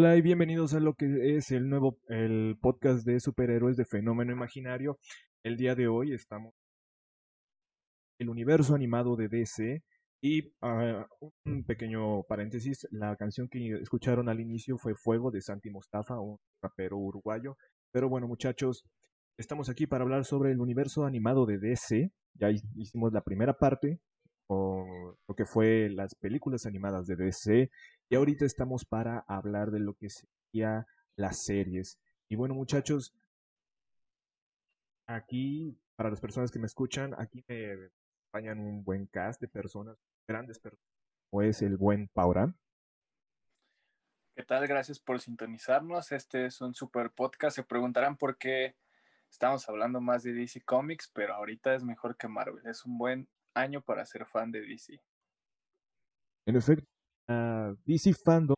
Hola 0.00 0.16
y 0.16 0.22
bienvenidos 0.22 0.72
a 0.72 0.80
lo 0.80 0.94
que 0.94 1.36
es 1.36 1.50
el 1.50 1.68
nuevo 1.68 1.98
el 2.08 2.56
podcast 2.58 3.04
de 3.04 3.20
superhéroes 3.20 3.76
de 3.76 3.84
Fenómeno 3.84 4.32
Imaginario. 4.32 4.98
El 5.42 5.58
día 5.58 5.74
de 5.74 5.88
hoy 5.88 6.14
estamos 6.14 6.54
el 8.18 8.30
universo 8.30 8.74
animado 8.74 9.14
de 9.14 9.28
DC 9.28 9.84
y 10.22 10.54
ah, 10.62 11.06
un 11.44 11.64
pequeño 11.64 12.22
paréntesis, 12.22 12.88
la 12.90 13.14
canción 13.16 13.46
que 13.50 13.74
escucharon 13.74 14.30
al 14.30 14.40
inicio 14.40 14.78
fue 14.78 14.94
Fuego 14.94 15.30
de 15.30 15.42
Santi 15.42 15.68
Mostafa, 15.68 16.18
un 16.18 16.38
rapero 16.62 16.96
uruguayo. 16.96 17.58
Pero 17.92 18.08
bueno, 18.08 18.26
muchachos, 18.26 18.86
estamos 19.36 19.68
aquí 19.68 19.86
para 19.86 20.04
hablar 20.04 20.24
sobre 20.24 20.52
el 20.52 20.62
universo 20.62 21.04
animado 21.04 21.44
de 21.44 21.58
DC. 21.58 22.10
Ya 22.36 22.48
hicimos 22.74 23.12
la 23.12 23.20
primera 23.20 23.52
parte, 23.52 24.00
o 24.46 25.14
lo 25.28 25.34
que 25.34 25.44
fue 25.44 25.90
las 25.90 26.14
películas 26.14 26.64
animadas 26.64 27.06
de 27.06 27.16
DC, 27.16 27.70
y 28.10 28.16
ahorita 28.16 28.44
estamos 28.44 28.84
para 28.84 29.20
hablar 29.28 29.70
de 29.70 29.78
lo 29.78 29.94
que 29.94 30.08
sería 30.10 30.84
las 31.14 31.44
series. 31.44 32.00
Y 32.28 32.34
bueno, 32.34 32.54
muchachos, 32.54 33.14
aquí, 35.06 35.78
para 35.94 36.10
las 36.10 36.20
personas 36.20 36.50
que 36.50 36.58
me 36.58 36.66
escuchan, 36.66 37.14
aquí 37.16 37.44
me 37.46 37.88
acompañan 38.32 38.58
un 38.58 38.82
buen 38.82 39.06
cast 39.06 39.40
de 39.40 39.46
personas, 39.46 39.96
grandes 40.26 40.58
personas, 40.58 40.84
como 41.30 41.42
es 41.42 41.62
el 41.62 41.76
buen 41.76 42.08
Paurán. 42.08 42.58
¿Qué 44.34 44.42
tal? 44.42 44.66
Gracias 44.66 44.98
por 44.98 45.20
sintonizarnos. 45.20 46.10
Este 46.10 46.46
es 46.46 46.60
un 46.60 46.74
super 46.74 47.12
podcast. 47.12 47.54
Se 47.54 47.62
preguntarán 47.62 48.16
por 48.16 48.38
qué 48.38 48.74
estamos 49.30 49.68
hablando 49.68 50.00
más 50.00 50.24
de 50.24 50.32
DC 50.32 50.62
Comics, 50.62 51.08
pero 51.14 51.34
ahorita 51.34 51.76
es 51.76 51.84
mejor 51.84 52.16
que 52.16 52.26
Marvel. 52.26 52.66
Es 52.66 52.84
un 52.84 52.98
buen 52.98 53.28
año 53.54 53.82
para 53.82 54.04
ser 54.04 54.26
fan 54.26 54.50
de 54.50 54.62
DC. 54.62 55.00
En 56.46 56.56
efecto, 56.56 56.89
DC 57.86 58.12
Fandom 58.24 58.56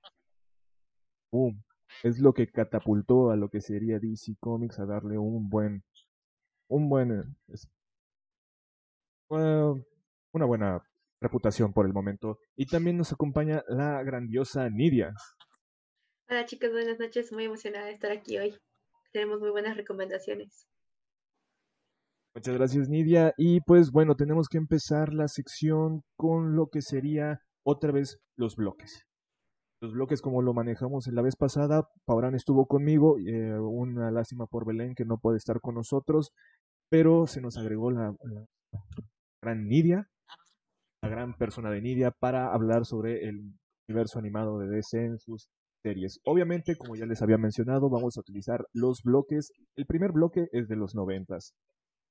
es 2.03 2.19
lo 2.19 2.33
que 2.33 2.51
catapultó 2.51 3.31
a 3.31 3.37
lo 3.37 3.49
que 3.49 3.61
sería 3.61 3.99
DC 3.99 4.37
Comics 4.41 4.79
a 4.79 4.87
darle 4.87 5.19
un 5.19 5.49
buen, 5.49 5.85
un 6.69 6.89
buen, 6.89 7.37
una 9.29 10.47
buena 10.47 10.83
reputación 11.21 11.73
por 11.73 11.87
el 11.87 11.93
momento. 11.93 12.39
Y 12.57 12.67
también 12.67 12.97
nos 12.97 13.13
acompaña 13.13 13.63
la 13.69 14.03
grandiosa 14.03 14.69
Nidia. 14.71 15.15
Hola 16.29 16.47
chicos, 16.47 16.73
buenas 16.73 16.99
noches. 16.99 17.31
Muy 17.31 17.45
emocionada 17.45 17.87
de 17.87 17.93
estar 17.93 18.11
aquí 18.11 18.39
hoy. 18.39 18.57
Tenemos 19.13 19.41
muy 19.41 19.51
buenas 19.51 19.77
recomendaciones. 19.77 20.67
Muchas 22.35 22.55
gracias 22.55 22.89
Nidia. 22.89 23.35
Y 23.37 23.61
pues 23.61 23.91
bueno, 23.91 24.17
tenemos 24.17 24.49
que 24.49 24.57
empezar 24.57 25.13
la 25.13 25.29
sección 25.29 26.03
con 26.17 26.57
lo 26.57 26.69
que 26.69 26.81
sería 26.81 27.43
otra 27.65 27.93
vez 27.93 28.21
los 28.37 28.57
bloques. 28.57 29.07
Los 29.81 29.93
bloques 29.93 30.23
como 30.23 30.43
lo 30.43 30.55
manejamos 30.55 31.09
en 31.09 31.17
la 31.17 31.23
vez 31.23 31.35
pasada, 31.35 31.89
Paurán 32.05 32.37
estuvo 32.37 32.67
conmigo, 32.67 33.19
eh, 33.19 33.59
una 33.59 34.11
lástima 34.13 34.47
por 34.47 34.65
Belén 34.65 34.95
que 34.95 35.05
no 35.05 35.19
puede 35.19 35.39
estar 35.39 35.61
con 35.61 35.75
nosotros, 35.75 36.33
pero 36.89 37.27
se 37.27 37.41
nos 37.41 37.57
agregó 37.57 37.91
la, 37.91 38.15
gran 39.43 39.67
Nidia, 39.67 40.09
la 41.03 41.09
gran 41.09 41.37
persona 41.37 41.71
de 41.71 41.81
Nidia, 41.81 42.13
para 42.13 42.53
hablar 42.55 42.87
sobre 42.87 43.29
el 43.29 43.55
universo 43.89 44.21
animado 44.21 44.59
de 44.59 44.69
DC 44.69 45.05
en 45.05 45.19
sus 45.19 45.49
series. 45.83 46.21
Obviamente, 46.25 46.77
como 46.77 46.95
ya 46.95 47.07
les 47.07 47.21
había 47.23 47.39
mencionado, 47.39 47.91
vamos 47.91 48.17
a 48.17 48.21
utilizar 48.21 48.65
los 48.73 49.03
bloques. 49.03 49.51
El 49.75 49.87
primer 49.87 50.13
bloque 50.13 50.47
es 50.53 50.69
de 50.69 50.77
los 50.77 50.95
noventas. 50.95 51.55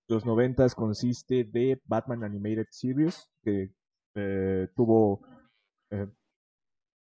Los 0.10 0.26
noventas 0.26 0.76
consiste 0.76 1.46
de 1.46 1.80
Batman 1.86 2.26
Animated 2.26 2.66
Series, 2.70 3.30
que 3.44 3.70
eh, 4.16 4.68
tuvo 4.76 5.22
eh, 5.92 6.08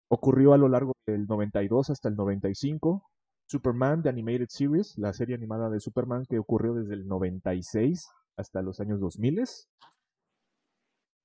ocurrió 0.09 0.53
a 0.53 0.57
lo 0.57 0.69
largo 0.69 0.93
del 1.05 1.25
92 1.27 1.89
hasta 1.89 2.09
el 2.09 2.15
95. 2.15 3.03
Superman 3.47 4.01
The 4.01 4.09
Animated 4.09 4.47
Series, 4.49 4.97
la 4.97 5.13
serie 5.13 5.35
animada 5.35 5.69
de 5.69 5.79
Superman 5.79 6.25
que 6.27 6.39
ocurrió 6.39 6.73
desde 6.73 6.95
el 6.95 7.07
96 7.07 8.07
hasta 8.37 8.61
los 8.61 8.79
años 8.79 8.99
2000. 8.99 9.43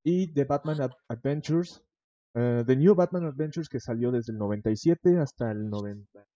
Y 0.05 0.33
The 0.33 0.45
Batman 0.45 0.91
Adventures, 1.09 1.83
uh, 2.35 2.65
The 2.65 2.77
New 2.77 2.95
Batman 2.95 3.25
Adventures 3.25 3.69
que 3.69 3.81
salió 3.81 4.11
desde 4.11 4.33
el 4.33 4.39
97 4.39 5.19
hasta 5.19 5.51
el 5.51 5.69
90 5.69 6.27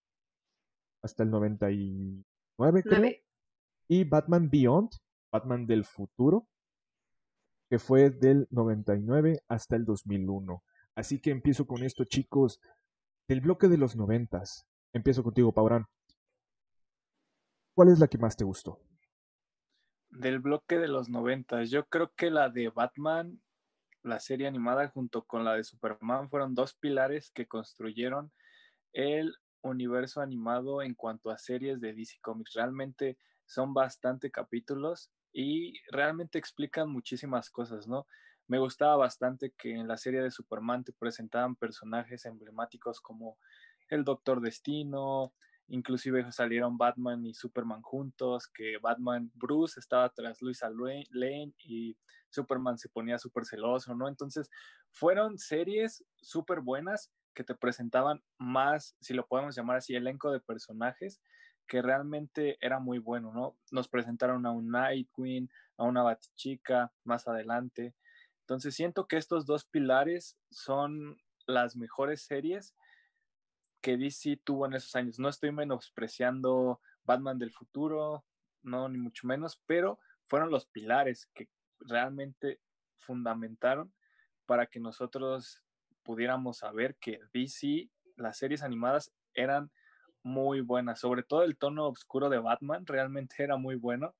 hasta 1.02 1.22
el 1.22 1.30
99 1.30 2.82
creo. 2.82 3.10
Y 3.88 4.04
Batman 4.04 4.48
Beyond, 4.48 4.90
Batman 5.30 5.66
del 5.66 5.84
futuro, 5.84 6.46
que 7.68 7.78
fue 7.78 8.08
del 8.08 8.48
99 8.50 9.40
hasta 9.48 9.76
el 9.76 9.84
2001. 9.84 10.62
Así 10.94 11.20
que 11.20 11.30
empiezo 11.30 11.66
con 11.66 11.82
esto, 11.82 12.04
chicos. 12.04 12.60
Del 13.28 13.40
bloque 13.40 13.68
de 13.68 13.78
los 13.78 13.96
noventas. 13.96 14.66
Empiezo 14.92 15.22
contigo, 15.22 15.52
Paurán. 15.52 15.86
¿Cuál 17.74 17.88
es 17.88 17.98
la 17.98 18.06
que 18.06 18.18
más 18.18 18.36
te 18.36 18.44
gustó? 18.44 18.80
Del 20.10 20.38
bloque 20.38 20.78
de 20.78 20.88
los 20.88 21.08
noventas. 21.08 21.70
Yo 21.70 21.86
creo 21.86 22.12
que 22.14 22.30
la 22.30 22.48
de 22.48 22.68
Batman, 22.68 23.42
la 24.02 24.20
serie 24.20 24.46
animada, 24.46 24.88
junto 24.88 25.24
con 25.24 25.44
la 25.44 25.54
de 25.54 25.64
Superman, 25.64 26.30
fueron 26.30 26.54
dos 26.54 26.74
pilares 26.74 27.32
que 27.32 27.48
construyeron 27.48 28.32
el 28.92 29.34
universo 29.62 30.20
animado 30.20 30.82
en 30.82 30.94
cuanto 30.94 31.30
a 31.30 31.38
series 31.38 31.80
de 31.80 31.94
DC 31.94 32.18
Comics. 32.20 32.52
Realmente 32.54 33.18
son 33.46 33.74
bastante 33.74 34.30
capítulos 34.30 35.10
y 35.32 35.74
realmente 35.90 36.38
explican 36.38 36.88
muchísimas 36.88 37.50
cosas, 37.50 37.88
¿no? 37.88 38.06
Me 38.46 38.58
gustaba 38.58 38.96
bastante 38.96 39.52
que 39.56 39.72
en 39.74 39.88
la 39.88 39.96
serie 39.96 40.22
de 40.22 40.30
Superman 40.30 40.84
te 40.84 40.92
presentaban 40.92 41.56
personajes 41.56 42.26
emblemáticos 42.26 43.00
como 43.00 43.38
el 43.88 44.04
Doctor 44.04 44.40
Destino, 44.40 45.32
inclusive 45.68 46.30
salieron 46.30 46.76
Batman 46.76 47.24
y 47.24 47.34
Superman 47.34 47.82
juntos, 47.82 48.48
que 48.48 48.78
Batman 48.78 49.30
Bruce 49.34 49.80
estaba 49.80 50.10
tras 50.10 50.42
Luisa 50.42 50.68
Lane 50.70 51.54
y 51.64 51.96
Superman 52.28 52.78
se 52.78 52.88
ponía 52.88 53.18
súper 53.18 53.46
celoso, 53.46 53.94
¿no? 53.94 54.08
Entonces, 54.08 54.50
fueron 54.90 55.38
series 55.38 56.04
súper 56.16 56.60
buenas 56.60 57.12
que 57.34 57.44
te 57.44 57.54
presentaban 57.54 58.22
más, 58.38 58.96
si 59.00 59.14
lo 59.14 59.26
podemos 59.26 59.56
llamar 59.56 59.78
así, 59.78 59.94
elenco 59.94 60.30
de 60.30 60.40
personajes 60.40 61.20
que 61.66 61.80
realmente 61.82 62.58
era 62.60 62.78
muy 62.78 62.98
bueno, 62.98 63.32
¿no? 63.32 63.56
Nos 63.70 63.88
presentaron 63.88 64.44
a 64.46 64.52
un 64.52 64.70
Nightwing, 64.70 65.48
a 65.78 65.84
una 65.84 66.02
Batichica 66.02 66.92
más 67.04 67.26
adelante, 67.26 67.94
entonces 68.44 68.74
siento 68.74 69.06
que 69.06 69.16
estos 69.16 69.46
dos 69.46 69.64
pilares 69.64 70.36
son 70.50 71.16
las 71.46 71.76
mejores 71.76 72.26
series 72.26 72.74
que 73.80 73.96
DC 73.96 74.38
tuvo 74.44 74.66
en 74.66 74.74
esos 74.74 74.94
años. 74.96 75.18
No 75.18 75.30
estoy 75.30 75.50
menospreciando 75.50 76.78
Batman 77.04 77.38
del 77.38 77.52
futuro, 77.52 78.22
no, 78.62 78.90
ni 78.90 78.98
mucho 78.98 79.26
menos, 79.26 79.62
pero 79.64 79.98
fueron 80.26 80.50
los 80.50 80.66
pilares 80.66 81.30
que 81.34 81.48
realmente 81.80 82.60
fundamentaron 82.98 83.94
para 84.44 84.66
que 84.66 84.78
nosotros 84.78 85.62
pudiéramos 86.02 86.58
saber 86.58 86.96
que 86.96 87.20
DC, 87.32 87.90
las 88.16 88.36
series 88.36 88.62
animadas 88.62 89.10
eran 89.32 89.70
muy 90.22 90.60
buenas, 90.60 91.00
sobre 91.00 91.22
todo 91.22 91.44
el 91.44 91.56
tono 91.56 91.88
oscuro 91.88 92.28
de 92.28 92.40
Batman 92.40 92.84
realmente 92.84 93.42
era 93.42 93.56
muy 93.56 93.76
bueno 93.76 94.14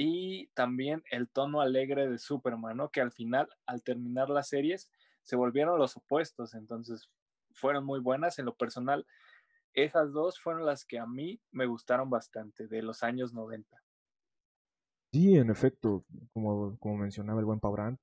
y 0.00 0.46
también 0.54 1.02
el 1.10 1.28
tono 1.28 1.60
alegre 1.60 2.08
de 2.08 2.18
Superman, 2.18 2.76
¿no? 2.76 2.88
Que 2.88 3.00
al 3.00 3.10
final, 3.10 3.48
al 3.66 3.82
terminar 3.82 4.30
las 4.30 4.48
series, 4.48 4.92
se 5.24 5.34
volvieron 5.34 5.76
los 5.76 5.96
opuestos, 5.96 6.54
entonces 6.54 7.10
fueron 7.50 7.84
muy 7.84 7.98
buenas. 7.98 8.38
En 8.38 8.44
lo 8.44 8.54
personal, 8.56 9.08
esas 9.74 10.12
dos 10.12 10.38
fueron 10.38 10.64
las 10.64 10.84
que 10.84 11.00
a 11.00 11.06
mí 11.06 11.40
me 11.50 11.66
gustaron 11.66 12.10
bastante 12.10 12.68
de 12.68 12.80
los 12.80 13.02
años 13.02 13.34
90. 13.34 13.76
Sí, 15.12 15.36
en 15.36 15.50
efecto, 15.50 16.04
como, 16.32 16.78
como 16.78 16.98
mencionaba 16.98 17.40
el 17.40 17.46
buen 17.46 17.58
Paurán, 17.58 17.98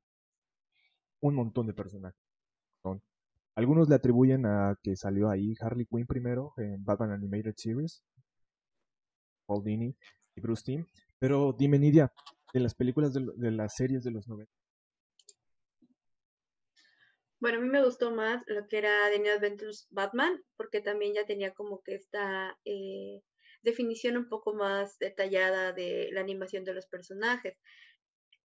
un 1.21 1.33
montón 1.33 1.65
de 1.65 1.73
personajes. 1.73 2.19
Algunos 3.55 3.87
le 3.87 3.95
atribuyen 3.95 4.45
a 4.45 4.77
que 4.83 4.97
salió 4.97 5.29
ahí 5.29 5.55
Harley 5.61 5.85
Quinn 5.85 6.05
primero 6.05 6.51
en 6.57 6.83
Batman 6.83 7.11
Animated 7.11 7.53
Series, 7.55 8.03
Paul 9.45 9.63
Dini 9.63 9.95
y 10.35 10.41
Bruce 10.41 10.63
Timm, 10.65 10.85
pero 11.19 11.55
dime, 11.57 11.79
Nidia, 11.79 12.11
de 12.53 12.59
las 12.59 12.75
películas 12.75 13.13
de, 13.13 13.51
las 13.51 13.75
series 13.75 14.03
de 14.03 14.11
los 14.11 14.27
90. 14.27 14.51
Bueno, 17.39 17.59
a 17.59 17.61
mí 17.61 17.69
me 17.69 17.83
gustó 17.83 18.11
más 18.11 18.41
lo 18.47 18.67
que 18.67 18.77
era 18.77 19.09
The 19.11 19.19
New 19.19 19.33
Adventures 19.33 19.87
Batman, 19.91 20.41
porque 20.55 20.81
también 20.81 21.13
ya 21.13 21.25
tenía 21.25 21.53
como 21.53 21.81
que 21.83 21.95
esta 21.95 22.57
eh, 22.65 23.21
definición 23.61 24.17
un 24.17 24.29
poco 24.29 24.53
más 24.53 24.97
detallada 24.99 25.73
de 25.73 26.09
la 26.11 26.21
animación 26.21 26.63
de 26.63 26.73
los 26.73 26.87
personajes. 26.87 27.57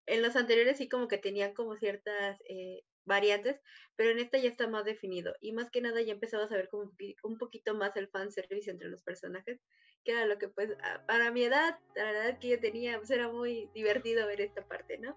En 0.07 0.23
los 0.23 0.37
anteriores 0.37 0.79
sí 0.79 0.89
como 0.89 1.09
que 1.09 1.19
tenían 1.19 1.55
como 1.55 1.77
ciertas 1.77 2.41
eh, 2.49 2.83
variantes, 3.05 3.61
pero 3.97 4.11
en 4.11 4.19
esta 4.19 4.39
ya 4.39 4.49
está 4.49 4.69
más 4.69 4.85
definido. 4.85 5.35
Y 5.41 5.53
más 5.53 5.71
que 5.71 5.81
nada 5.81 6.01
ya 6.03 6.13
empezamos 6.13 6.51
a 6.53 6.57
ver 6.57 6.69
como 6.69 6.93
un 7.23 7.39
poquito 7.39 7.75
más 7.75 7.97
el 7.97 8.09
fanservice 8.09 8.71
entre 8.71 8.89
los 8.89 9.03
personajes 9.03 9.61
que 10.05 10.13
era 10.13 10.27
lo 10.27 10.39
que 10.39 10.49
pues 10.49 10.71
para 11.07 11.31
mi 11.31 11.45
edad, 11.45 11.79
la 11.95 12.11
edad 12.11 12.39
que 12.39 12.49
yo 12.49 12.61
tenía, 12.61 12.97
pues 12.99 13.11
era 13.11 13.29
muy 13.29 13.69
divertido 13.75 14.27
ver 14.27 14.41
esta 14.41 14.63
parte, 14.63 14.99
¿no? 14.99 15.17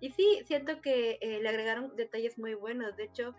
Y 0.00 0.10
sí, 0.10 0.42
siento 0.46 0.80
que 0.80 1.18
eh, 1.20 1.40
le 1.40 1.48
agregaron 1.48 1.96
detalles 1.96 2.38
muy 2.38 2.54
buenos, 2.54 2.96
de 2.96 3.04
hecho, 3.04 3.34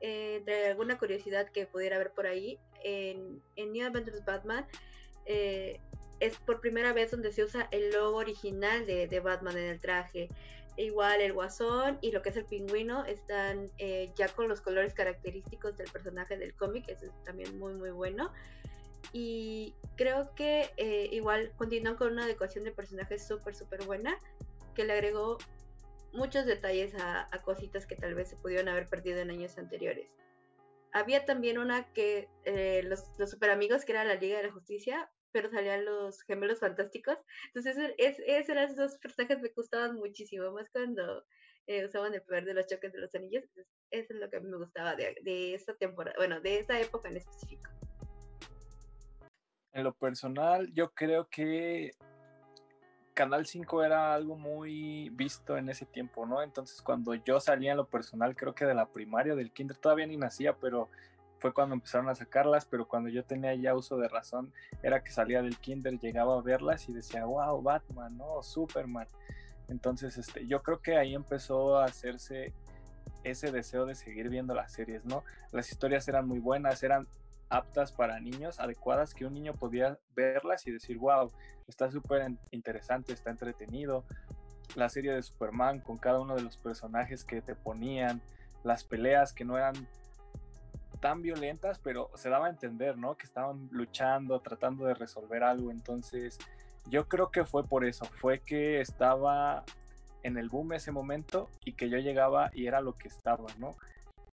eh, 0.00 0.36
entre 0.36 0.68
alguna 0.68 0.98
curiosidad 0.98 1.50
que 1.50 1.66
pudiera 1.66 1.96
haber 1.96 2.12
por 2.12 2.26
ahí, 2.26 2.58
en, 2.84 3.42
en 3.56 3.72
New 3.72 3.86
Adventures 3.86 4.24
Batman 4.24 4.64
eh, 5.26 5.80
es 6.20 6.38
por 6.38 6.60
primera 6.60 6.92
vez 6.92 7.10
donde 7.10 7.32
se 7.32 7.42
usa 7.42 7.68
el 7.72 7.90
logo 7.90 8.18
original 8.18 8.86
de, 8.86 9.08
de 9.08 9.20
Batman 9.20 9.56
en 9.58 9.64
el 9.64 9.80
traje. 9.80 10.28
Igual 10.78 11.20
el 11.20 11.32
guasón 11.32 11.98
y 12.02 12.12
lo 12.12 12.22
que 12.22 12.28
es 12.28 12.36
el 12.36 12.44
pingüino 12.44 13.04
están 13.04 13.68
eh, 13.78 14.12
ya 14.14 14.28
con 14.28 14.46
los 14.46 14.60
colores 14.60 14.94
característicos 14.94 15.76
del 15.76 15.90
personaje 15.90 16.38
del 16.38 16.54
cómic, 16.54 16.88
eso 16.88 17.06
es 17.06 17.24
también 17.24 17.58
muy 17.58 17.74
muy 17.74 17.90
bueno. 17.90 18.32
Y 19.12 19.74
creo 19.96 20.32
que 20.36 20.70
eh, 20.76 21.08
igual 21.10 21.52
continúan 21.56 21.96
con 21.96 22.12
una 22.12 22.26
adecuación 22.26 22.62
de 22.62 22.70
personajes 22.70 23.26
súper 23.26 23.56
súper 23.56 23.84
buena, 23.86 24.20
que 24.76 24.84
le 24.84 24.92
agregó 24.92 25.38
muchos 26.12 26.46
detalles 26.46 26.94
a, 26.94 27.28
cositas 27.44 27.84
que 27.84 27.96
tal 27.96 28.14
vez 28.14 28.28
se 28.28 28.36
pudieron 28.36 28.68
haber 28.68 28.88
perdido 28.88 29.18
en 29.18 29.30
años 29.30 29.58
anteriores. 29.58 30.08
Había 30.92 31.24
también 31.24 31.58
una 31.58 31.92
que 31.92 32.28
eh, 32.44 32.82
los, 32.84 33.10
los 33.18 33.30
super 33.30 33.50
amigos, 33.50 33.84
que 33.84 33.92
era 33.92 34.04
la 34.04 34.14
Liga 34.14 34.36
de 34.36 34.44
la 34.44 34.52
Justicia, 34.52 35.10
pero 35.32 35.50
salían 35.50 35.84
los 35.84 36.22
gemelos 36.22 36.60
fantásticos. 36.60 37.18
Entonces, 37.46 37.94
es, 37.98 38.18
es, 38.26 38.48
esos 38.48 38.76
dos 38.76 38.98
personajes 38.98 39.40
me 39.40 39.50
gustaban 39.50 39.96
muchísimo, 39.96 40.50
más 40.52 40.70
cuando 40.70 41.24
eh, 41.66 41.84
usaban 41.84 42.14
el 42.14 42.22
poder 42.22 42.44
de 42.44 42.54
los 42.54 42.66
choques 42.66 42.92
de 42.92 42.98
los 42.98 43.14
anillos. 43.14 43.44
eso 43.90 44.14
es 44.14 44.20
lo 44.20 44.30
que 44.30 44.36
a 44.36 44.40
mí 44.40 44.48
me 44.48 44.56
gustaba 44.56 44.96
de, 44.96 45.16
de 45.22 45.54
esta 45.54 45.74
temporada, 45.74 46.16
bueno, 46.16 46.40
de 46.40 46.60
esa 46.60 46.80
época 46.80 47.08
en 47.08 47.18
específico. 47.18 47.70
En 49.72 49.84
lo 49.84 49.92
personal, 49.94 50.72
yo 50.72 50.92
creo 50.92 51.28
que 51.28 51.92
Canal 53.18 53.46
5 53.46 53.82
era 53.82 54.14
algo 54.14 54.36
muy 54.36 55.10
visto 55.10 55.56
en 55.56 55.68
ese 55.68 55.84
tiempo, 55.84 56.24
¿no? 56.24 56.40
Entonces, 56.40 56.80
cuando 56.80 57.14
yo 57.14 57.40
salía 57.40 57.72
en 57.72 57.76
lo 57.76 57.88
personal, 57.88 58.36
creo 58.36 58.54
que 58.54 58.64
de 58.64 58.74
la 58.74 58.86
primaria, 58.86 59.34
del 59.34 59.50
kinder, 59.50 59.76
todavía 59.76 60.06
ni 60.06 60.16
nacía, 60.16 60.56
pero 60.56 60.88
fue 61.38 61.52
cuando 61.52 61.74
empezaron 61.74 62.08
a 62.08 62.14
sacarlas, 62.14 62.66
pero 62.66 62.86
cuando 62.86 63.08
yo 63.08 63.24
tenía 63.24 63.54
ya 63.54 63.74
uso 63.74 63.96
de 63.96 64.08
razón, 64.08 64.52
era 64.82 65.02
que 65.02 65.10
salía 65.10 65.42
del 65.42 65.58
kinder, 65.58 65.98
llegaba 65.98 66.38
a 66.38 66.42
verlas 66.42 66.88
y 66.88 66.92
decía, 66.92 67.24
wow, 67.24 67.62
Batman, 67.62 68.16
¿no? 68.16 68.42
Superman. 68.42 69.06
Entonces, 69.68 70.16
este, 70.18 70.46
yo 70.46 70.62
creo 70.62 70.80
que 70.80 70.96
ahí 70.96 71.14
empezó 71.14 71.78
a 71.78 71.84
hacerse 71.84 72.52
ese 73.24 73.52
deseo 73.52 73.86
de 73.86 73.94
seguir 73.94 74.28
viendo 74.28 74.54
las 74.54 74.72
series, 74.72 75.04
¿no? 75.04 75.24
Las 75.52 75.70
historias 75.70 76.08
eran 76.08 76.26
muy 76.26 76.38
buenas, 76.38 76.82
eran 76.82 77.06
aptas 77.50 77.92
para 77.92 78.20
niños, 78.20 78.60
adecuadas, 78.60 79.14
que 79.14 79.26
un 79.26 79.34
niño 79.34 79.54
podía 79.54 79.98
verlas 80.14 80.66
y 80.66 80.72
decir, 80.72 80.98
wow, 80.98 81.30
está 81.66 81.90
súper 81.90 82.32
interesante, 82.50 83.12
está 83.12 83.30
entretenido. 83.30 84.04
La 84.74 84.88
serie 84.88 85.12
de 85.12 85.22
Superman 85.22 85.80
con 85.80 85.98
cada 85.98 86.20
uno 86.20 86.34
de 86.34 86.42
los 86.42 86.56
personajes 86.58 87.24
que 87.24 87.40
te 87.40 87.54
ponían, 87.54 88.20
las 88.64 88.84
peleas 88.84 89.32
que 89.32 89.44
no 89.44 89.56
eran 89.56 89.74
tan 91.00 91.22
violentas, 91.22 91.78
pero 91.78 92.10
se 92.14 92.28
daba 92.28 92.46
a 92.46 92.50
entender, 92.50 92.96
¿no? 92.96 93.16
Que 93.16 93.26
estaban 93.26 93.68
luchando, 93.70 94.40
tratando 94.40 94.84
de 94.84 94.94
resolver 94.94 95.42
algo. 95.42 95.70
Entonces, 95.70 96.38
yo 96.86 97.08
creo 97.08 97.30
que 97.30 97.44
fue 97.44 97.64
por 97.64 97.84
eso, 97.84 98.04
fue 98.04 98.40
que 98.40 98.80
estaba 98.80 99.64
en 100.22 100.36
el 100.38 100.48
boom 100.48 100.72
ese 100.72 100.92
momento 100.92 101.48
y 101.64 101.72
que 101.72 101.88
yo 101.88 101.98
llegaba 101.98 102.50
y 102.54 102.66
era 102.66 102.80
lo 102.80 102.96
que 102.96 103.08
estaba, 103.08 103.46
¿no? 103.58 103.76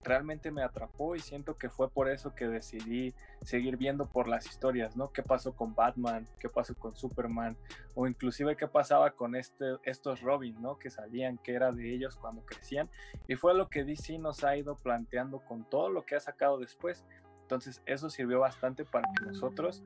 Realmente 0.06 0.52
me 0.52 0.64
atrapó 0.64 1.16
y 1.16 1.20
siento 1.20 1.58
que 1.58 1.70
fue 1.70 1.90
por 1.90 2.10
eso 2.10 2.36
que 2.36 2.48
decidí 2.48 3.14
seguir 3.42 3.76
viendo 3.76 4.06
por 4.06 4.28
las 4.28 4.46
historias, 4.46 4.96
¿no? 4.96 5.12
¿Qué 5.12 5.24
pasó 5.24 5.56
con 5.56 5.74
Batman? 5.74 6.28
¿Qué 6.40 6.48
pasó 6.48 6.76
con 6.76 6.96
Superman? 6.96 7.58
O 7.96 8.08
inclusive 8.08 8.56
qué 8.56 8.68
pasaba 8.68 9.12
con 9.12 9.36
este, 9.36 9.78
estos 9.84 10.22
Robin, 10.22 10.62
¿no? 10.62 10.78
Que 10.78 10.90
salían, 10.90 11.38
que 11.40 11.54
era 11.54 11.72
de 11.72 11.94
ellos 11.94 12.16
cuando 12.16 12.46
crecían. 12.46 12.90
Y 13.28 13.36
fue 13.36 13.56
lo 13.56 13.68
que 13.68 13.84
DC 13.84 14.20
nos 14.20 14.44
ha 14.44 14.56
ido 14.56 14.76
planteando 14.76 15.40
con 15.40 15.68
todo 15.68 15.90
lo 15.90 16.06
que 16.06 16.16
ha 16.16 16.20
sacado 16.20 16.60
después. 16.60 17.04
Entonces 17.42 17.82
eso 17.86 18.10
sirvió 18.10 18.40
bastante 18.40 18.86
para 18.86 19.08
que 19.18 19.26
nosotros, 19.26 19.84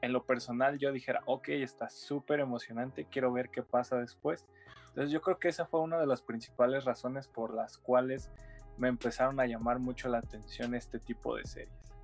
en 0.00 0.12
lo 0.12 0.24
personal, 0.24 0.78
yo 0.78 0.90
dijera, 0.90 1.22
ok, 1.26 1.48
está 1.50 1.90
súper 1.90 2.40
emocionante, 2.40 3.06
quiero 3.10 3.32
ver 3.32 3.50
qué 3.50 3.62
pasa 3.62 3.98
después. 3.98 4.46
Entonces 4.88 5.12
yo 5.12 5.20
creo 5.20 5.38
que 5.38 5.48
esa 5.48 5.66
fue 5.66 5.80
una 5.80 5.98
de 5.98 6.06
las 6.06 6.22
principales 6.22 6.84
razones 6.84 7.28
por 7.28 7.54
las 7.54 7.78
cuales 7.78 8.30
me 8.78 8.88
empezaron 8.88 9.40
a 9.40 9.46
llamar 9.46 9.78
mucho 9.78 10.08
la 10.08 10.18
atención 10.18 10.74
este 10.74 10.98
tipo 10.98 11.36
de 11.36 11.44
series. 11.44 11.94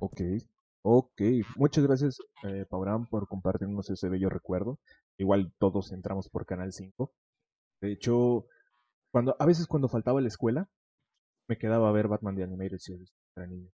Ok, 0.00 0.20
ok. 0.82 1.20
Muchas 1.56 1.84
gracias, 1.84 2.18
eh, 2.44 2.64
por 2.68 3.28
compartirnos 3.28 3.90
ese 3.90 4.08
bello 4.08 4.28
recuerdo. 4.28 4.78
Igual 5.18 5.52
todos 5.58 5.92
entramos 5.92 6.28
por 6.28 6.46
Canal 6.46 6.72
5. 6.72 7.12
De 7.80 7.92
hecho, 7.92 8.46
cuando 9.10 9.36
a 9.38 9.46
veces 9.46 9.66
cuando 9.66 9.88
faltaba 9.88 10.20
la 10.20 10.28
escuela, 10.28 10.68
me 11.48 11.58
quedaba 11.58 11.88
a 11.88 11.92
ver 11.92 12.08
Batman 12.08 12.36
de 12.36 12.44
Animated 12.44 12.78
Series 12.78 13.12
para 13.34 13.46
niños. 13.46 13.72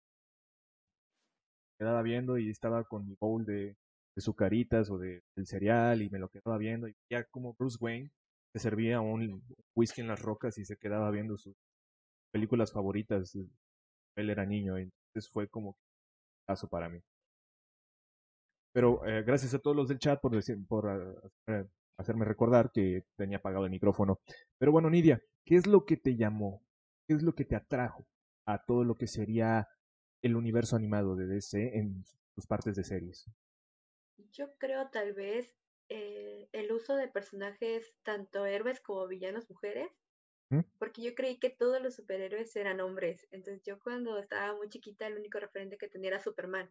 Me 1.73 1.85
quedaba 1.85 2.03
viendo 2.03 2.39
y 2.39 2.51
estaba 2.51 2.85
con 2.85 3.07
mi 3.07 3.17
bowl 3.19 3.45
de, 3.45 3.77
de 4.15 4.23
sucaritas 4.23 4.91
o 4.91 4.99
de, 4.99 5.23
del 5.35 5.47
cereal 5.47 6.03
y 6.03 6.11
me 6.11 6.19
lo 6.19 6.29
quedaba 6.29 6.59
viendo. 6.59 6.89
Y 6.89 6.95
ya 7.11 7.25
como 7.25 7.55
Bruce 7.55 7.79
Wayne 7.81 8.11
se 8.53 8.59
servía 8.59 9.01
un 9.01 9.43
whisky 9.75 10.03
en 10.03 10.09
las 10.09 10.21
rocas 10.21 10.59
y 10.59 10.65
se 10.65 10.77
quedaba 10.77 11.11
viendo 11.11 11.39
sus 11.39 11.57
películas 12.33 12.73
favoritas. 12.73 13.37
Él 14.17 14.31
era 14.31 14.45
niño, 14.45 14.77
entonces 14.77 15.31
fue 15.31 15.49
como 15.49 15.77
caso 16.47 16.69
para 16.69 16.89
mí. 16.89 17.01
Pero 18.73 19.07
eh, 19.07 19.23
gracias 19.23 19.55
a 19.55 19.59
todos 19.59 19.77
los 19.77 19.89
del 19.89 19.99
chat 19.99 20.21
por, 20.21 20.33
por 20.67 21.23
eh, 21.47 21.67
hacerme 21.99 22.25
recordar 22.25 22.73
que 22.73 23.05
tenía 23.17 23.39
apagado 23.39 23.67
el 23.67 23.71
micrófono. 23.71 24.21
Pero 24.59 24.73
bueno, 24.73 24.91
Nidia, 24.91 25.23
¿qué 25.45 25.57
es 25.57 25.67
lo 25.67 25.85
que 25.85 25.97
te 25.97 26.17
llamó? 26.17 26.63
¿Qué 27.07 27.15
es 27.15 27.23
lo 27.23 27.35
que 27.35 27.45
te 27.45 27.57
atrajo 27.57 28.07
a 28.47 28.65
todo 28.65 28.85
lo 28.85 28.97
que 28.97 29.07
sería 29.07 29.69
el 30.23 30.37
universo 30.37 30.77
animado 30.77 31.17
de 31.17 31.27
DC 31.27 31.79
en 31.79 32.05
sus 32.35 32.47
partes 32.47 32.75
de 32.77 32.85
series? 32.85 33.31
Yo 34.33 34.55
creo 34.59 34.89
tal 34.89 35.13
vez 35.13 35.55
eh, 35.89 36.49
el 36.53 36.73
uso 36.73 36.97
de 36.97 37.09
personajes 37.09 37.95
tanto 38.03 38.47
héroes 38.47 38.81
como 38.81 39.07
villanos 39.07 39.51
mujeres 39.51 39.91
porque 40.79 41.03
yo 41.03 41.15
creí 41.15 41.39
que 41.39 41.51
todos 41.51 41.81
los 41.83 41.95
superhéroes 41.95 42.55
eran 42.57 42.81
hombres. 42.81 43.27
Entonces 43.31 43.63
yo 43.65 43.79
cuando 43.81 44.19
estaba 44.19 44.55
muy 44.55 44.69
chiquita 44.69 45.07
el 45.07 45.17
único 45.17 45.39
referente 45.39 45.79
que 45.79 45.89
tenía 45.89 46.11
era 46.11 46.21
Superman. 46.21 46.71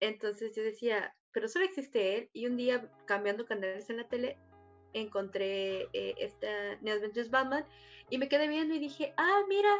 Entonces 0.00 0.54
yo 0.54 0.62
decía, 0.62 1.14
pero 1.32 1.48
solo 1.48 1.64
existe 1.64 2.16
él. 2.16 2.30
Y 2.32 2.46
un 2.46 2.56
día 2.56 2.90
cambiando 3.06 3.46
canales 3.46 3.88
en 3.90 3.98
la 3.98 4.08
tele 4.08 4.38
encontré 4.92 5.88
eh, 5.92 6.14
esta 6.18 6.76
New 6.80 6.94
Adventures 6.94 7.30
Batman 7.30 7.64
y 8.10 8.18
me 8.18 8.28
quedé 8.28 8.48
viendo 8.48 8.74
y 8.74 8.78
dije, 8.78 9.12
ah, 9.16 9.42
mira, 9.48 9.70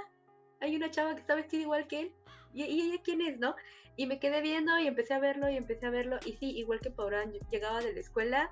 hay 0.61 0.77
una 0.77 0.91
chava 0.91 1.15
que 1.15 1.21
está 1.21 1.35
vestida 1.35 1.63
igual 1.63 1.87
que 1.87 2.01
él. 2.01 2.13
¿Y, 2.53 2.63
ella 2.63 3.01
quién 3.03 3.21
es, 3.21 3.39
no? 3.39 3.55
Y 3.97 4.07
me 4.07 4.19
quedé 4.21 4.41
viendo 4.41 4.79
y 4.79 4.87
empecé 4.87 5.15
a 5.15 5.19
verlo 5.19 5.49
y 5.49 5.57
empecé 5.57 5.87
a 5.87 5.91
verlo. 5.91 6.19
Y 6.25 6.35
sí, 6.35 6.51
igual 6.57 6.81
que 6.81 6.91
Paurán, 6.91 7.33
llegaba 7.51 7.81
de 7.81 7.93
la 7.93 8.01
escuela 8.01 8.51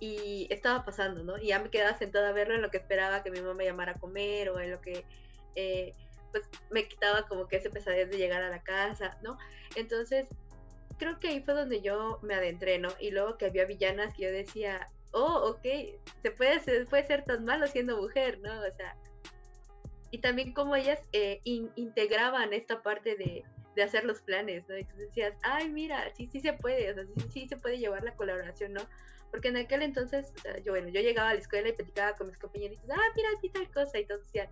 y 0.00 0.46
estaba 0.50 0.84
pasando, 0.84 1.22
¿no? 1.24 1.38
Y 1.38 1.48
ya 1.48 1.58
me 1.58 1.70
quedaba 1.70 1.96
sentada 1.96 2.28
a 2.28 2.32
verlo 2.32 2.54
en 2.54 2.62
lo 2.62 2.70
que 2.70 2.78
esperaba 2.78 3.22
que 3.22 3.30
mi 3.30 3.40
mamá 3.40 3.54
me 3.54 3.64
llamara 3.64 3.92
a 3.92 3.98
comer 3.98 4.50
o 4.50 4.60
en 4.60 4.70
lo 4.70 4.80
que, 4.80 5.04
eh, 5.54 5.94
pues, 6.32 6.44
me 6.70 6.86
quitaba 6.86 7.26
como 7.26 7.48
que 7.48 7.56
ese 7.56 7.70
pesadez 7.70 8.10
de 8.10 8.18
llegar 8.18 8.42
a 8.42 8.50
la 8.50 8.62
casa, 8.62 9.18
¿no? 9.22 9.38
Entonces, 9.74 10.26
creo 10.98 11.18
que 11.18 11.28
ahí 11.28 11.40
fue 11.40 11.54
donde 11.54 11.80
yo 11.80 12.18
me 12.22 12.34
adentré, 12.34 12.78
¿no? 12.78 12.90
Y 13.00 13.10
luego 13.10 13.38
que 13.38 13.46
había 13.46 13.64
villanas 13.64 14.14
que 14.14 14.24
yo 14.24 14.32
decía, 14.32 14.90
oh, 15.12 15.50
ok, 15.50 15.66
se 16.22 16.30
puede, 16.30 16.60
se 16.60 16.84
puede 16.86 17.06
ser 17.06 17.24
tan 17.24 17.44
malo 17.44 17.66
siendo 17.66 17.96
mujer, 17.96 18.38
¿no? 18.40 18.52
O 18.60 18.76
sea, 18.76 18.96
y 20.10 20.18
también 20.18 20.52
como 20.52 20.76
ellas 20.76 21.00
eh, 21.12 21.40
integraban 21.44 22.52
esta 22.52 22.82
parte 22.82 23.16
de, 23.16 23.44
de 23.76 23.82
hacer 23.82 24.04
los 24.04 24.20
planes, 24.22 24.64
¿no? 24.68 24.74
Entonces 24.74 25.08
decías, 25.08 25.34
ay, 25.42 25.68
mira, 25.68 26.12
sí, 26.14 26.26
sí 26.26 26.40
se 26.40 26.54
puede, 26.54 26.90
o 26.90 26.94
sea, 26.94 27.04
sí, 27.04 27.28
sí 27.32 27.48
se 27.48 27.56
puede 27.56 27.78
llevar 27.78 28.02
la 28.02 28.16
colaboración, 28.16 28.72
¿no? 28.72 28.82
Porque 29.30 29.48
en 29.48 29.56
aquel 29.56 29.82
entonces, 29.82 30.32
yo, 30.64 30.72
bueno, 30.72 30.88
yo 30.88 31.00
llegaba 31.00 31.30
a 31.30 31.34
la 31.34 31.40
escuela 31.40 31.68
y 31.68 31.72
platicaba 31.72 32.16
con 32.16 32.28
mis 32.28 32.38
compañeritos, 32.38 32.88
ah, 32.90 33.12
mira, 33.16 33.28
aquí 33.36 33.50
tal 33.50 33.70
cosa, 33.70 33.98
y 33.98 34.06
todos 34.06 34.22
decían, 34.22 34.48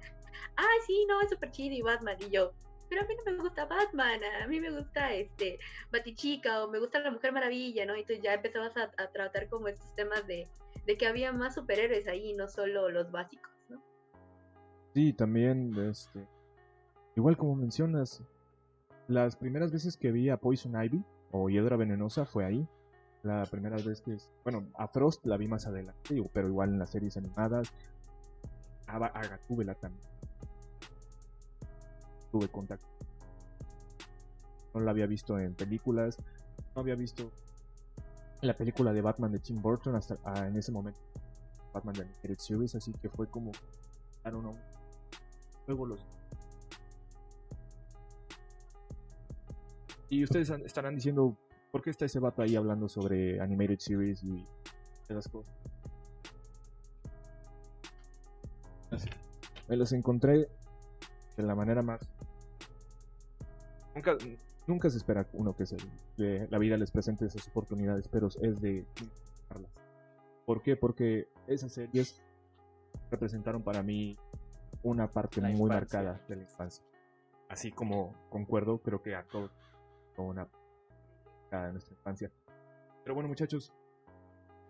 ah, 0.56 0.76
sí, 0.86 1.06
no, 1.08 1.20
es 1.20 1.30
súper 1.30 1.50
chido 1.50 1.74
y 1.74 1.82
Batman, 1.82 2.16
y 2.20 2.30
yo, 2.30 2.52
pero 2.88 3.02
a 3.02 3.08
mí 3.08 3.14
no 3.26 3.32
me 3.32 3.38
gusta 3.38 3.64
Batman, 3.64 4.20
a 4.42 4.46
mí 4.46 4.60
me 4.60 4.70
gusta 4.70 5.12
este 5.12 5.58
Batichica 5.90 6.64
o 6.64 6.70
me 6.70 6.78
gusta 6.78 7.00
la 7.00 7.10
Mujer 7.10 7.32
Maravilla, 7.32 7.86
¿no? 7.86 7.96
Y 7.96 8.00
entonces 8.00 8.22
ya 8.22 8.34
empezabas 8.34 8.76
a, 8.76 8.88
tratar 9.10 9.48
como 9.48 9.68
estos 9.68 9.94
temas 9.94 10.26
de, 10.26 10.46
de, 10.86 10.96
que 10.96 11.06
había 11.06 11.32
más 11.32 11.54
superhéroes 11.54 12.06
ahí, 12.06 12.34
no 12.34 12.48
solo 12.48 12.90
los 12.90 13.10
básicos, 13.10 13.50
¿no? 13.68 13.82
Sí, 14.94 15.12
también, 15.12 15.74
este, 15.90 16.26
igual 17.16 17.36
como 17.36 17.56
mencionas, 17.56 18.22
las 19.08 19.36
primeras 19.36 19.72
veces 19.72 19.96
que 19.96 20.12
vi 20.12 20.30
a 20.30 20.36
Poison 20.36 20.80
Ivy 20.82 21.02
o 21.32 21.48
Hiedra 21.48 21.76
Venenosa 21.76 22.24
fue 22.24 22.44
ahí, 22.44 22.66
la 23.24 23.44
primera 23.46 23.76
vez 23.76 24.00
que 24.02 24.14
es, 24.14 24.30
bueno, 24.44 24.68
a 24.74 24.86
Frost 24.86 25.24
la 25.26 25.36
vi 25.36 25.48
más 25.48 25.66
adelante, 25.66 26.22
pero 26.32 26.48
igual 26.48 26.70
en 26.70 26.78
las 26.78 26.90
series 26.90 27.16
animadas, 27.16 27.68
a, 28.86 28.96
a 28.96 29.22
Gatúbela 29.26 29.74
también. 29.74 30.04
Tuve 32.30 32.48
contacto. 32.48 32.86
No 34.74 34.80
la 34.80 34.90
había 34.90 35.06
visto 35.06 35.38
en 35.38 35.54
películas, 35.54 36.18
no 36.74 36.82
había 36.82 36.96
visto 36.96 37.30
la 38.42 38.54
película 38.56 38.92
de 38.92 39.00
Batman 39.00 39.32
de 39.32 39.38
Tim 39.38 39.62
Burton 39.62 39.94
hasta 39.94 40.18
ah, 40.24 40.46
en 40.46 40.56
ese 40.56 40.70
momento. 40.70 41.00
Batman 41.72 41.94
de 41.94 42.02
Animated 42.02 42.38
Series, 42.38 42.74
así 42.74 42.92
que 43.00 43.08
fue 43.08 43.26
como, 43.26 43.52
I 44.24 44.30
luego 45.66 45.86
los 45.86 46.04
y 50.14 50.22
ustedes 50.22 50.50
estarán 50.50 50.94
diciendo, 50.94 51.36
¿por 51.74 51.82
qué 51.82 51.90
está 51.90 52.04
ese 52.04 52.20
vato 52.20 52.40
ahí 52.40 52.54
hablando 52.54 52.88
sobre 52.88 53.40
animated 53.40 53.80
series 53.80 54.22
y 54.22 54.46
esas 55.08 55.26
cosas? 55.26 55.52
Me 59.68 59.76
los 59.76 59.90
encontré 59.92 60.48
de 61.36 61.42
la 61.42 61.56
manera 61.56 61.82
más... 61.82 62.00
Nunca, 63.92 64.16
nunca 64.68 64.88
se 64.88 64.98
espera 64.98 65.26
uno 65.32 65.56
que 65.56 65.66
se, 65.66 65.76
la 66.48 66.58
vida 66.58 66.76
les 66.76 66.92
presente 66.92 67.26
esas 67.26 67.48
oportunidades, 67.48 68.06
pero 68.06 68.28
es 68.28 68.60
de 68.60 68.86
¿Por 70.46 70.62
qué? 70.62 70.76
Porque 70.76 71.26
esas 71.48 71.72
series 71.72 72.22
representaron 73.10 73.64
para 73.64 73.82
mí 73.82 74.16
una 74.84 75.10
parte 75.10 75.40
muy 75.40 75.68
marcada 75.68 76.24
de 76.28 76.36
la 76.36 76.42
infancia. 76.42 76.84
Así 77.48 77.72
como 77.72 78.14
concuerdo, 78.30 78.78
creo 78.78 79.02
que 79.02 79.16
a 79.16 79.24
todos 79.24 79.50
una 80.16 80.46
de 81.62 81.72
nuestra 81.72 81.94
infancia. 81.94 82.30
Pero 83.02 83.14
bueno, 83.14 83.28
muchachos, 83.28 83.72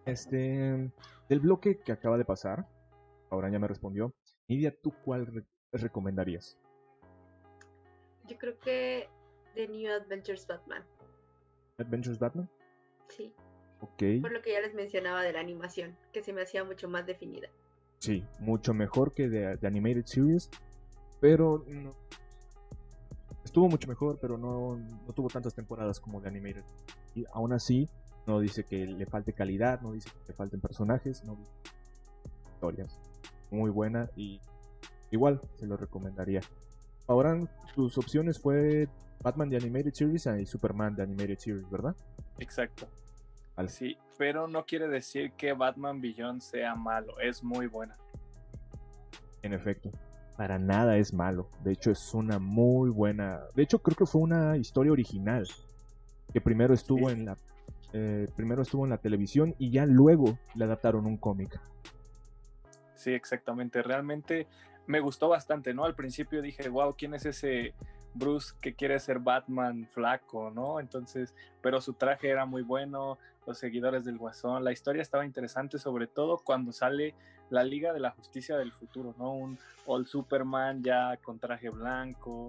este 0.04 0.90
del 1.28 1.40
bloque 1.40 1.78
que 1.78 1.92
acaba 1.92 2.18
de 2.18 2.24
pasar, 2.24 2.66
ahora 3.30 3.50
ya 3.50 3.58
me 3.58 3.68
respondió. 3.68 4.14
Nidia, 4.48 4.74
¿tú 4.82 4.92
cuál 5.04 5.44
recomendarías? 5.72 6.58
Yo 8.26 8.38
creo 8.38 8.58
que 8.58 9.08
The 9.54 9.68
New 9.68 9.92
Adventures 9.92 10.46
Batman. 10.46 10.84
¿Adventures 11.78 12.18
Batman? 12.18 12.48
Sí. 13.08 13.32
Ok. 13.80 14.22
Por 14.22 14.32
lo 14.32 14.42
que 14.42 14.52
ya 14.52 14.60
les 14.60 14.74
mencionaba 14.74 15.22
de 15.22 15.32
la 15.32 15.40
animación, 15.40 15.96
que 16.12 16.22
se 16.22 16.32
me 16.32 16.42
hacía 16.42 16.64
mucho 16.64 16.88
más 16.88 17.06
definida. 17.06 17.48
Sí, 17.98 18.24
mucho 18.38 18.74
mejor 18.74 19.14
que 19.14 19.28
de, 19.28 19.58
Animated 19.66 20.04
Series, 20.04 20.50
pero 21.20 21.64
estuvo 23.54 23.68
mucho 23.68 23.87
mejor, 23.87 24.18
pero 24.20 24.37
no, 24.37 24.75
no, 25.06 25.12
tuvo 25.12 25.28
tantas 25.28 25.54
temporadas 25.54 26.00
como 26.00 26.20
de 26.20 26.26
Animated. 26.26 26.64
Y 27.14 27.25
aún 27.32 27.52
así, 27.52 27.88
no 28.26 28.40
dice 28.40 28.64
que 28.64 28.84
le 28.84 29.06
falte 29.06 29.32
calidad, 29.32 29.80
no 29.80 29.92
dice 29.92 30.11
que 30.11 30.32
le 30.32 30.34
falten 30.34 30.61
personajes, 30.61 31.23
no 31.23 31.38
historias. 32.52 32.99
Muy 33.52 33.70
buena 33.70 34.11
y 34.16 34.40
igual 35.12 35.40
se 35.54 35.68
lo 35.68 35.76
recomendaría. 35.76 36.40
Ahora 37.06 37.38
tus 37.76 37.96
opciones 37.96 38.40
fue 38.40 38.88
Batman 39.23 39.50
de 39.50 39.58
Animated 39.58 39.92
Series 39.92 40.26
y 40.26 40.46
Superman 40.46 40.96
de 40.96 41.04
Animated 41.04 41.38
Series, 41.38 41.70
¿verdad? 41.70 41.94
Exacto. 42.40 42.88
Sí, 43.68 43.96
pero 44.18 44.49
no 44.49 44.66
quiere 44.66 44.88
decir 44.88 45.30
que 45.34 45.52
Batman 45.52 46.00
Beyond 46.00 46.40
sea 46.40 46.75
malo, 46.75 47.20
es 47.20 47.44
muy 47.44 47.68
buena. 47.68 47.94
En 49.42 49.52
efecto, 49.52 49.92
para 50.36 50.58
nada 50.58 50.96
es 50.96 51.12
malo. 51.12 51.48
De 51.62 51.72
hecho, 51.72 51.90
es 51.90 52.14
una 52.14 52.38
muy 52.38 52.90
buena. 52.90 53.40
De 53.54 53.62
hecho, 53.62 53.78
creo 53.80 53.96
que 53.96 54.06
fue 54.06 54.20
una 54.20 54.56
historia 54.56 54.92
original 54.92 55.46
que 56.32 56.40
primero 56.40 56.74
estuvo 56.74 57.10
en 57.10 57.26
la 57.26 57.36
eh, 57.92 58.28
primero 58.34 58.62
estuvo 58.62 58.84
en 58.84 58.90
la 58.90 58.98
televisión 58.98 59.54
y 59.56 59.70
ya 59.70 59.86
luego 59.86 60.36
le 60.56 60.64
adaptaron 60.64 61.06
un 61.06 61.16
cómic. 61.16 61.60
Sí, 62.96 63.12
exactamente. 63.12 63.82
Realmente 63.82 64.48
me 64.88 64.98
gustó 64.98 65.28
bastante, 65.28 65.72
¿no? 65.72 65.84
Al 65.84 65.94
principio 65.94 66.42
dije, 66.42 66.68
wow, 66.68 66.94
¿quién 66.98 67.14
es 67.14 67.24
ese 67.24 67.72
Bruce 68.14 68.54
que 68.61 68.75
quiere 68.75 68.99
ser 69.00 69.18
Batman 69.18 69.88
flaco, 69.92 70.50
¿no? 70.50 70.80
Entonces, 70.80 71.35
pero 71.61 71.80
su 71.80 71.94
traje 71.94 72.28
era 72.30 72.47
muy 72.47 72.62
bueno, 72.62 73.18
los 73.47 73.59
seguidores 73.59 74.04
del 74.04 74.18
Guasón, 74.18 74.64
la 74.64 74.73
historia 74.73 75.02
estaba 75.02 75.26
interesante, 75.26 75.78
sobre 75.78 76.06
todo 76.06 76.38
cuando 76.38 76.73
sale 76.73 77.14
la 77.50 77.64
Liga 77.64 77.92
de 77.92 78.00
la 78.00 78.11
Justicia 78.11 78.56
del 78.56 78.73
Futuro, 78.73 79.14
¿no? 79.18 79.33
Un 79.33 79.59
Old 79.87 80.06
Superman 80.06 80.83
ya 80.83 81.16
con 81.18 81.38
traje 81.38 81.68
blanco. 81.68 82.49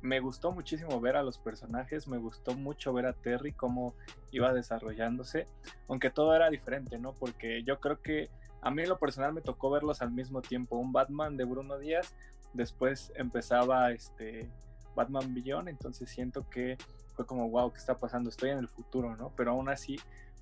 Me 0.00 0.20
gustó 0.20 0.52
muchísimo 0.52 1.00
ver 1.00 1.16
a 1.16 1.22
los 1.22 1.38
personajes, 1.38 2.08
me 2.08 2.18
gustó 2.18 2.54
mucho 2.54 2.92
ver 2.92 3.06
a 3.06 3.12
Terry 3.12 3.52
cómo 3.52 3.94
iba 4.32 4.52
desarrollándose, 4.52 5.46
aunque 5.88 6.10
todo 6.10 6.34
era 6.34 6.50
diferente, 6.50 6.98
¿no? 6.98 7.12
Porque 7.12 7.62
yo 7.64 7.80
creo 7.80 8.00
que 8.00 8.28
a 8.60 8.70
mí 8.70 8.82
en 8.82 8.88
lo 8.88 8.98
personal 8.98 9.32
me 9.32 9.40
tocó 9.40 9.70
verlos 9.70 10.02
al 10.02 10.10
mismo 10.10 10.40
tiempo, 10.40 10.76
un 10.76 10.92
Batman 10.92 11.36
de 11.36 11.44
Bruno 11.44 11.78
Díaz, 11.78 12.14
después 12.54 13.12
empezaba 13.16 13.92
este 13.92 14.50
Batman 14.94 15.34
Beyond, 15.34 15.68
entonces 15.68 16.10
siento 16.10 16.48
que 16.48 16.76
fue 17.14 17.26
como, 17.26 17.48
wow, 17.48 17.72
¿qué 17.72 17.78
está 17.78 17.98
pasando? 17.98 18.30
Estoy 18.30 18.50
en 18.50 18.58
el 18.58 18.68
futuro, 18.68 19.16
¿no? 19.16 19.32
Pero 19.36 19.52
aún 19.52 19.68
así 19.68 19.96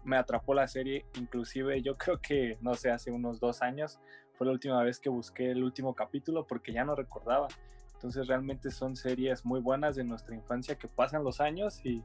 me 0.05 0.17
atrapó 0.17 0.55
la 0.55 0.67
serie, 0.67 1.05
inclusive 1.19 1.83
yo 1.83 1.97
creo 1.99 2.21
que, 2.21 2.59
no 2.61 2.75
sé, 2.75 2.91
hace 2.91 3.11
unos 3.11 3.41
dos 3.41 3.63
años 3.63 3.99
fue 4.35 4.47
la 4.47 4.53
última 4.53 4.83
vez 4.83 4.99
que 4.99 5.09
busqué 5.09 5.51
el 5.51 5.63
último 5.63 5.95
capítulo 5.95 6.47
porque 6.47 6.73
ya 6.73 6.85
no 6.85 6.95
recordaba. 6.95 7.49
Entonces 7.95 8.27
realmente 8.27 8.71
son 8.71 8.97
series 8.97 9.45
muy 9.45 9.61
buenas 9.61 9.95
de 9.95 10.03
nuestra 10.03 10.35
infancia 10.35 10.75
que 10.77 10.89
pasan 10.89 11.23
los 11.23 11.41
años 11.41 11.81
y 11.85 12.03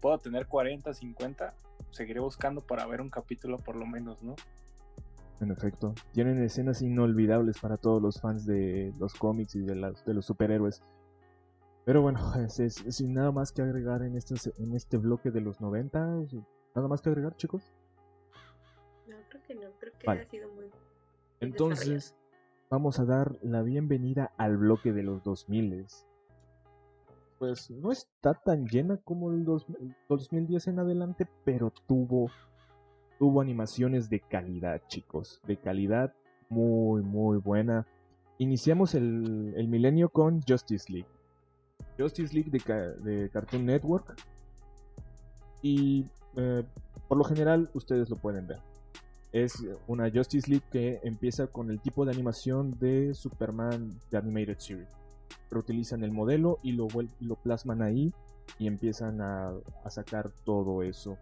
puedo 0.00 0.18
tener 0.18 0.46
40, 0.46 0.94
50, 0.94 1.54
seguiré 1.90 2.20
buscando 2.20 2.62
para 2.62 2.86
ver 2.86 3.02
un 3.02 3.10
capítulo 3.10 3.58
por 3.58 3.76
lo 3.76 3.86
menos, 3.86 4.22
¿no? 4.22 4.34
En 5.40 5.50
efecto, 5.50 5.94
tienen 6.12 6.42
escenas 6.42 6.80
inolvidables 6.80 7.58
para 7.58 7.76
todos 7.76 8.00
los 8.00 8.18
fans 8.20 8.46
de 8.46 8.94
los 8.98 9.12
cómics 9.12 9.54
y 9.54 9.60
de, 9.60 9.74
de 9.74 10.14
los 10.14 10.24
superhéroes. 10.24 10.80
Pero 11.86 12.02
bueno, 12.02 12.18
sin 12.48 13.14
nada 13.14 13.30
más 13.30 13.52
que 13.52 13.62
agregar 13.62 14.02
en 14.02 14.16
este, 14.16 14.34
en 14.58 14.74
este 14.74 14.98
bloque 14.98 15.30
de 15.30 15.40
los 15.40 15.60
90, 15.60 16.04
nada 16.74 16.88
más 16.88 17.00
que 17.00 17.10
agregar, 17.10 17.36
chicos. 17.36 17.72
No, 19.06 19.16
creo 19.28 19.42
que 19.44 19.54
no, 19.54 19.70
creo 19.78 19.92
que 19.96 20.10
ha 20.10 20.24
sido 20.28 20.52
muy. 20.52 20.66
Entonces, 21.38 22.16
vamos 22.70 22.98
a 22.98 23.04
dar 23.04 23.38
la 23.40 23.62
bienvenida 23.62 24.32
al 24.36 24.56
bloque 24.56 24.92
de 24.92 25.04
los 25.04 25.22
2000. 25.22 25.86
Pues 27.38 27.70
no 27.70 27.92
está 27.92 28.34
tan 28.34 28.66
llena 28.66 28.96
como 28.96 29.30
el 29.30 29.44
2010 29.44 30.66
en 30.66 30.80
adelante, 30.80 31.28
pero 31.44 31.72
tuvo, 31.86 32.32
tuvo 33.20 33.40
animaciones 33.40 34.10
de 34.10 34.18
calidad, 34.18 34.82
chicos, 34.88 35.40
de 35.46 35.56
calidad 35.56 36.12
muy, 36.48 37.02
muy 37.02 37.38
buena. 37.38 37.86
Iniciamos 38.38 38.96
el, 38.96 39.54
el 39.56 39.68
milenio 39.68 40.08
con 40.08 40.42
Justice 40.42 40.92
League 40.92 41.15
Justice 41.98 42.34
League 42.34 42.50
de, 42.50 43.30
Cartoon 43.30 43.66
Network. 43.66 44.14
Y 45.62 46.06
eh, 46.36 46.62
por 47.08 47.18
lo 47.18 47.24
general 47.24 47.70
ustedes 47.74 48.10
lo 48.10 48.16
pueden 48.16 48.46
ver. 48.46 48.58
Es 49.32 49.64
una 49.86 50.10
Justice 50.10 50.50
League 50.50 50.66
que 50.70 51.00
empieza 51.02 51.46
con 51.46 51.70
el 51.70 51.80
tipo 51.80 52.04
de 52.04 52.12
animación 52.12 52.78
de 52.78 53.14
Superman 53.14 53.98
de 54.10 54.18
Animated 54.18 54.58
Series. 54.58 54.88
Pero 55.48 55.60
utilizan 55.60 56.04
el 56.04 56.12
modelo 56.12 56.58
y 56.62 56.72
lo, 56.72 56.86
lo 57.20 57.34
plasman 57.36 57.82
ahí 57.82 58.12
y 58.58 58.66
empiezan 58.66 59.20
a, 59.20 59.52
sacar 59.88 60.30
todo 60.44 60.82
eso. 60.82 61.18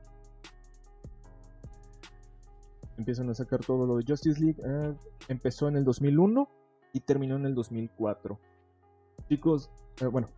Empiezan 2.97 3.29
a 3.31 3.35
sacar 3.35 3.61
todo 3.61 3.87
lo 3.87 3.97
de 3.97 4.05
Justice 4.07 4.41
League. 4.41 4.63
Eh, 4.65 4.95
empezó 5.29 5.69
en 5.69 5.77
el 5.77 5.85
2001 5.85 6.49
y 6.93 7.01
terminó 7.01 7.37
en 7.37 7.47
el 7.47 7.55
2004. 7.55 8.39
Chicos, 9.29 9.71
eh, 10.01 10.07
bueno, 10.07 10.29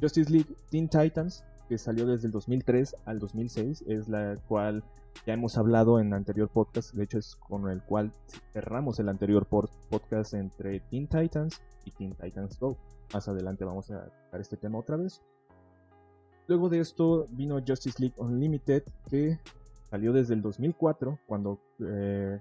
Justice 0.00 0.30
League 0.30 0.54
Teen 0.70 0.88
Titans, 0.88 1.44
que 1.68 1.78
salió 1.78 2.06
desde 2.06 2.26
el 2.26 2.32
2003 2.32 2.96
al 3.06 3.18
2006, 3.18 3.84
es 3.86 4.08
la 4.08 4.36
cual 4.48 4.84
ya 5.26 5.34
hemos 5.34 5.56
hablado 5.56 5.98
en 5.98 6.12
anterior 6.12 6.48
podcast, 6.48 6.94
de 6.94 7.04
hecho 7.04 7.18
es 7.18 7.36
con 7.36 7.68
el 7.70 7.82
cual 7.82 8.12
cerramos 8.52 8.98
el 8.98 9.08
anterior 9.08 9.46
podcast 9.46 10.34
entre 10.34 10.80
Teen 10.80 11.06
Titans 11.06 11.60
y 11.84 11.90
Teen 11.92 12.14
Titans 12.14 12.58
Go. 12.58 12.76
Más 13.14 13.26
adelante 13.28 13.64
vamos 13.64 13.90
a 13.90 14.04
tocar 14.24 14.40
este 14.40 14.56
tema 14.56 14.78
otra 14.78 14.96
vez. 14.96 15.22
Luego 16.48 16.68
de 16.68 16.80
esto 16.80 17.26
vino 17.30 17.60
Justice 17.66 18.00
League 18.00 18.14
Unlimited, 18.18 18.84
que 19.08 19.38
salió 19.90 20.12
desde 20.12 20.34
el 20.34 20.42
2004, 20.42 21.18
cuando 21.26 21.58
eh, 21.80 22.38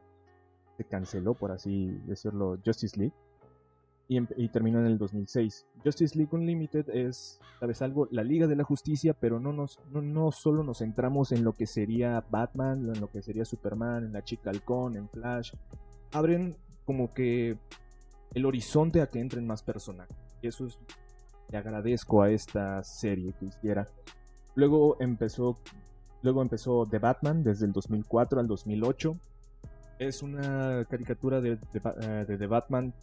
se 0.78 0.84
canceló, 0.84 1.34
por 1.34 1.52
así 1.52 1.88
decirlo, 2.06 2.60
Justice 2.64 3.00
League 3.00 3.16
y, 4.08 4.50
terminó 4.50 4.80
en 4.80 4.86
el 4.86 4.98
2006. 4.98 5.66
Justice 5.84 6.18
League 6.18 6.36
Unlimited 6.36 6.90
es, 6.90 7.40
¿sabes 7.60 7.82
algo? 7.82 8.08
La 8.12 8.24
Liga 8.24 8.48
de 8.48 8.56
la 8.56 8.64
Justicia, 8.64 9.14
pero 9.14 9.40
no, 9.40 9.52
nos, 9.52 9.80
no, 9.92 10.02
no 10.02 10.32
solo 10.32 10.64
nos 10.64 10.80
centramos 10.80 11.32
en 11.32 11.44
lo 11.44 11.54
que 11.54 11.66
sería 11.66 12.24
Batman, 12.30 12.90
en 12.94 13.02
lo 13.02 13.10
que 13.10 13.22
sería 13.22 13.46
Superman, 13.46 14.06
en 14.06 14.14
la 14.14 14.24
Chica 14.24 14.52
Halcón, 14.52 14.96
en 14.96 15.10
Flash. 15.10 15.54
Abren 16.12 16.56
como 16.86 17.14
que 17.14 17.58
el 18.34 18.46
horizonte 18.46 19.02
a 19.02 19.08
que 19.08 19.20
entren 19.20 19.48
más 19.48 19.64
personajes. 19.64 20.16
Y 20.42 20.48
eso 20.48 20.68
es, 20.68 20.78
le 21.50 21.58
agradezco 21.58 22.22
a 22.22 22.30
esta 22.30 22.84
serie 22.84 23.34
que 23.40 23.46
hiciera. 23.46 23.88
Luego 24.54 24.98
empezó, 25.00 25.58
luego 26.22 26.44
empezó 26.44 26.86
The 26.86 27.00
Batman 27.00 27.44
desde 27.44 27.66
el 27.66 27.74
2004 27.74 28.40
al 28.40 28.48
2008. 28.48 29.18
Es 29.98 30.22
una 30.22 30.86
caricatura 30.86 31.42
de, 31.42 31.56
de, 31.56 31.82
eh, 32.02 32.26
de 32.28 32.38
The 32.38 32.48
Batman 32.48 32.94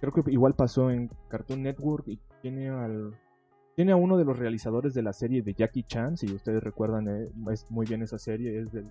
creo 0.00 0.12
que 0.12 0.30
igual 0.30 0.54
pasó 0.54 0.90
en 0.90 1.10
Cartoon 1.28 1.62
Network 1.62 2.06
y 2.08 2.18
tiene 2.42 2.68
al 2.68 3.14
tiene 3.74 3.92
a 3.92 3.96
uno 3.96 4.16
de 4.16 4.24
los 4.24 4.38
realizadores 4.38 4.94
de 4.94 5.02
la 5.02 5.12
serie 5.12 5.42
de 5.42 5.52
Jackie 5.52 5.82
Chan, 5.82 6.16
si 6.16 6.32
ustedes 6.32 6.62
recuerdan 6.62 7.08
eh, 7.08 7.28
es 7.52 7.70
muy 7.70 7.86
bien 7.86 8.02
esa 8.02 8.18
serie, 8.18 8.58
es 8.58 8.72
de, 8.72 8.84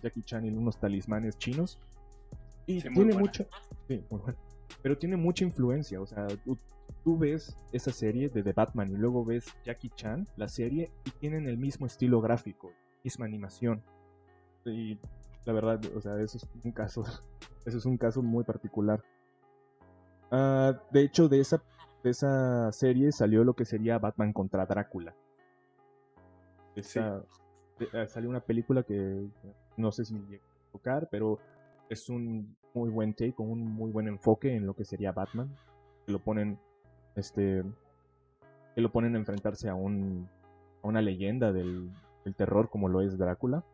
Jackie 0.00 0.22
Chan 0.22 0.46
y 0.46 0.50
unos 0.50 0.78
talismanes 0.78 1.36
chinos. 1.36 1.78
Y 2.66 2.80
tiene 2.80 3.12
mucha, 3.12 3.44
sí, 3.86 4.02
pero 4.82 4.96
tiene 4.96 5.16
mucha 5.16 5.44
influencia, 5.44 6.00
o 6.00 6.06
sea, 6.06 6.26
tú 7.04 7.18
ves 7.18 7.58
esa 7.72 7.90
serie 7.90 8.30
de 8.30 8.42
The 8.42 8.52
Batman 8.52 8.90
y 8.90 8.96
luego 8.96 9.24
ves 9.24 9.44
Jackie 9.64 9.90
Chan, 9.90 10.26
la 10.36 10.48
serie, 10.48 10.90
y 11.04 11.10
tienen 11.10 11.46
el 11.46 11.58
mismo 11.58 11.84
estilo 11.84 12.22
gráfico, 12.22 12.72
misma 13.04 13.26
animación. 13.26 13.82
Y 14.64 14.98
la 15.44 15.52
verdad, 15.52 15.80
o 15.94 16.00
sea, 16.00 16.18
eso 16.20 16.38
es 16.38 16.48
un 16.64 16.72
caso, 16.72 17.04
eso 17.66 17.78
es 17.78 17.84
un 17.84 17.98
caso 17.98 18.22
muy 18.22 18.44
particular. 18.44 19.02
Ah, 20.30 20.78
de 20.90 21.02
hecho, 21.02 21.28
de 21.28 21.40
esa, 21.40 21.62
de 22.02 22.10
esa 22.10 22.72
serie 22.72 23.12
salió 23.12 23.44
lo 23.44 23.54
que 23.54 23.64
sería 23.64 23.98
Batman 23.98 24.32
contra 24.32 24.66
Drácula. 24.66 25.14
Esa, 26.74 27.22
ah, 27.92 28.06
salió 28.08 28.28
una 28.28 28.40
película 28.40 28.82
que 28.82 29.26
no 29.76 29.92
sé 29.92 30.04
si 30.04 30.14
me 30.14 30.36
a 30.36 30.40
tocar, 30.72 31.08
pero 31.10 31.38
es 31.88 32.08
un 32.08 32.56
muy 32.72 32.90
buen 32.90 33.14
take, 33.14 33.34
con 33.34 33.50
un 33.50 33.64
muy 33.64 33.90
buen 33.92 34.08
enfoque 34.08 34.54
en 34.54 34.66
lo 34.66 34.74
que 34.74 34.84
sería 34.84 35.12
Batman. 35.12 35.54
Que 36.06 36.12
lo 36.12 36.18
ponen, 36.18 36.58
este, 37.14 37.64
que 38.74 38.80
lo 38.80 38.90
ponen 38.90 39.14
a 39.14 39.18
enfrentarse 39.18 39.68
a 39.68 39.74
un, 39.74 40.28
a 40.82 40.88
una 40.88 41.00
leyenda 41.00 41.52
del, 41.52 41.90
del 42.24 42.34
terror 42.34 42.68
como 42.70 42.88
lo 42.88 43.00
es 43.00 43.16
Drácula. 43.16 43.64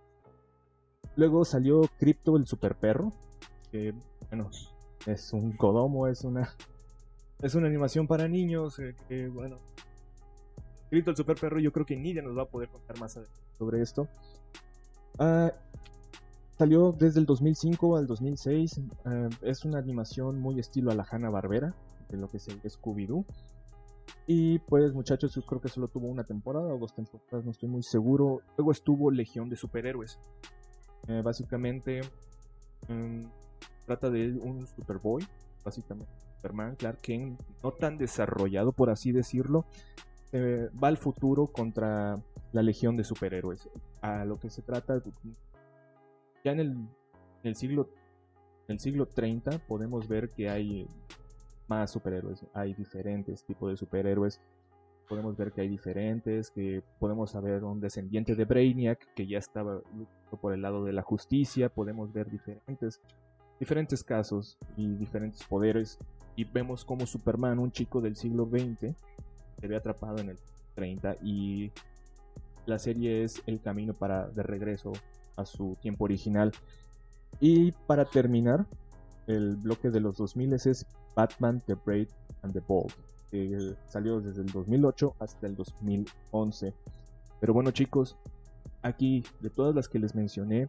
Luego 1.16 1.44
salió 1.44 1.82
Crypto 1.98 2.36
el 2.36 2.46
super 2.46 2.76
perro, 2.76 3.12
que 3.72 3.94
bueno, 4.28 4.50
es 5.06 5.32
un 5.32 5.52
codomo, 5.52 6.06
es 6.06 6.24
una 6.24 6.54
es 7.42 7.54
una 7.54 7.66
animación 7.66 8.06
para 8.06 8.28
niños, 8.28 8.78
eh, 8.78 9.30
bueno, 9.32 9.58
Crypto 10.90 11.12
el 11.12 11.16
super 11.16 11.36
perro, 11.36 11.60
yo 11.60 11.72
creo 11.72 11.86
que 11.86 11.96
Nidia 11.96 12.20
nos 12.20 12.36
va 12.36 12.42
a 12.42 12.46
poder 12.46 12.68
contar 12.68 12.98
más 12.98 13.18
sobre 13.56 13.80
esto. 13.80 14.08
Ah, 15.18 15.52
salió 16.58 16.92
desde 16.92 17.20
el 17.20 17.26
2005 17.26 17.96
al 17.96 18.08
2006, 18.08 18.80
ah, 19.04 19.28
es 19.42 19.64
una 19.64 19.78
animación 19.78 20.40
muy 20.40 20.58
estilo 20.58 20.90
a 20.90 20.94
la 20.96 21.06
Hanna 21.08 21.30
Barbera, 21.30 21.74
de 22.08 22.16
lo 22.16 22.28
que 22.28 22.38
es 22.38 22.48
Scooby-Doo. 22.48 23.24
Y 24.26 24.58
pues 24.60 24.92
muchachos, 24.92 25.34
yo 25.34 25.42
creo 25.42 25.60
que 25.60 25.68
solo 25.68 25.86
tuvo 25.86 26.08
una 26.08 26.24
temporada 26.24 26.74
o 26.74 26.78
dos 26.78 26.92
temporadas, 26.92 27.44
no 27.44 27.52
estoy 27.52 27.68
muy 27.68 27.84
seguro. 27.84 28.40
Luego 28.56 28.72
estuvo 28.72 29.12
Legión 29.12 29.48
de 29.48 29.56
Superhéroes, 29.56 30.18
eh, 31.06 31.22
básicamente 31.24 32.00
mm, 32.88 33.22
trata 33.90 34.08
de 34.08 34.38
un 34.38 34.68
Superboy, 34.68 35.26
básicamente 35.64 36.12
Superman, 36.36 36.76
Clark 36.76 37.00
Kent, 37.00 37.40
no 37.60 37.72
tan 37.72 37.98
desarrollado 37.98 38.70
por 38.70 38.88
así 38.88 39.10
decirlo, 39.10 39.64
eh, 40.32 40.70
va 40.82 40.86
al 40.88 40.96
futuro 40.96 41.48
contra 41.48 42.16
la 42.52 42.62
legión 42.62 42.96
de 42.96 43.02
superhéroes. 43.02 43.68
A 44.00 44.24
lo 44.24 44.38
que 44.38 44.48
se 44.48 44.62
trata, 44.62 45.02
ya 46.44 46.52
en 46.52 46.60
el, 46.60 46.70
en 46.70 46.88
el 47.42 47.56
siglo 47.56 47.88
en 48.68 48.74
el 48.74 48.78
siglo 48.78 49.06
30 49.06 49.58
podemos 49.66 50.06
ver 50.06 50.30
que 50.30 50.48
hay 50.48 50.86
más 51.66 51.90
superhéroes, 51.90 52.46
hay 52.54 52.74
diferentes 52.74 53.42
tipos 53.42 53.70
de 53.70 53.76
superhéroes 53.76 54.40
podemos 55.10 55.36
ver 55.36 55.50
que 55.50 55.62
hay 55.62 55.68
diferentes, 55.68 56.52
que 56.52 56.84
podemos 57.00 57.32
saber 57.32 57.64
un 57.64 57.80
descendiente 57.80 58.36
de 58.36 58.44
Brainiac 58.44 59.12
que 59.14 59.26
ya 59.26 59.38
estaba 59.38 59.80
por 60.40 60.54
el 60.54 60.62
lado 60.62 60.84
de 60.84 60.92
la 60.92 61.02
justicia, 61.02 61.68
podemos 61.68 62.12
ver 62.12 62.30
diferentes, 62.30 63.00
diferentes 63.60 64.02
casos 64.02 64.58
y 64.76 64.88
diferentes 64.96 65.44
poderes 65.44 65.98
y 66.34 66.44
vemos 66.44 66.84
como 66.84 67.06
Superman, 67.06 67.58
un 67.58 67.70
chico 67.70 68.00
del 68.00 68.16
siglo 68.16 68.46
XX, 68.46 68.96
se 69.60 69.68
ve 69.68 69.76
atrapado 69.76 70.18
en 70.18 70.30
el 70.30 70.38
30 70.74 71.16
y 71.22 71.70
la 72.66 72.78
serie 72.78 73.22
es 73.22 73.42
el 73.46 73.60
camino 73.60 73.92
para 73.92 74.28
de 74.28 74.42
regreso 74.42 74.92
a 75.36 75.44
su 75.44 75.76
tiempo 75.82 76.04
original. 76.04 76.52
Y 77.38 77.72
para 77.72 78.06
terminar, 78.06 78.66
el 79.26 79.56
bloque 79.56 79.90
de 79.90 80.00
los 80.00 80.16
2000 80.16 80.54
es 80.54 80.86
Batman 81.14 81.60
The 81.66 81.74
Brave 81.74 82.08
and 82.42 82.54
the 82.54 82.60
Bold 82.66 82.92
que 83.30 83.76
salió 83.86 84.20
desde 84.20 84.42
el 84.42 84.48
2008 84.48 85.14
hasta 85.20 85.46
el 85.46 85.54
2011. 85.54 86.74
Pero 87.40 87.54
bueno 87.54 87.70
chicos, 87.70 88.16
aquí 88.82 89.24
de 89.40 89.50
todas 89.50 89.74
las 89.74 89.88
que 89.88 89.98
les 89.98 90.14
mencioné, 90.14 90.68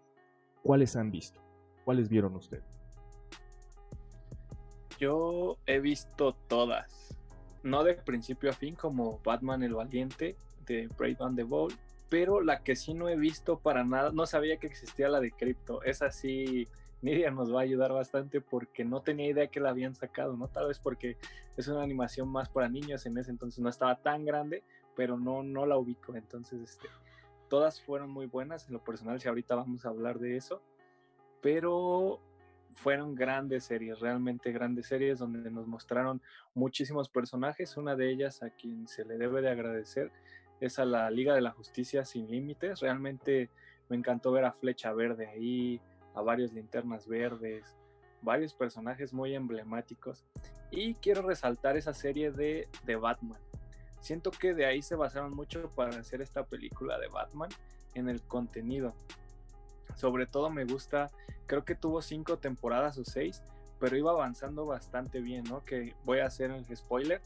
¿cuáles 0.64 0.96
han 0.96 1.12
visto? 1.12 1.40
¿Cuáles 1.86 2.08
vieron 2.08 2.36
ustedes? 2.36 2.81
Yo 5.02 5.58
he 5.66 5.80
visto 5.80 6.36
todas. 6.48 7.18
No 7.64 7.84
de 7.84 7.96
principio 7.96 8.52
a 8.52 8.54
fin 8.54 8.76
como 8.76 9.20
Batman 9.24 9.64
el 9.64 9.74
Valiente 9.74 10.36
de 10.68 10.88
Brave 10.96 11.18
and 11.22 11.36
the 11.36 11.44
Bold, 11.44 11.76
pero 12.08 12.40
la 12.40 12.62
que 12.62 12.76
sí 12.76 12.94
no 12.94 13.10
he 13.10 13.16
visto 13.16 13.58
para 13.58 13.84
nada, 13.84 14.12
no 14.12 14.28
sabía 14.28 14.58
que 14.58 14.68
existía 14.68 15.10
la 15.10 15.20
de 15.20 15.32
Crypto. 15.32 15.82
Es 15.82 16.04
así 16.04 16.68
Nidia 17.02 17.32
nos 17.32 17.52
va 17.52 17.62
a 17.62 17.64
ayudar 17.64 17.92
bastante 17.92 18.42
porque 18.42 18.86
no 18.86 19.02
tenía 19.02 19.28
idea 19.28 19.48
que 19.48 19.60
la 19.60 19.72
habían 19.72 19.96
sacado, 19.96 20.38
¿no? 20.38 20.48
Tal 20.50 20.68
vez 20.68 20.78
porque 20.78 21.18
es 21.58 21.68
una 21.68 21.82
animación 21.82 22.30
más 22.30 22.48
para 22.50 22.70
niños, 22.70 23.08
en 23.08 23.18
ese 23.18 23.32
entonces 23.32 23.60
no 23.60 23.70
estaba 23.70 23.96
tan 23.96 24.24
grande, 24.24 24.64
pero 24.96 25.18
no, 25.18 25.42
no 25.42 25.66
la 25.66 25.80
ubico. 25.80 26.16
Entonces, 26.16 26.62
este, 26.62 26.88
todas 27.50 27.82
fueron 27.82 28.12
muy 28.12 28.28
buenas 28.28 28.68
en 28.68 28.74
lo 28.74 28.84
personal, 28.84 29.20
si 29.20 29.28
ahorita 29.28 29.56
vamos 29.56 29.84
a 29.84 29.90
hablar 29.90 30.20
de 30.20 30.38
eso, 30.38 30.62
pero 31.42 32.20
fueron 32.74 33.16
grandes 33.16 33.66
series, 33.66 34.00
realmente 34.00 34.52
grandes 34.52 34.88
series 34.88 35.20
donde 35.20 35.50
nos 35.52 35.68
mostraron 35.68 36.22
muchísimos 36.54 37.10
personajes. 37.10 37.78
Una 37.78 37.96
de 37.96 38.12
ellas 38.12 38.44
a 38.44 38.50
quien 38.50 38.88
se 38.88 39.06
le 39.06 39.18
debe 39.18 39.42
de 39.42 39.50
agradecer 39.50 40.12
es 40.60 40.80
a 40.80 40.86
la 40.86 41.10
Liga 41.10 41.34
de 41.34 41.42
la 41.42 41.52
Justicia 41.52 42.06
Sin 42.06 42.30
Límites. 42.30 42.80
Realmente 42.80 43.50
me 43.90 43.98
encantó 43.98 44.32
ver 44.32 44.46
a 44.46 44.54
Flecha 44.54 44.94
Verde 44.94 45.28
ahí, 45.28 45.82
a 46.14 46.22
varios 46.22 46.54
linternas 46.54 47.08
verdes, 47.08 47.76
varios 48.22 48.54
personajes 48.54 49.14
muy 49.14 49.36
emblemáticos. 49.36 50.24
Y 50.70 50.94
quiero 50.96 51.24
resaltar 51.24 51.78
esa 51.78 51.94
serie 51.94 52.32
de, 52.32 52.68
de 52.86 52.96
Batman. 52.96 53.40
Siento 54.00 54.32
que 54.32 54.54
de 54.54 54.66
ahí 54.66 54.82
se 54.82 54.96
basaron 54.96 55.34
mucho 55.34 55.70
para 55.76 56.00
hacer 56.00 56.22
esta 56.22 56.44
película 56.46 56.98
de 57.00 57.08
Batman 57.08 57.50
en 57.94 58.10
el 58.10 58.22
contenido. 58.22 58.96
Sobre 59.96 60.26
todo 60.26 60.50
me 60.50 60.66
gusta, 60.66 61.10
creo 61.46 61.64
que 61.66 61.76
tuvo 61.76 62.02
cinco 62.02 62.38
temporadas 62.38 62.98
o 62.98 63.06
seis, 63.06 63.44
pero 63.80 63.98
iba 63.98 64.12
avanzando 64.12 64.66
bastante 64.66 65.22
bien, 65.22 65.44
¿no? 65.46 65.64
Que 65.66 65.96
voy 66.04 66.20
a 66.20 66.28
hacer 66.28 66.52
el 66.52 66.66
spoiler, 66.76 67.22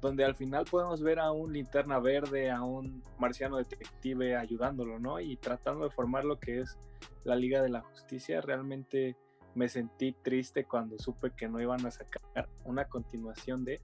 donde 0.00 0.24
al 0.24 0.34
final 0.34 0.64
podemos 0.70 1.02
ver 1.02 1.18
a 1.18 1.30
un 1.32 1.52
linterna 1.52 1.98
verde, 1.98 2.50
a 2.50 2.62
un 2.62 3.02
marciano 3.18 3.56
detective 3.56 4.36
ayudándolo, 4.36 4.98
¿no? 4.98 5.20
Y 5.20 5.36
tratando 5.36 5.84
de 5.84 5.90
formar 5.90 6.24
lo 6.24 6.38
que 6.38 6.60
es 6.60 6.78
la 7.24 7.36
Liga 7.36 7.62
de 7.62 7.70
la 7.70 7.80
Justicia. 7.80 8.40
Realmente 8.40 9.16
me 9.54 9.68
sentí 9.68 10.12
triste 10.12 10.64
cuando 10.64 10.98
supe 10.98 11.30
que 11.30 11.48
no 11.48 11.60
iban 11.60 11.84
a 11.86 11.90
sacar 11.90 12.48
una 12.64 12.86
continuación 12.86 13.64
de, 13.64 13.80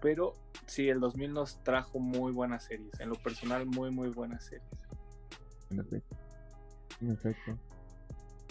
pero 0.00 0.36
sí, 0.66 0.88
el 0.88 1.00
2000 1.00 1.32
nos 1.32 1.62
trajo 1.62 1.98
muy 1.98 2.32
buenas 2.32 2.64
series, 2.64 2.98
en 2.98 3.08
lo 3.08 3.14
personal 3.14 3.66
muy, 3.66 3.90
muy 3.90 4.08
buenas 4.08 4.44
series. 4.44 4.88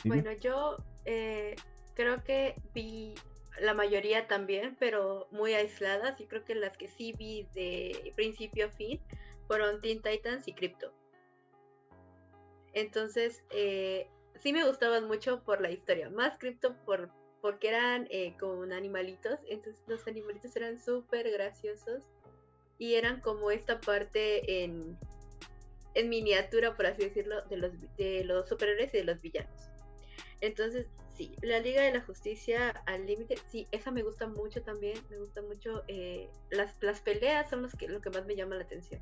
Bueno, 0.06 0.32
yo 0.34 0.78
eh, 1.06 1.56
creo 1.94 2.24
que 2.24 2.56
vi 2.74 3.16
la 3.60 3.74
mayoría 3.74 4.28
también, 4.28 4.76
pero 4.80 5.28
muy 5.32 5.54
aisladas. 5.54 6.20
Y 6.20 6.26
creo 6.26 6.44
que 6.44 6.56
las 6.56 6.76
que 6.78 6.88
sí 6.88 7.14
vi 7.14 7.48
de 7.54 8.12
principio 8.16 8.68
a 8.68 8.70
fin 8.70 9.00
fueron 9.48 9.82
Teen 9.82 10.02
Titans 10.02 10.48
y 10.48 10.54
Crypto. 10.54 10.94
Entonces, 12.74 13.44
eh, 13.50 14.08
sí 14.40 14.54
me 14.54 14.66
gustaban 14.66 15.08
mucho 15.08 15.44
por 15.44 15.62
la 15.62 15.72
historia, 15.72 16.10
más 16.10 16.38
cripto 16.38 16.76
por 16.86 17.10
porque 17.42 17.70
eran 17.70 18.08
eh, 18.12 18.36
con 18.40 18.72
animalitos, 18.72 19.40
entonces 19.50 19.84
los 19.88 20.08
animalitos 20.08 20.56
eran 20.56 20.80
súper 20.80 21.30
graciosos 21.32 22.04
y 22.78 22.94
eran 22.94 23.20
como 23.20 23.50
esta 23.50 23.82
parte 23.82 24.64
en, 24.64 24.98
en 25.94 26.10
miniatura, 26.10 26.76
por 26.76 26.86
así 26.86 27.04
decirlo, 27.04 27.42
de 27.50 27.58
los, 27.58 27.72
de 27.98 28.24
los 28.24 28.48
superhéroes 28.48 28.94
y 28.94 28.98
de 28.98 29.04
los 29.04 29.22
villanos. 29.22 29.70
Entonces, 30.42 30.88
sí, 31.16 31.36
la 31.42 31.60
Liga 31.60 31.84
de 31.84 31.94
la 31.94 32.02
Justicia 32.02 32.70
al 32.86 33.06
límite, 33.06 33.36
sí, 33.50 33.68
esa 33.72 33.92
me 33.92 34.02
gusta 34.02 34.28
mucho 34.28 34.62
también, 34.64 34.98
me 35.10 35.18
gusta 35.18 35.42
mucho, 35.42 35.84
eh, 35.88 36.30
las, 36.50 36.76
las 36.82 37.02
peleas 37.02 37.50
son 37.50 37.62
los 37.62 37.74
que, 37.76 37.88
lo 37.88 38.02
que 38.02 38.10
más 38.10 38.26
me 38.26 38.36
llama 38.36 38.56
la 38.56 38.64
atención. 38.64 39.02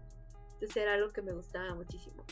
Entonces 0.54 0.76
era 0.78 0.96
algo 0.96 1.14
que 1.14 1.22
me 1.22 1.32
gustaba 1.32 1.74
muchísimo. 1.76 2.26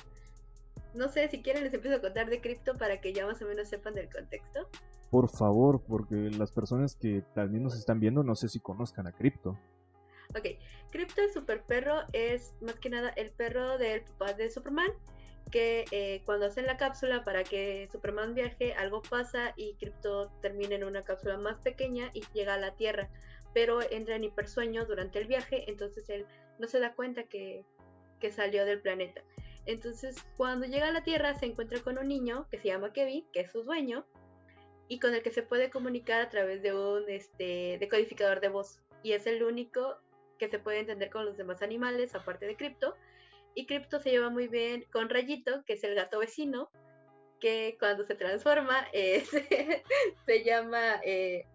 No 0.93 1.07
sé, 1.09 1.27
si 1.29 1.41
quieren 1.41 1.63
les 1.63 1.73
empiezo 1.73 1.97
a 1.97 2.01
contar 2.01 2.29
de 2.29 2.41
cripto 2.41 2.77
para 2.77 2.99
que 2.99 3.13
ya 3.13 3.25
más 3.25 3.41
o 3.41 3.45
menos 3.45 3.69
sepan 3.69 3.93
del 3.93 4.09
contexto. 4.09 4.67
Por 5.09 5.29
favor, 5.29 5.81
porque 5.87 6.15
las 6.15 6.51
personas 6.51 6.95
que 6.95 7.23
también 7.33 7.63
nos 7.63 7.77
están 7.77 7.99
viendo 7.99 8.23
no 8.23 8.35
sé 8.35 8.49
si 8.49 8.59
conozcan 8.59 9.07
a 9.07 9.13
cripto. 9.13 9.57
Ok, 10.35 10.59
Crypto 10.91 11.21
el 11.21 11.31
super 11.31 11.63
perro 11.63 12.03
es 12.13 12.53
más 12.61 12.75
que 12.75 12.89
nada 12.89 13.09
el 13.09 13.31
perro 13.31 13.77
del 13.77 14.01
papá 14.01 14.33
de 14.33 14.49
Superman, 14.49 14.91
que 15.51 15.85
eh, 15.91 16.21
cuando 16.25 16.47
hacen 16.47 16.65
la 16.65 16.77
cápsula 16.77 17.23
para 17.23 17.43
que 17.43 17.87
Superman 17.91 18.33
viaje, 18.33 18.73
algo 18.73 19.01
pasa 19.01 19.53
y 19.55 19.75
Crypto 19.75 20.31
termina 20.41 20.75
en 20.75 20.83
una 20.83 21.03
cápsula 21.03 21.37
más 21.37 21.57
pequeña 21.59 22.11
y 22.13 22.23
llega 22.33 22.55
a 22.55 22.59
la 22.59 22.75
Tierra, 22.75 23.09
pero 23.53 23.81
entra 23.81 24.15
en 24.15 24.25
hipersueño 24.25 24.85
durante 24.85 25.19
el 25.19 25.27
viaje, 25.27 25.69
entonces 25.69 26.09
él 26.09 26.25
no 26.59 26.67
se 26.67 26.79
da 26.79 26.93
cuenta 26.93 27.23
que, 27.23 27.63
que 28.19 28.31
salió 28.31 28.65
del 28.65 28.81
planeta. 28.81 29.21
Entonces, 29.65 30.15
cuando 30.37 30.65
llega 30.65 30.87
a 30.87 30.91
la 30.91 31.03
Tierra, 31.03 31.35
se 31.35 31.45
encuentra 31.45 31.81
con 31.81 31.97
un 31.97 32.07
niño 32.07 32.47
que 32.49 32.57
se 32.57 32.69
llama 32.69 32.93
Kevin, 32.93 33.25
que 33.33 33.41
es 33.41 33.51
su 33.51 33.63
dueño, 33.63 34.05
y 34.87 34.99
con 34.99 35.13
el 35.13 35.21
que 35.21 35.31
se 35.31 35.43
puede 35.43 35.69
comunicar 35.69 36.21
a 36.21 36.29
través 36.29 36.61
de 36.61 36.73
un 36.73 37.03
este, 37.09 37.77
decodificador 37.79 38.39
de 38.39 38.47
voz. 38.47 38.79
Y 39.03 39.11
es 39.11 39.27
el 39.27 39.43
único 39.43 39.97
que 40.37 40.49
se 40.49 40.59
puede 40.59 40.79
entender 40.79 41.09
con 41.09 41.25
los 41.25 41.37
demás 41.37 41.61
animales, 41.61 42.15
aparte 42.15 42.45
de 42.45 42.55
Crypto. 42.55 42.95
Y 43.55 43.65
Crypto 43.65 43.99
se 43.99 44.11
lleva 44.11 44.29
muy 44.29 44.47
bien 44.47 44.85
con 44.91 45.09
Rayito, 45.09 45.63
que 45.65 45.73
es 45.73 45.83
el 45.83 45.95
gato 45.95 46.19
vecino, 46.19 46.69
que 47.39 47.75
cuando 47.79 48.05
se 48.05 48.15
transforma 48.15 48.87
eh, 48.93 49.23
se, 50.25 50.43
llama 50.43 51.01
eh, 51.03 51.45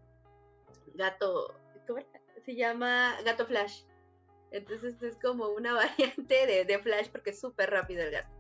gato, 0.94 1.54
Se 2.44 2.54
llama 2.54 3.16
gato 3.24 3.46
Flash. 3.46 3.82
Entonces 4.50 5.02
es 5.02 5.16
como 5.16 5.48
una 5.48 5.74
variante 5.74 6.64
de, 6.64 6.78
Flash 6.78 7.08
porque 7.10 7.30
es 7.30 7.40
súper 7.40 7.70
rápido 7.70 8.02
el 8.02 8.10
gato. 8.10 8.30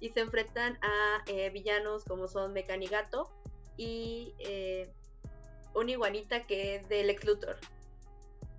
Y 0.00 0.10
se 0.10 0.20
enfrentan 0.20 0.78
a 0.82 1.24
eh, 1.26 1.50
villanos 1.50 2.04
como 2.04 2.28
son 2.28 2.52
Mecanigato 2.52 3.30
y 3.76 4.34
una 5.74 5.92
iguanita 5.92 6.46
que 6.46 6.76
es 6.76 6.88
del 6.88 7.10
ex 7.10 7.24
Luthor. 7.24 7.56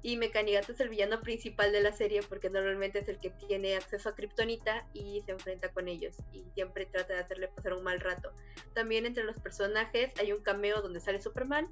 Y 0.01 0.15
Mecanigato 0.15 0.71
es 0.71 0.79
el 0.79 0.89
villano 0.89 1.19
principal 1.19 1.71
de 1.71 1.81
la 1.81 1.91
serie 1.91 2.21
porque 2.27 2.49
normalmente 2.49 2.99
es 2.99 3.09
el 3.09 3.19
que 3.19 3.31
tiene 3.31 3.75
acceso 3.75 4.09
a 4.09 4.15
Kryptonita 4.15 4.87
y 4.93 5.21
se 5.25 5.31
enfrenta 5.33 5.73
con 5.73 5.89
ellos 5.89 6.15
y 6.31 6.45
siempre 6.53 6.85
trata 6.85 7.15
de 7.15 7.19
hacerle 7.19 7.49
pasar 7.49 7.73
un 7.73 7.83
mal 7.83 7.99
rato. 7.99 8.31
También 8.73 9.05
entre 9.05 9.25
los 9.25 9.37
personajes 9.37 10.11
hay 10.17 10.31
un 10.31 10.41
cameo 10.41 10.81
donde 10.81 11.01
sale 11.01 11.19
Superman 11.19 11.69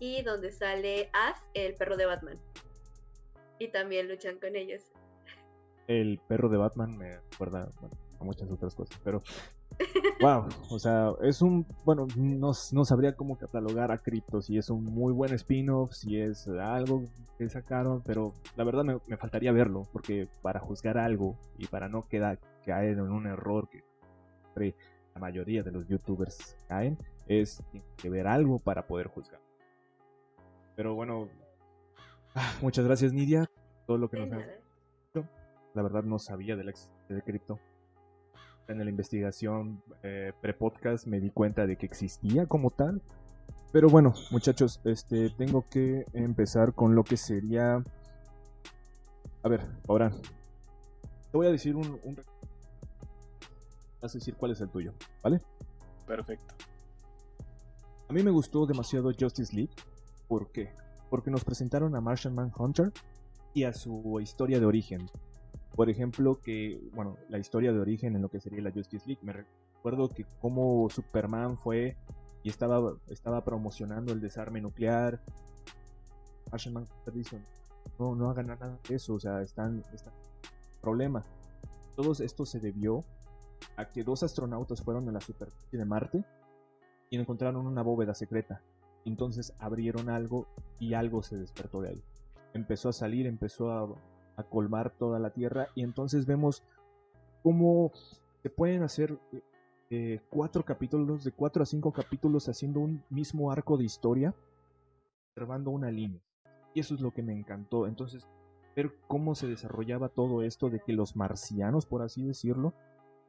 y 0.00 0.22
donde 0.22 0.50
sale 0.50 1.08
Ash, 1.12 1.36
el 1.54 1.74
perro 1.74 1.96
de 1.96 2.06
Batman. 2.06 2.40
Y 3.60 3.68
también 3.68 4.08
luchan 4.08 4.40
con 4.40 4.56
ellos. 4.56 4.82
El 5.86 6.18
perro 6.26 6.48
de 6.48 6.56
Batman 6.56 6.96
me 6.96 7.14
acuerda 7.14 7.70
a 8.18 8.24
muchas 8.24 8.50
otras 8.50 8.74
cosas, 8.74 8.98
pero 9.04 9.22
wow, 10.20 10.46
o 10.70 10.78
sea, 10.78 11.12
es 11.22 11.42
un, 11.42 11.66
bueno, 11.84 12.06
no, 12.16 12.52
no, 12.72 12.84
sabría 12.84 13.14
cómo 13.14 13.36
catalogar 13.36 13.90
a 13.90 13.98
Crypto, 13.98 14.42
si 14.42 14.58
es 14.58 14.70
un 14.70 14.84
muy 14.84 15.12
buen 15.12 15.32
spin-off, 15.34 15.92
si 15.92 16.18
es 16.20 16.48
algo 16.48 17.04
que 17.38 17.48
sacaron, 17.48 18.02
pero 18.04 18.34
la 18.56 18.64
verdad 18.64 18.84
me, 18.84 19.16
faltaría 19.16 19.52
verlo, 19.52 19.86
porque 19.92 20.28
para 20.42 20.60
juzgar 20.60 20.98
algo 20.98 21.36
y 21.58 21.66
para 21.66 21.88
no 21.88 22.06
quedar, 22.08 22.38
caer 22.64 22.98
en 22.98 23.10
un 23.10 23.26
error 23.26 23.68
que 23.68 23.82
la 25.14 25.20
mayoría 25.20 25.62
de 25.62 25.72
los 25.72 25.86
youtubers 25.88 26.56
caen, 26.68 26.98
es 27.26 27.62
que 27.96 28.10
ver 28.10 28.26
algo 28.26 28.58
para 28.58 28.86
poder 28.86 29.08
juzgar. 29.08 29.40
Pero 30.76 30.94
bueno, 30.94 31.28
ah, 32.34 32.52
muchas 32.60 32.84
gracias 32.84 33.12
Nidia, 33.12 33.48
todo 33.86 33.98
lo 33.98 34.08
que 34.08 34.18
nos 34.18 34.32
ha 34.32 34.38
La 35.74 35.82
verdad 35.82 36.02
no 36.04 36.18
sabía 36.18 36.56
del 36.56 36.68
ex 36.68 36.90
de 37.08 37.22
Crypto 37.22 37.58
en 38.68 38.78
la 38.78 38.88
investigación 38.90 39.82
eh, 40.02 40.32
pre-podcast 40.40 41.06
me 41.06 41.20
di 41.20 41.30
cuenta 41.30 41.66
de 41.66 41.76
que 41.76 41.86
existía 41.86 42.46
como 42.46 42.70
tal. 42.70 43.02
Pero 43.72 43.88
bueno, 43.88 44.14
muchachos, 44.30 44.80
este, 44.84 45.30
tengo 45.30 45.64
que 45.70 46.04
empezar 46.12 46.74
con 46.74 46.94
lo 46.94 47.04
que 47.04 47.16
sería... 47.16 47.82
A 49.42 49.48
ver, 49.48 49.66
ahora... 49.88 50.10
Te 51.30 51.38
voy 51.38 51.46
a 51.46 51.50
decir 51.50 51.76
un... 51.76 51.98
un... 52.04 52.16
Vas 54.00 54.14
a 54.14 54.18
decir 54.18 54.34
cuál 54.34 54.52
es 54.52 54.60
el 54.60 54.68
tuyo, 54.68 54.92
¿vale? 55.22 55.40
Perfecto. 56.06 56.54
A 58.08 58.12
mí 58.12 58.22
me 58.22 58.30
gustó 58.30 58.66
demasiado 58.66 59.10
Justice 59.18 59.54
League. 59.56 59.72
¿Por 60.28 60.50
qué? 60.52 60.70
Porque 61.08 61.30
nos 61.30 61.44
presentaron 61.44 61.94
a 61.96 62.00
Martian 62.00 62.34
Manhunter 62.34 62.92
y 63.54 63.64
a 63.64 63.72
su 63.72 64.20
historia 64.20 64.60
de 64.60 64.66
origen. 64.66 65.08
Por 65.74 65.88
ejemplo, 65.88 66.38
que, 66.40 66.80
bueno, 66.92 67.16
la 67.28 67.38
historia 67.38 67.72
de 67.72 67.80
origen 67.80 68.14
en 68.14 68.22
lo 68.22 68.28
que 68.28 68.40
sería 68.40 68.62
la 68.62 68.72
Justice 68.72 69.06
League. 69.06 69.20
Me 69.22 69.32
recuerdo 69.32 70.08
que 70.08 70.26
como 70.40 70.88
Superman 70.90 71.56
fue 71.58 71.96
y 72.42 72.50
estaba, 72.50 72.94
estaba 73.08 73.42
promocionando 73.44 74.12
el 74.12 74.20
desarme 74.20 74.60
nuclear. 74.60 75.20
Martian 76.50 76.84
dice, 77.14 77.40
no, 77.98 78.14
no 78.14 78.30
hagan 78.30 78.48
nada 78.48 78.78
de 78.88 78.94
eso, 78.96 79.14
o 79.14 79.20
sea, 79.20 79.40
están, 79.40 79.82
están 79.94 80.12
problema. 80.80 81.24
Todo 81.96 82.12
esto 82.12 82.44
se 82.44 82.60
debió 82.60 83.04
a 83.76 83.86
que 83.86 84.02
dos 84.02 84.22
astronautas 84.22 84.82
fueron 84.82 85.08
a 85.08 85.12
la 85.12 85.20
superficie 85.20 85.78
de 85.78 85.84
Marte 85.84 86.24
y 87.10 87.18
encontraron 87.18 87.66
una 87.66 87.82
bóveda 87.82 88.14
secreta. 88.14 88.60
Entonces 89.04 89.54
abrieron 89.58 90.10
algo 90.10 90.46
y 90.78 90.94
algo 90.94 91.22
se 91.22 91.36
despertó 91.36 91.80
de 91.80 91.90
ahí. 91.90 92.02
Empezó 92.54 92.88
a 92.88 92.92
salir, 92.92 93.26
empezó 93.26 93.70
a 93.70 93.88
a 94.36 94.42
colmar 94.42 94.90
toda 94.90 95.18
la 95.18 95.30
tierra 95.30 95.68
y 95.74 95.82
entonces 95.82 96.26
vemos 96.26 96.62
cómo 97.42 97.92
se 98.42 98.50
pueden 98.50 98.82
hacer 98.82 99.18
eh, 99.90 100.20
cuatro 100.30 100.64
capítulos, 100.64 101.24
de 101.24 101.32
cuatro 101.32 101.62
a 101.62 101.66
cinco 101.66 101.92
capítulos 101.92 102.48
haciendo 102.48 102.80
un 102.80 103.02
mismo 103.10 103.52
arco 103.52 103.76
de 103.76 103.84
historia, 103.84 104.34
observando 105.30 105.70
una 105.70 105.90
línea. 105.90 106.20
Y 106.74 106.80
eso 106.80 106.94
es 106.94 107.00
lo 107.00 107.12
que 107.12 107.22
me 107.22 107.34
encantó. 107.34 107.86
Entonces, 107.86 108.26
ver 108.74 108.92
cómo 109.06 109.34
se 109.34 109.46
desarrollaba 109.46 110.08
todo 110.08 110.42
esto 110.42 110.70
de 110.70 110.80
que 110.80 110.92
los 110.92 111.14
marcianos, 111.14 111.86
por 111.86 112.02
así 112.02 112.24
decirlo, 112.24 112.72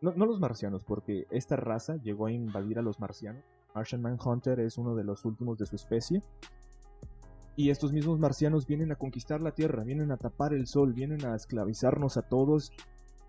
no, 0.02 0.14
no 0.16 0.26
los 0.26 0.40
marcianos, 0.40 0.84
porque 0.84 1.28
esta 1.32 1.56
raza 1.56 1.98
llegó 1.98 2.28
a 2.28 2.32
invadir 2.32 2.80
a 2.80 2.82
los 2.82 3.00
marcianos. 3.00 3.44
Martian 3.76 4.02
Manhunter 4.02 4.60
es 4.60 4.78
uno 4.78 4.96
de 4.96 5.04
los 5.04 5.26
últimos 5.26 5.58
de 5.58 5.66
su 5.66 5.76
especie. 5.76 6.22
Y 7.56 7.70
estos 7.70 7.94
mismos 7.94 8.20
marcianos 8.20 8.66
vienen 8.66 8.92
a 8.92 8.96
conquistar 8.96 9.42
la 9.42 9.52
Tierra, 9.52 9.84
vienen 9.84 10.12
a 10.12 10.18
tapar 10.18 10.54
el 10.54 10.66
sol, 10.66 10.94
vienen 10.94 11.24
a 11.26 11.36
esclavizarnos 11.36 12.18
a 12.18 12.24
todos. 12.24 12.72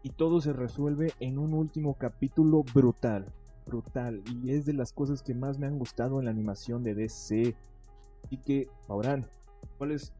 Y 0.02 0.10
todo 0.10 0.40
se 0.40 0.52
resuelve 0.52 1.12
en 1.20 1.38
un 1.38 1.52
último 1.52 1.94
capítulo 1.94 2.62
brutal. 2.74 3.26
Brutal. 3.66 4.22
Y 4.42 4.52
es 4.52 4.64
de 4.64 4.72
las 4.72 4.92
cosas 4.92 5.22
que 5.22 5.34
más 5.34 5.58
me 5.58 5.66
han 5.66 5.78
gustado 5.78 6.18
en 6.18 6.26
la 6.26 6.30
animación 6.30 6.82
de 6.82 6.94
DC. 6.94 7.54
Y 8.30 8.36
que, 8.38 8.68
Maurán, 8.88 9.26
¿cuál 9.76 9.92
es 9.92 10.12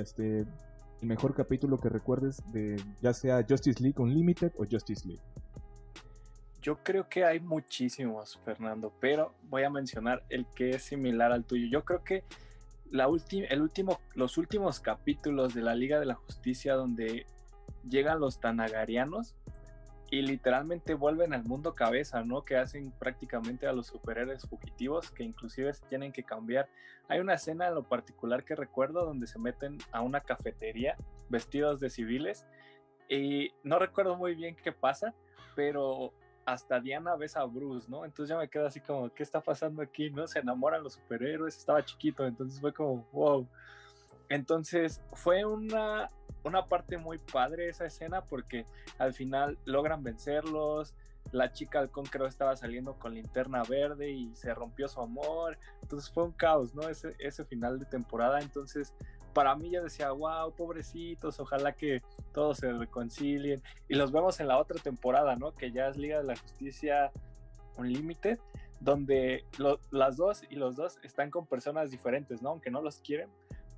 este, 0.00 0.40
el 0.40 1.08
mejor 1.08 1.34
capítulo 1.34 1.78
que 1.78 1.88
recuerdes 1.88 2.42
de 2.52 2.76
ya 3.00 3.12
sea 3.12 3.44
Justice 3.48 3.80
League 3.80 4.00
Unlimited 4.00 4.52
o 4.58 4.64
Justice 4.68 5.06
League? 5.06 5.22
Yo 6.60 6.78
creo 6.82 7.08
que 7.08 7.24
hay 7.24 7.40
muchísimos, 7.40 8.38
Fernando, 8.44 8.92
pero 9.00 9.34
voy 9.48 9.64
a 9.64 9.70
mencionar 9.70 10.24
el 10.28 10.46
que 10.54 10.70
es 10.70 10.84
similar 10.84 11.32
al 11.32 11.44
tuyo. 11.44 11.66
Yo 11.68 11.84
creo 11.84 12.04
que 12.04 12.22
la 12.92 13.08
el 13.48 13.62
último, 13.62 14.00
los 14.14 14.36
últimos 14.36 14.78
capítulos 14.78 15.54
de 15.54 15.62
la 15.62 15.74
Liga 15.74 15.98
de 15.98 16.06
la 16.06 16.14
Justicia 16.14 16.74
donde 16.74 17.26
llegan 17.88 18.20
los 18.20 18.38
tanagarianos 18.38 19.34
y 20.10 20.20
literalmente 20.20 20.92
vuelven 20.92 21.32
al 21.32 21.42
mundo 21.42 21.74
cabeza, 21.74 22.22
¿no? 22.22 22.44
Que 22.44 22.58
hacen 22.58 22.92
prácticamente 22.92 23.66
a 23.66 23.72
los 23.72 23.86
superhéroes 23.86 24.46
fugitivos 24.46 25.10
que 25.10 25.24
inclusive 25.24 25.72
tienen 25.88 26.12
que 26.12 26.22
cambiar. 26.22 26.68
Hay 27.08 27.20
una 27.20 27.32
escena 27.32 27.68
en 27.68 27.74
lo 27.74 27.82
particular 27.82 28.44
que 28.44 28.54
recuerdo 28.54 29.06
donde 29.06 29.26
se 29.26 29.38
meten 29.38 29.78
a 29.90 30.02
una 30.02 30.20
cafetería 30.20 30.96
vestidos 31.30 31.80
de 31.80 31.88
civiles 31.88 32.46
y 33.08 33.52
no 33.64 33.78
recuerdo 33.78 34.16
muy 34.16 34.34
bien 34.34 34.54
qué 34.54 34.70
pasa, 34.70 35.14
pero 35.56 36.12
hasta 36.44 36.80
Diana 36.80 37.14
ves 37.16 37.36
a 37.36 37.44
Bruce, 37.44 37.88
¿no? 37.88 38.04
Entonces 38.04 38.30
ya 38.30 38.38
me 38.38 38.48
quedo 38.48 38.66
así 38.66 38.80
como, 38.80 39.12
¿qué 39.12 39.22
está 39.22 39.40
pasando 39.40 39.82
aquí? 39.82 40.10
¿No? 40.10 40.26
Se 40.26 40.40
enamoran 40.40 40.82
los 40.82 40.94
superhéroes, 40.94 41.56
estaba 41.56 41.84
chiquito, 41.84 42.26
entonces 42.26 42.60
fue 42.60 42.72
como, 42.72 43.06
wow. 43.12 43.46
Entonces 44.28 45.00
fue 45.12 45.44
una, 45.44 46.08
una 46.42 46.66
parte 46.66 46.96
muy 46.96 47.18
padre 47.18 47.68
esa 47.68 47.86
escena 47.86 48.22
porque 48.22 48.64
al 48.98 49.12
final 49.12 49.58
logran 49.64 50.02
vencerlos, 50.02 50.94
la 51.30 51.52
chica 51.52 51.78
halcón 51.78 52.04
creo 52.06 52.26
estaba 52.26 52.56
saliendo 52.56 52.94
con 52.94 53.14
linterna 53.14 53.62
verde 53.62 54.10
y 54.10 54.34
se 54.34 54.52
rompió 54.52 54.88
su 54.88 55.00
amor, 55.00 55.58
entonces 55.82 56.10
fue 56.10 56.24
un 56.24 56.32
caos, 56.32 56.74
¿no? 56.74 56.88
Ese, 56.88 57.14
ese 57.18 57.44
final 57.44 57.78
de 57.78 57.86
temporada, 57.86 58.40
entonces 58.40 58.92
para 59.32 59.54
mí 59.54 59.70
yo 59.70 59.82
decía, 59.82 60.10
wow, 60.12 60.52
pobrecitos, 60.52 61.40
ojalá 61.40 61.72
que 61.72 62.02
todos 62.32 62.58
se 62.58 62.72
reconcilien. 62.72 63.62
Y 63.88 63.94
los 63.94 64.12
vemos 64.12 64.40
en 64.40 64.48
la 64.48 64.58
otra 64.58 64.80
temporada, 64.80 65.36
¿no? 65.36 65.54
Que 65.54 65.72
ya 65.72 65.88
es 65.88 65.96
Liga 65.96 66.18
de 66.18 66.24
la 66.24 66.36
Justicia 66.36 67.10
Unlimited, 67.76 68.38
donde 68.80 69.44
las 69.90 70.16
dos 70.16 70.42
y 70.50 70.56
los 70.56 70.76
dos 70.76 70.98
están 71.02 71.30
con 71.30 71.46
personas 71.46 71.90
diferentes, 71.90 72.42
¿no? 72.42 72.50
Aunque 72.50 72.70
no 72.70 72.82
los 72.82 73.00
quieren. 73.00 73.28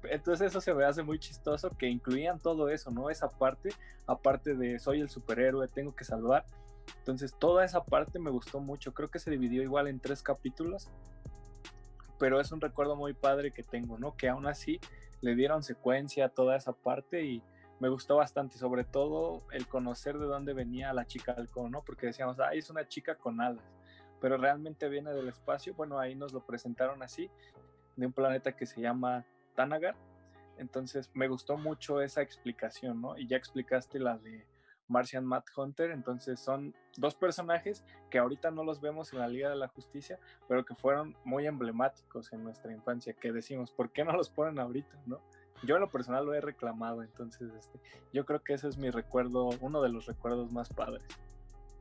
Entonces 0.05 0.49
eso 0.49 0.61
se 0.61 0.75
me 0.75 0.85
hace 0.85 1.03
muy 1.03 1.19
chistoso 1.19 1.71
que 1.71 1.89
incluían 1.89 2.39
todo 2.39 2.69
eso, 2.69 2.91
¿no? 2.91 3.11
Esa 3.11 3.29
parte, 3.29 3.71
aparte 4.07 4.55
de 4.55 4.79
soy 4.79 5.01
el 5.01 5.09
superhéroe, 5.09 5.69
tengo 5.69 5.95
que 5.95 6.05
salvar. 6.05 6.45
Entonces 6.99 7.35
toda 7.39 7.65
esa 7.65 7.85
parte 7.85 8.19
me 8.19 8.31
gustó 8.31 8.61
mucho. 8.61 8.93
Creo 8.93 9.11
que 9.11 9.19
se 9.19 9.31
dividió 9.31 9.63
igual 9.63 9.89
en 9.89 10.01
tres 10.01 10.23
capítulos. 10.23 10.91
Pero 12.19 12.41
es 12.41 12.53
un 12.53 12.61
recuerdo 12.61 12.97
muy 12.97 13.13
padre 13.13 13.51
que 13.51 13.63
tengo, 13.63 13.99
¿no? 13.99 14.17
Que 14.17 14.29
aún 14.29 14.47
así 14.47 14.81
le 15.21 15.35
dieron 15.35 15.63
secuencia 15.63 16.27
a 16.27 16.29
toda 16.29 16.57
esa 16.57 16.73
parte 16.73 17.25
y 17.25 17.43
me 17.81 17.89
gustó 17.89 18.17
bastante, 18.17 18.57
sobre 18.59 18.85
todo 18.85 19.43
el 19.51 19.67
conocer 19.67 20.19
de 20.19 20.27
dónde 20.27 20.53
venía 20.53 20.93
la 20.93 21.07
chica 21.07 21.33
halcón, 21.33 21.73
¿no? 21.73 21.83
Porque 21.83 22.07
decíamos, 22.07 22.39
ah, 22.41 22.55
es 22.55 22.71
una 22.71 22.87
chica 22.87 23.17
con 23.17 23.41
alas, 23.41 23.65
pero 24.21 24.37
realmente 24.37 24.89
viene 24.89 25.13
del 25.13 25.29
espacio, 25.29 25.75
bueno, 25.75 25.99
ahí 25.99 26.15
nos 26.15 26.33
lo 26.33 26.41
presentaron 26.41 27.03
así, 27.03 27.31
de 27.97 28.07
un 28.07 28.13
planeta 28.13 28.53
que 28.53 28.67
se 28.67 28.81
llama 28.81 29.25
Tanagar, 29.55 29.97
entonces 30.59 31.11
me 31.15 31.29
gustó 31.29 31.57
mucho 31.57 32.01
esa 32.01 32.23
explicación, 32.23 33.01
¿no? 33.01 33.19
Y 33.19 33.27
ya 33.27 33.37
explicaste 33.37 33.99
la 33.99 34.19
de 34.19 34.47
Martian 34.89 35.25
Matt 35.25 35.47
Hunter. 35.57 35.91
Entonces 35.91 36.41
son 36.41 36.75
dos 36.97 37.15
personajes 37.15 37.85
que 38.11 38.19
ahorita 38.19 38.51
no 38.51 38.65
los 38.65 38.81
vemos 38.81 39.13
en 39.13 39.19
la 39.21 39.29
Liga 39.29 39.51
de 39.51 39.57
la 39.57 39.69
Justicia, 39.69 40.19
pero 40.49 40.65
que 40.65 40.75
fueron 40.75 41.17
muy 41.25 41.47
emblemáticos 41.47 42.33
en 42.33 42.45
nuestra 42.45 42.73
infancia, 42.73 43.15
que 43.15 43.33
decimos, 43.33 43.71
¿por 43.71 43.91
qué 43.91 44.05
no 44.05 44.13
los 44.13 44.31
ponen 44.31 44.59
ahorita? 44.59 44.97
¿no? 45.07 45.21
yo 45.67 45.77
en 45.77 45.81
lo 45.81 45.91
personal 45.91 46.25
lo 46.25 46.35
he 46.35 46.41
reclamado, 46.41 47.03
entonces 47.03 47.53
este, 47.59 47.81
yo 48.13 48.25
creo 48.25 48.43
que 48.43 48.55
ese 48.55 48.69
es 48.69 48.77
mi 48.77 48.91
recuerdo, 48.91 49.51
uno 49.61 49.83
de 49.83 49.89
los 49.89 50.07
recuerdos 50.07 50.53
más 50.53 50.69
padres. 50.69 51.03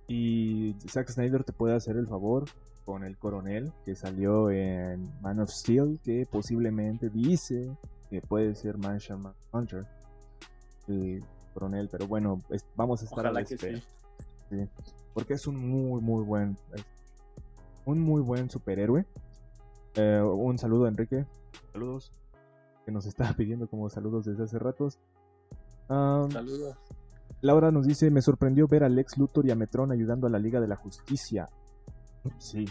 Y 0.08 0.76
Zack 0.88 1.10
Snyder 1.10 1.44
te 1.44 1.54
puede 1.54 1.76
hacer 1.76 1.98
el 1.98 2.08
favor 2.08 2.46
con 2.86 3.04
el 3.04 3.18
coronel 3.18 3.72
que 3.86 3.96
salió 3.96 4.52
en 4.52 5.10
Man 5.22 5.40
of 5.40 5.50
Steel, 5.50 6.00
que 6.04 6.28
posiblemente 6.30 7.10
dice 7.10 7.76
que 8.10 8.22
puede 8.22 8.56
ser 8.56 8.78
Martian 8.78 9.34
Hunter, 9.52 9.86
el 10.88 11.24
coronel, 11.54 11.90
pero 11.92 12.08
bueno, 12.08 12.42
vamos 12.76 13.02
a 13.02 13.06
estar 13.06 13.28
a 13.28 13.32
la 13.32 13.42
espera. 13.42 13.80
porque 15.14 15.34
es 15.34 15.48
un 15.48 15.58
muy, 15.58 16.02
muy 16.02 16.24
buen, 16.24 16.58
un 17.86 18.00
muy 18.00 18.22
buen 18.22 18.50
superhéroe. 18.50 19.06
Eh, 19.96 20.22
un 20.22 20.58
saludo, 20.58 20.88
Enrique. 20.88 21.26
Saludos. 21.72 22.12
Que 22.86 22.92
nos 22.92 23.06
estaba 23.06 23.34
pidiendo 23.38 23.68
como 23.68 23.90
saludos 23.90 24.26
desde 24.26 24.44
hace 24.44 24.60
ratos. 24.60 25.00
saludos. 25.88 26.76
Laura 27.42 27.72
nos 27.72 27.86
dice, 27.86 28.10
me 28.10 28.22
sorprendió 28.22 28.70
ver 28.70 28.86
a 28.86 28.90
Lex 28.90 29.18
Luthor 29.18 29.46
y 29.46 29.52
a 29.52 29.56
Metron 29.56 29.92
ayudando 29.92 30.28
a 30.28 30.30
la 30.30 30.40
Liga 30.40 30.62
de 30.62 30.68
la 30.68 30.78
Justicia. 30.78 31.50
Sí, 32.38 32.64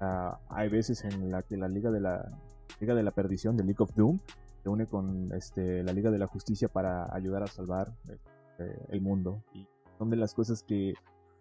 ah, 0.00 0.38
hay 0.50 0.68
veces 0.68 1.02
en 1.04 1.30
la 1.30 1.42
que 1.42 1.56
la 1.56 1.66
Liga 1.66 1.90
de 1.90 2.00
la 2.00 2.38
Liga 2.78 2.94
de 2.94 3.02
la 3.02 3.10
Perdición, 3.10 3.56
de 3.56 3.64
League 3.64 3.82
of 3.82 3.94
Doom, 3.94 4.20
se 4.62 4.68
une 4.68 4.86
con 4.86 5.32
este, 5.32 5.82
la 5.82 5.92
Liga 5.92 6.10
de 6.10 6.18
la 6.18 6.26
Justicia 6.26 6.68
para 6.68 7.14
ayudar 7.14 7.42
a 7.42 7.46
salvar 7.46 7.92
este, 8.08 8.78
el 8.90 9.00
mundo. 9.00 9.42
Y 9.54 9.66
son 9.98 10.10
de 10.10 10.16
las 10.16 10.34
cosas 10.34 10.62
que 10.62 10.94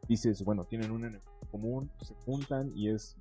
dices, 0.07 0.43
bueno, 0.43 0.65
tienen 0.65 0.91
un 0.91 1.05
enemigo 1.05 1.23
común, 1.51 1.89
se 2.01 2.13
juntan 2.25 2.71
y 2.75 2.89
es 2.89 3.17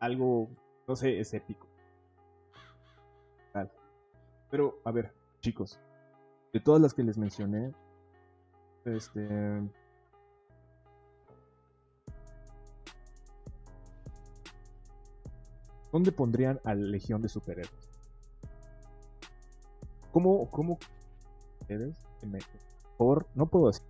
algo, 0.00 0.48
no 0.86 0.96
sé, 0.96 1.20
es 1.20 1.32
épico. 1.34 1.66
Pero, 4.52 4.78
a 4.84 4.92
ver, 4.92 5.14
chicos, 5.40 5.80
de 6.52 6.60
todas 6.60 6.82
las 6.82 6.92
que 6.92 7.02
les 7.02 7.16
mencioné, 7.16 7.72
este. 8.84 9.26
¿Dónde 15.90 16.12
pondrían 16.12 16.60
a 16.64 16.74
la 16.74 16.82
Legión 16.82 17.22
de 17.22 17.30
Superhéroes? 17.30 17.81
¿Cómo, 20.12 20.50
cómo 20.50 20.78
ustedes, 21.60 21.96
no 23.34 23.46
puedo 23.46 23.66
decir, 23.68 23.82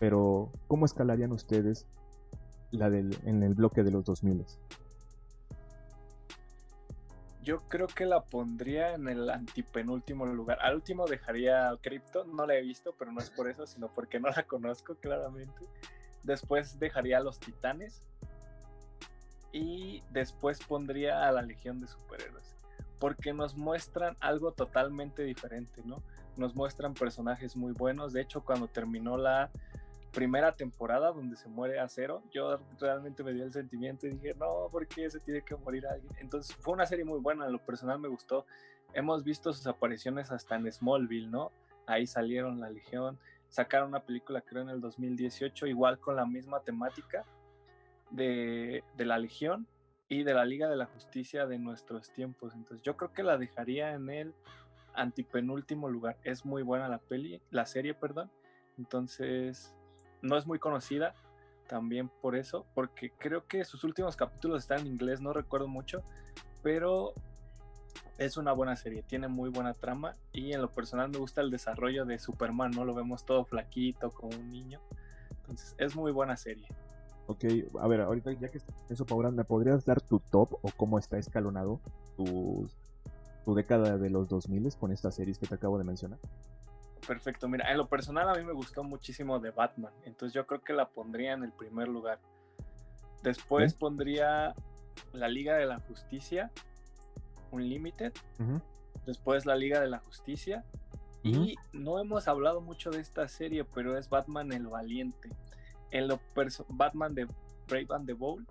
pero 0.00 0.50
¿cómo 0.66 0.86
escalarían 0.86 1.32
ustedes 1.32 1.86
la 2.70 2.90
del, 2.90 3.16
en 3.24 3.42
el 3.42 3.54
bloque 3.54 3.82
de 3.82 3.90
los 3.90 4.04
2000? 4.04 4.44
Yo 7.42 7.60
creo 7.68 7.86
que 7.86 8.04
la 8.04 8.20
pondría 8.22 8.94
en 8.94 9.08
el 9.08 9.30
antipenúltimo 9.30 10.26
lugar. 10.26 10.58
Al 10.60 10.74
último 10.74 11.06
dejaría 11.06 11.74
Crypto, 11.80 12.24
no 12.24 12.46
la 12.46 12.56
he 12.56 12.62
visto, 12.62 12.94
pero 12.98 13.10
no 13.10 13.20
es 13.20 13.30
por 13.30 13.48
eso, 13.48 13.66
sino 13.66 13.88
porque 13.88 14.20
no 14.20 14.28
la 14.28 14.42
conozco 14.42 14.94
claramente. 14.96 15.66
Después 16.24 16.78
dejaría 16.78 17.18
a 17.18 17.20
los 17.20 17.38
Titanes. 17.38 18.02
Y 19.50 20.02
después 20.10 20.58
pondría 20.62 21.26
a 21.26 21.32
la 21.32 21.40
Legión 21.40 21.80
de 21.80 21.86
Superhéroes. 21.86 22.47
Porque 22.98 23.32
nos 23.32 23.56
muestran 23.56 24.16
algo 24.20 24.52
totalmente 24.52 25.22
diferente, 25.22 25.82
¿no? 25.84 26.02
Nos 26.36 26.54
muestran 26.54 26.94
personajes 26.94 27.56
muy 27.56 27.72
buenos. 27.72 28.12
De 28.12 28.20
hecho, 28.20 28.44
cuando 28.44 28.68
terminó 28.68 29.16
la 29.16 29.50
primera 30.12 30.52
temporada 30.52 31.12
donde 31.12 31.36
se 31.36 31.48
muere 31.48 31.78
a 31.78 31.88
cero, 31.88 32.22
yo 32.32 32.58
realmente 32.80 33.22
me 33.22 33.32
dio 33.32 33.44
el 33.44 33.52
sentimiento 33.52 34.06
y 34.06 34.10
dije, 34.10 34.34
no, 34.34 34.68
¿por 34.70 34.86
qué 34.86 35.08
se 35.10 35.20
tiene 35.20 35.42
que 35.42 35.54
morir 35.56 35.86
alguien? 35.86 36.12
Entonces 36.18 36.56
fue 36.56 36.74
una 36.74 36.86
serie 36.86 37.04
muy 37.04 37.20
buena, 37.20 37.46
en 37.46 37.52
lo 37.52 37.64
personal 37.64 37.98
me 37.98 38.08
gustó. 38.08 38.46
Hemos 38.94 39.22
visto 39.22 39.52
sus 39.52 39.66
apariciones 39.66 40.30
hasta 40.30 40.56
en 40.56 40.70
Smallville, 40.72 41.30
¿no? 41.30 41.52
Ahí 41.86 42.06
salieron 42.06 42.60
la 42.60 42.70
Legión, 42.70 43.18
sacaron 43.48 43.88
una 43.88 44.00
película 44.00 44.40
creo 44.40 44.62
en 44.62 44.70
el 44.70 44.80
2018, 44.80 45.66
igual 45.66 45.98
con 45.98 46.16
la 46.16 46.26
misma 46.26 46.60
temática 46.60 47.24
de, 48.10 48.82
de 48.96 49.04
la 49.04 49.18
Legión 49.18 49.66
y 50.08 50.22
de 50.22 50.34
la 50.34 50.44
Liga 50.44 50.68
de 50.68 50.76
la 50.76 50.86
Justicia 50.86 51.46
de 51.46 51.58
nuestros 51.58 52.10
tiempos. 52.12 52.54
Entonces 52.54 52.82
yo 52.82 52.96
creo 52.96 53.12
que 53.12 53.22
la 53.22 53.36
dejaría 53.36 53.92
en 53.92 54.10
el 54.10 54.34
antipenúltimo 54.94 55.88
lugar. 55.88 56.16
Es 56.24 56.44
muy 56.44 56.62
buena 56.62 56.88
la 56.88 56.98
peli, 56.98 57.40
la 57.50 57.66
serie, 57.66 57.94
perdón. 57.94 58.30
Entonces, 58.78 59.74
no 60.22 60.36
es 60.36 60.46
muy 60.46 60.58
conocida 60.58 61.14
también 61.68 62.08
por 62.08 62.34
eso, 62.34 62.66
porque 62.74 63.10
creo 63.10 63.46
que 63.46 63.64
sus 63.64 63.84
últimos 63.84 64.16
capítulos 64.16 64.62
están 64.62 64.80
en 64.80 64.86
inglés, 64.86 65.20
no 65.20 65.32
recuerdo 65.32 65.68
mucho, 65.68 66.02
pero 66.62 67.12
es 68.16 68.36
una 68.36 68.52
buena 68.52 68.74
serie, 68.74 69.02
tiene 69.02 69.28
muy 69.28 69.50
buena 69.50 69.74
trama 69.74 70.14
y 70.32 70.52
en 70.52 70.62
lo 70.62 70.72
personal 70.72 71.10
me 71.10 71.18
gusta 71.18 71.42
el 71.42 71.50
desarrollo 71.50 72.04
de 72.04 72.18
Superman, 72.18 72.70
¿no? 72.70 72.84
Lo 72.84 72.94
vemos 72.94 73.24
todo 73.24 73.44
flaquito 73.44 74.10
como 74.10 74.36
un 74.36 74.50
niño, 74.50 74.80
entonces 75.30 75.74
es 75.78 75.94
muy 75.94 76.10
buena 76.10 76.36
serie. 76.36 76.66
Ok, 77.28 77.44
a 77.78 77.86
ver, 77.86 78.00
ahorita 78.00 78.32
ya 78.32 78.50
que 78.50 78.58
eso, 78.88 79.04
Paula, 79.04 79.30
¿me 79.30 79.44
podrías 79.44 79.84
dar 79.84 80.00
tu 80.00 80.18
top 80.18 80.54
o 80.62 80.70
cómo 80.76 80.98
está 80.98 81.18
escalonado 81.18 81.78
tu, 82.16 82.66
tu 83.44 83.54
década 83.54 83.98
de 83.98 84.08
los 84.08 84.28
2000 84.28 84.74
con 84.76 84.92
estas 84.92 85.14
series 85.14 85.38
que 85.38 85.46
te 85.46 85.54
acabo 85.54 85.76
de 85.76 85.84
mencionar? 85.84 86.18
Perfecto, 87.06 87.46
mira, 87.46 87.70
en 87.70 87.76
lo 87.76 87.86
personal 87.86 88.28
a 88.30 88.34
mí 88.34 88.44
me 88.44 88.54
gustó 88.54 88.82
muchísimo 88.82 89.38
de 89.40 89.50
Batman, 89.50 89.92
entonces 90.04 90.32
yo 90.32 90.46
creo 90.46 90.62
que 90.62 90.72
la 90.72 90.88
pondría 90.88 91.34
en 91.34 91.44
el 91.44 91.52
primer 91.52 91.88
lugar. 91.88 92.18
Después 93.22 93.74
pondría 93.74 94.54
la 95.12 95.28
Liga 95.28 95.56
de 95.56 95.66
la 95.66 95.80
Justicia, 95.80 96.50
Unlimited. 97.50 98.12
Después 99.06 99.46
la 99.46 99.56
Liga 99.56 99.80
de 99.80 99.88
la 99.88 99.98
Justicia. 99.98 100.64
Y 101.22 101.56
no 101.72 101.98
hemos 101.98 102.26
hablado 102.28 102.60
mucho 102.60 102.90
de 102.90 103.00
esta 103.00 103.28
serie, 103.28 103.64
pero 103.64 103.98
es 103.98 104.08
Batman 104.08 104.52
el 104.52 104.66
Valiente. 104.66 105.30
En 105.90 106.08
lo 106.08 106.20
Batman 106.68 107.14
de 107.14 107.26
Brave 107.68 107.86
and 107.90 108.06
the 108.06 108.12
Bold. 108.12 108.46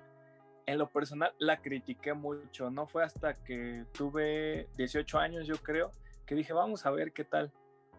En 0.66 0.78
lo 0.78 0.90
personal 0.90 1.34
la 1.40 1.62
critiqué 1.62 2.14
mucho. 2.14 2.70
No 2.70 2.88
fue 2.88 3.04
hasta 3.04 3.36
que 3.36 3.86
tuve 3.94 4.68
18 4.78 5.18
años, 5.18 5.48
yo 5.48 5.56
creo, 5.58 5.92
que 6.26 6.36
dije, 6.36 6.54
vamos 6.54 6.86
a 6.86 6.92
ver 6.92 7.14
qué 7.14 7.24
tal 7.24 7.52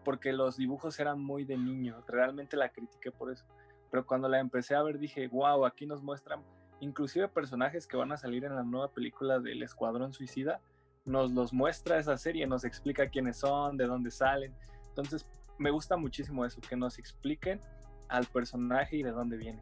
porque 0.03 0.33
los 0.33 0.57
dibujos 0.57 0.99
eran 0.99 1.19
muy 1.19 1.45
de 1.45 1.57
niño, 1.57 2.03
realmente 2.07 2.57
la 2.57 2.69
critiqué 2.69 3.11
por 3.11 3.31
eso. 3.31 3.45
Pero 3.91 4.05
cuando 4.05 4.29
la 4.29 4.39
empecé 4.39 4.75
a 4.75 4.83
ver 4.83 4.99
dije, 4.99 5.27
wow, 5.27 5.65
aquí 5.65 5.85
nos 5.85 6.01
muestran 6.01 6.43
inclusive 6.79 7.27
personajes 7.27 7.85
que 7.87 7.97
van 7.97 8.11
a 8.11 8.17
salir 8.17 8.45
en 8.45 8.55
la 8.55 8.63
nueva 8.63 8.91
película 8.91 9.39
del 9.39 9.61
Escuadrón 9.63 10.13
Suicida, 10.13 10.61
nos 11.05 11.31
los 11.31 11.53
muestra 11.53 11.97
esa 11.97 12.17
serie, 12.17 12.47
nos 12.47 12.63
explica 12.63 13.09
quiénes 13.09 13.37
son, 13.37 13.77
de 13.77 13.85
dónde 13.85 14.11
salen. 14.11 14.55
Entonces, 14.87 15.25
me 15.57 15.71
gusta 15.71 15.97
muchísimo 15.97 16.45
eso, 16.45 16.61
que 16.61 16.75
nos 16.75 16.99
expliquen 16.99 17.61
al 18.09 18.25
personaje 18.25 18.97
y 18.97 19.03
de 19.03 19.11
dónde 19.11 19.37
viene. 19.37 19.61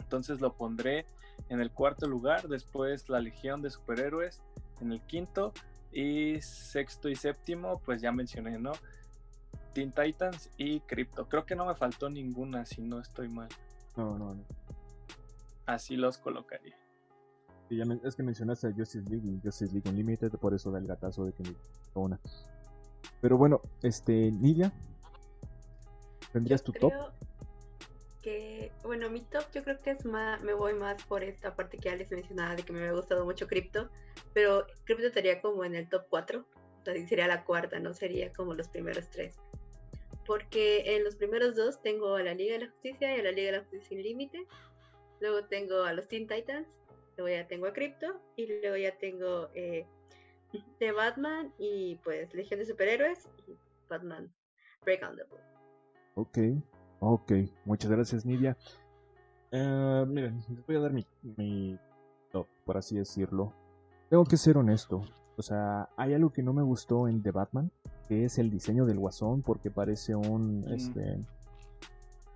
Entonces 0.00 0.40
lo 0.40 0.54
pondré 0.54 1.06
en 1.48 1.60
el 1.60 1.70
cuarto 1.70 2.06
lugar, 2.06 2.48
después 2.48 3.08
la 3.08 3.20
Legión 3.20 3.62
de 3.62 3.70
Superhéroes 3.70 4.40
en 4.80 4.92
el 4.92 5.00
quinto 5.02 5.52
y 5.92 6.40
sexto 6.40 7.08
y 7.08 7.16
séptimo, 7.16 7.80
pues 7.84 8.00
ya 8.00 8.12
mencioné, 8.12 8.58
¿no? 8.58 8.72
Teen 9.72 9.92
Titans 9.92 10.50
y 10.56 10.80
Crypto. 10.80 11.28
Creo 11.28 11.44
que 11.46 11.54
no 11.54 11.66
me 11.66 11.74
faltó 11.74 12.10
ninguna 12.10 12.64
si 12.64 12.82
no 12.82 13.00
estoy 13.00 13.28
mal. 13.28 13.48
No, 13.96 14.18
no, 14.18 14.34
no. 14.34 14.44
Así 15.66 15.96
los 15.96 16.18
colocaría. 16.18 16.76
es 17.70 18.16
que 18.16 18.22
mencionaste 18.22 18.68
a 18.68 18.72
Justice 18.72 19.08
League 19.08 19.28
y 19.28 19.40
Justice 19.42 19.72
League 19.72 19.88
Unlimited, 19.88 20.30
por 20.32 20.54
eso 20.54 20.70
da 20.70 20.78
el 20.78 20.86
gatazo 20.86 21.24
de 21.24 21.32
que 21.32 21.42
me 21.42 21.54
una. 21.94 22.18
Pero 23.20 23.36
bueno, 23.36 23.60
este, 23.82 24.30
Nidia, 24.30 24.72
¿tendrías 26.32 26.62
tu 26.62 26.72
top? 26.72 26.92
Que, 28.22 28.72
bueno, 28.82 29.08
mi 29.10 29.20
top 29.20 29.44
yo 29.54 29.62
creo 29.62 29.80
que 29.80 29.90
es 29.90 30.04
más, 30.04 30.40
me 30.42 30.52
voy 30.52 30.74
más 30.74 31.02
por 31.04 31.22
esta 31.22 31.54
parte 31.54 31.78
que 31.78 31.88
ya 31.88 31.96
les 31.96 32.10
mencionaba 32.10 32.56
de 32.56 32.64
que 32.64 32.72
me 32.72 32.86
ha 32.86 32.92
gustado 32.92 33.24
mucho 33.24 33.46
Crypto, 33.46 33.88
pero 34.34 34.66
Crypto 34.84 35.06
estaría 35.06 35.40
como 35.40 35.64
en 35.64 35.74
el 35.74 35.88
top 35.88 36.06
4, 36.10 36.44
entonces 36.78 37.08
sería 37.08 37.28
la 37.28 37.44
cuarta, 37.44 37.78
no 37.78 37.94
sería 37.94 38.32
como 38.32 38.54
los 38.54 38.68
primeros 38.68 39.08
tres 39.10 39.38
porque 40.28 40.94
en 40.94 41.04
los 41.04 41.16
primeros 41.16 41.56
dos 41.56 41.80
tengo 41.80 42.14
a 42.16 42.22
la 42.22 42.34
Liga 42.34 42.52
de 42.52 42.66
la 42.66 42.70
Justicia 42.70 43.16
y 43.16 43.20
a 43.20 43.22
la 43.22 43.32
Liga 43.32 43.46
de 43.46 43.56
la 43.56 43.60
Justicia 43.60 43.88
sin 43.88 44.02
límite. 44.02 44.46
Luego 45.20 45.46
tengo 45.46 45.84
a 45.84 45.94
los 45.94 46.06
Teen 46.06 46.28
Titans, 46.28 46.68
luego 47.16 47.34
ya 47.34 47.48
tengo 47.48 47.66
a 47.66 47.72
Crypto 47.72 48.20
y 48.36 48.46
luego 48.46 48.76
ya 48.76 48.94
tengo 48.98 49.48
eh, 49.54 49.86
de 50.78 50.92
Batman 50.92 51.50
y 51.58 51.96
pues 52.04 52.32
Legión 52.34 52.60
de 52.60 52.66
Superhéroes 52.66 53.26
y 53.46 53.56
Batman 53.88 54.30
Break 54.84 55.02
on 55.02 55.16
the 55.16 55.24
Book. 55.24 55.40
Ok, 56.16 56.38
ok, 57.00 57.32
muchas 57.64 57.90
gracias 57.90 58.24
Nidia. 58.24 58.56
Eh, 59.50 60.04
miren, 60.06 60.42
les 60.48 60.66
voy 60.66 60.76
a 60.76 60.80
dar 60.80 60.92
mi, 60.92 61.06
mi 61.36 61.78
top, 62.32 62.46
por 62.64 62.76
así 62.76 62.96
decirlo. 62.96 63.52
Tengo 64.10 64.24
que 64.24 64.36
ser 64.36 64.56
honesto, 64.56 65.02
o 65.36 65.42
sea, 65.42 65.88
hay 65.96 66.14
algo 66.14 66.30
que 66.30 66.42
no 66.42 66.52
me 66.52 66.62
gustó 66.62 67.08
en 67.08 67.22
The 67.22 67.30
Batman 67.30 67.70
que 68.08 68.24
es 68.24 68.38
el 68.38 68.50
diseño 68.50 68.86
del 68.86 68.98
guasón, 68.98 69.42
porque 69.42 69.70
parece 69.70 70.14
un, 70.14 70.64
este, 70.70 71.22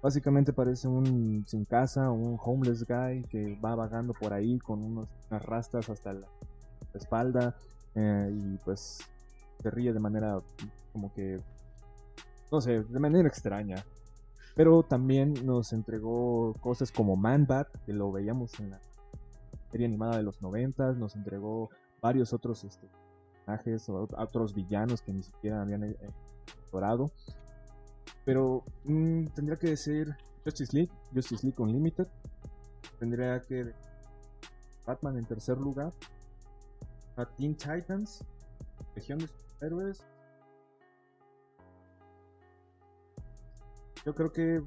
básicamente 0.02 0.52
parece 0.52 0.86
un 0.86 1.44
sin 1.46 1.64
casa, 1.64 2.10
un 2.10 2.38
homeless 2.40 2.86
guy 2.86 3.24
que 3.24 3.58
va 3.58 3.74
vagando 3.74 4.12
por 4.12 4.34
ahí 4.34 4.58
con 4.58 4.82
unos, 4.82 5.08
unas 5.30 5.44
rastas 5.44 5.88
hasta 5.88 6.12
la, 6.12 6.26
espalda, 6.92 7.56
eh, 7.94 8.30
y 8.30 8.58
pues 8.58 8.98
se 9.62 9.70
ríe 9.70 9.94
de 9.94 9.98
manera 9.98 10.42
como 10.92 11.10
que, 11.14 11.40
no 12.50 12.60
sé, 12.60 12.82
de 12.82 13.00
manera 13.00 13.26
extraña. 13.26 13.82
Pero 14.54 14.82
también 14.82 15.34
nos 15.44 15.72
entregó 15.72 16.54
cosas 16.60 16.92
como 16.92 17.16
Man 17.16 17.46
Bat, 17.46 17.68
que 17.86 17.92
lo 17.92 18.12
veíamos 18.12 18.58
en 18.60 18.70
la 18.70 18.80
serie 19.70 19.86
animada 19.86 20.18
de 20.18 20.22
los 20.22 20.42
90, 20.42 20.92
nos 20.92 21.16
entregó 21.16 21.70
varios 22.02 22.32
otros 22.32 22.62
este, 22.64 22.86
personajes 23.32 23.88
o 23.88 24.08
otros 24.16 24.54
villanos 24.54 25.00
que 25.00 25.12
ni 25.12 25.22
siquiera 25.22 25.62
habían 25.62 25.84
eh, 25.84 25.96
explorado. 26.46 27.10
Pero 28.24 28.62
mm, 28.84 29.26
tendría 29.28 29.58
que 29.58 29.70
decir 29.70 30.14
Justice 30.44 30.76
League, 30.76 30.92
Justice 31.14 31.46
League 31.46 31.60
Unlimited. 31.60 32.06
Tendría 32.98 33.40
que 33.40 33.72
Batman 34.86 35.18
en 35.18 35.24
tercer 35.24 35.58
lugar. 35.58 35.92
A 37.16 37.26
Teen 37.26 37.54
Titans, 37.54 38.24
Legión 38.94 39.18
de 39.18 39.28
Superhéroes. 39.28 40.04
Yo 44.04 44.14
creo 44.14 44.32
que 44.32 44.62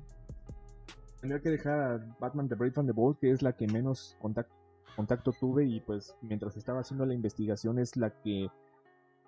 tendría 1.19 1.41
que 1.41 1.49
dejar 1.49 1.79
a 1.79 2.15
Batman 2.19 2.47
The 2.47 2.55
Brave 2.55 2.73
and 2.77 2.87
the 2.87 2.93
Bold, 2.93 3.17
que 3.17 3.31
es 3.31 3.41
la 3.41 3.53
que 3.53 3.67
menos 3.67 4.15
contacto, 4.21 5.31
tuve 5.33 5.65
y 5.65 5.81
pues 5.81 6.15
mientras 6.21 6.55
estaba 6.55 6.79
haciendo 6.79 7.05
la 7.05 7.13
investigación 7.13 7.79
es 7.79 7.97
la 7.97 8.11
que 8.11 8.49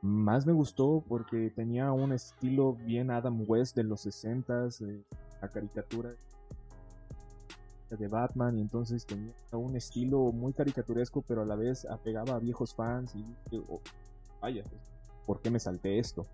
más 0.01 0.45
me 0.45 0.53
gustó 0.53 1.03
porque 1.09 1.51
tenía 1.55 1.91
un 1.91 2.13
estilo 2.13 2.73
bien 2.73 3.11
Adam 3.11 3.43
West 3.47 3.75
de 3.75 3.83
los 3.83 4.05
60s, 4.05 5.03
la 5.41 5.47
caricatura 5.49 6.11
de 7.89 8.07
Batman 8.07 8.57
y 8.57 8.61
entonces 8.61 9.05
tenía 9.05 9.33
un 9.51 9.75
estilo 9.75 10.31
muy 10.31 10.53
caricaturesco 10.53 11.23
pero 11.27 11.41
a 11.41 11.45
la 11.45 11.55
vez 11.55 11.85
apegaba 11.85 12.35
a 12.35 12.39
viejos 12.39 12.75
fans 12.75 13.15
y 13.15 13.25
oh, 13.67 13.81
vaya, 14.41 14.63
pues, 14.63 14.81
¿por 15.25 15.41
qué 15.41 15.49
me 15.49 15.59
salté 15.59 15.99
esto? 15.99 16.25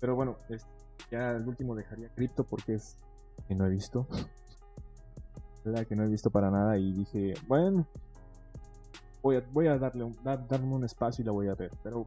Pero 0.00 0.16
bueno, 0.16 0.36
ya 1.10 1.32
el 1.32 1.46
último 1.46 1.74
dejaría 1.74 2.08
Crypto 2.14 2.44
porque 2.44 2.74
es 2.74 2.98
que 3.48 3.54
no 3.54 3.66
he 3.66 3.70
visto. 3.70 4.06
La 5.64 5.84
que 5.84 5.96
no 5.96 6.04
he 6.04 6.08
visto 6.08 6.30
para 6.30 6.50
nada 6.50 6.76
y 6.76 6.92
dije, 6.92 7.34
bueno, 7.46 7.86
voy 9.22 9.36
a, 9.36 9.44
voy 9.52 9.66
a 9.66 9.78
darle 9.78 10.04
un, 10.04 10.16
darme 10.22 10.74
un 10.74 10.84
espacio 10.84 11.22
y 11.22 11.26
la 11.26 11.32
voy 11.32 11.48
a 11.48 11.54
ver. 11.54 11.70
Pero 11.82 12.00
uh, 12.00 12.06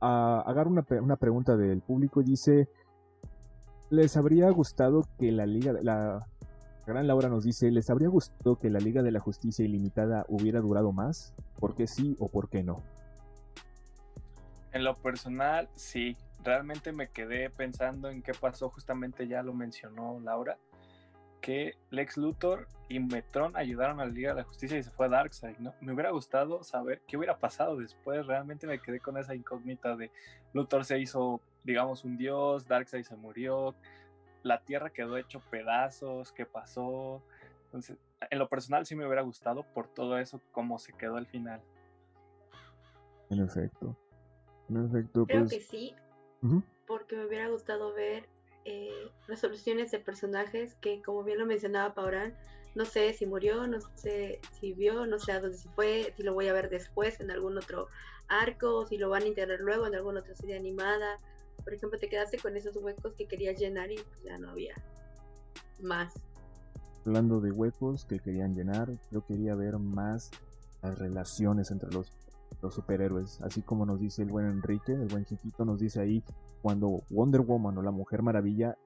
agarro 0.00 0.70
una, 0.70 0.86
una 1.02 1.16
pregunta 1.16 1.56
del 1.56 1.80
público 1.80 2.20
y 2.20 2.24
dice, 2.24 2.68
¿les 3.90 4.16
habría 4.16 4.48
gustado 4.50 5.02
que 5.18 5.32
la 5.32 5.44
liga, 5.44 5.72
la 5.82 6.24
Gran 6.88 7.06
Laura 7.06 7.28
nos 7.28 7.44
dice, 7.44 7.70
¿les 7.70 7.90
habría 7.90 8.08
gustado 8.08 8.56
que 8.56 8.70
la 8.70 8.78
Liga 8.78 9.02
de 9.02 9.12
la 9.12 9.20
Justicia 9.20 9.62
Ilimitada 9.62 10.24
hubiera 10.26 10.60
durado 10.60 10.90
más? 10.90 11.34
¿Por 11.58 11.74
qué 11.74 11.86
sí 11.86 12.16
o 12.18 12.28
por 12.28 12.48
qué 12.48 12.62
no? 12.62 12.82
En 14.72 14.84
lo 14.84 14.96
personal, 14.96 15.68
sí. 15.74 16.16
Realmente 16.44 16.92
me 16.92 17.08
quedé 17.08 17.50
pensando 17.50 18.08
en 18.08 18.22
qué 18.22 18.32
pasó, 18.32 18.70
justamente 18.70 19.26
ya 19.26 19.42
lo 19.42 19.52
mencionó 19.52 20.20
Laura, 20.20 20.56
que 21.40 21.76
Lex 21.90 22.16
Luthor 22.16 22.68
y 22.88 23.00
Metron 23.00 23.56
ayudaron 23.56 24.00
a 24.00 24.06
la 24.06 24.10
Liga 24.10 24.30
de 24.30 24.36
la 24.36 24.44
Justicia 24.44 24.78
y 24.78 24.82
se 24.82 24.90
fue 24.90 25.06
a 25.06 25.10
Darkseid, 25.10 25.58
¿no? 25.58 25.74
Me 25.80 25.92
hubiera 25.92 26.10
gustado 26.10 26.62
saber 26.62 27.02
qué 27.06 27.16
hubiera 27.16 27.38
pasado 27.38 27.76
después, 27.76 28.26
realmente 28.26 28.66
me 28.66 28.80
quedé 28.80 29.00
con 29.00 29.16
esa 29.18 29.34
incógnita 29.34 29.96
de 29.96 30.10
Luthor 30.52 30.84
se 30.84 30.98
hizo, 30.98 31.40
digamos, 31.64 32.04
un 32.04 32.16
dios, 32.16 32.66
Darkseid 32.66 33.04
se 33.04 33.16
murió, 33.16 33.74
la 34.42 34.62
Tierra 34.62 34.90
quedó 34.90 35.16
hecho 35.16 35.40
pedazos, 35.50 36.32
qué 36.32 36.46
pasó. 36.46 37.22
Entonces, 37.66 37.98
en 38.30 38.38
lo 38.38 38.48
personal 38.48 38.86
sí 38.86 38.96
me 38.96 39.04
hubiera 39.04 39.22
gustado 39.22 39.62
por 39.74 39.88
todo 39.88 40.18
eso, 40.18 40.40
cómo 40.52 40.78
se 40.78 40.92
quedó 40.92 41.16
al 41.16 41.26
final. 41.26 41.60
En 43.30 43.42
efecto. 43.42 43.96
En 44.68 44.86
efecto, 44.86 45.26
Creo 45.26 45.40
pues... 45.40 45.50
que 45.50 45.60
sí, 45.60 45.94
porque 46.86 47.16
me 47.16 47.26
hubiera 47.26 47.48
gustado 47.48 47.92
ver 47.94 48.28
eh, 48.64 49.10
resoluciones 49.26 49.90
de 49.90 49.98
personajes 49.98 50.74
que, 50.76 51.02
como 51.02 51.22
bien 51.24 51.38
lo 51.38 51.46
mencionaba 51.46 51.94
Paurán, 51.94 52.34
no 52.74 52.84
sé 52.84 53.12
si 53.12 53.26
murió, 53.26 53.66
no 53.66 53.78
sé 53.94 54.40
si 54.60 54.72
vio, 54.72 55.06
no 55.06 55.18
sé 55.18 55.32
a 55.32 55.40
dónde 55.40 55.58
se 55.58 55.68
fue, 55.70 56.12
si 56.16 56.22
lo 56.22 56.34
voy 56.34 56.48
a 56.48 56.52
ver 56.52 56.70
después 56.70 57.20
en 57.20 57.30
algún 57.30 57.56
otro 57.58 57.88
arco, 58.28 58.86
si 58.86 58.98
lo 58.98 59.08
van 59.08 59.22
a 59.22 59.26
integrar 59.26 59.60
luego 59.60 59.86
en 59.86 59.94
alguna 59.94 60.20
otra 60.20 60.34
serie 60.34 60.56
animada 60.56 61.18
por 61.68 61.74
ejemplo, 61.74 61.98
te 61.98 62.08
quedaste 62.08 62.38
con 62.38 62.56
esos 62.56 62.76
huecos 62.76 63.14
que 63.14 63.26
querías 63.26 63.58
llenar 63.58 63.90
y 63.90 63.96
pues, 63.96 64.22
ya 64.24 64.38
no 64.38 64.50
había 64.50 64.74
más. 65.80 66.14
Hablando 67.04 67.40
de 67.40 67.52
huecos 67.52 68.04
que 68.04 68.18
querían 68.18 68.54
llenar, 68.54 68.90
yo 69.10 69.24
quería 69.26 69.54
ver 69.54 69.78
más 69.78 70.30
las 70.82 70.98
relaciones 70.98 71.70
entre 71.70 71.90
los, 71.90 72.12
los 72.62 72.74
superhéroes, 72.74 73.40
así 73.42 73.62
como 73.62 73.86
nos 73.86 74.00
dice 74.00 74.22
el 74.22 74.30
buen 74.30 74.46
Enrique, 74.46 74.92
el 74.92 75.06
buen 75.06 75.24
chiquito 75.24 75.64
nos 75.64 75.78
dice 75.78 76.00
ahí 76.00 76.22
cuando 76.62 77.02
Wonder 77.10 77.42
Woman 77.42 77.78
o 77.78 77.82
la 77.82 77.90
Mujer 77.90 78.22
Maravilla 78.22 78.76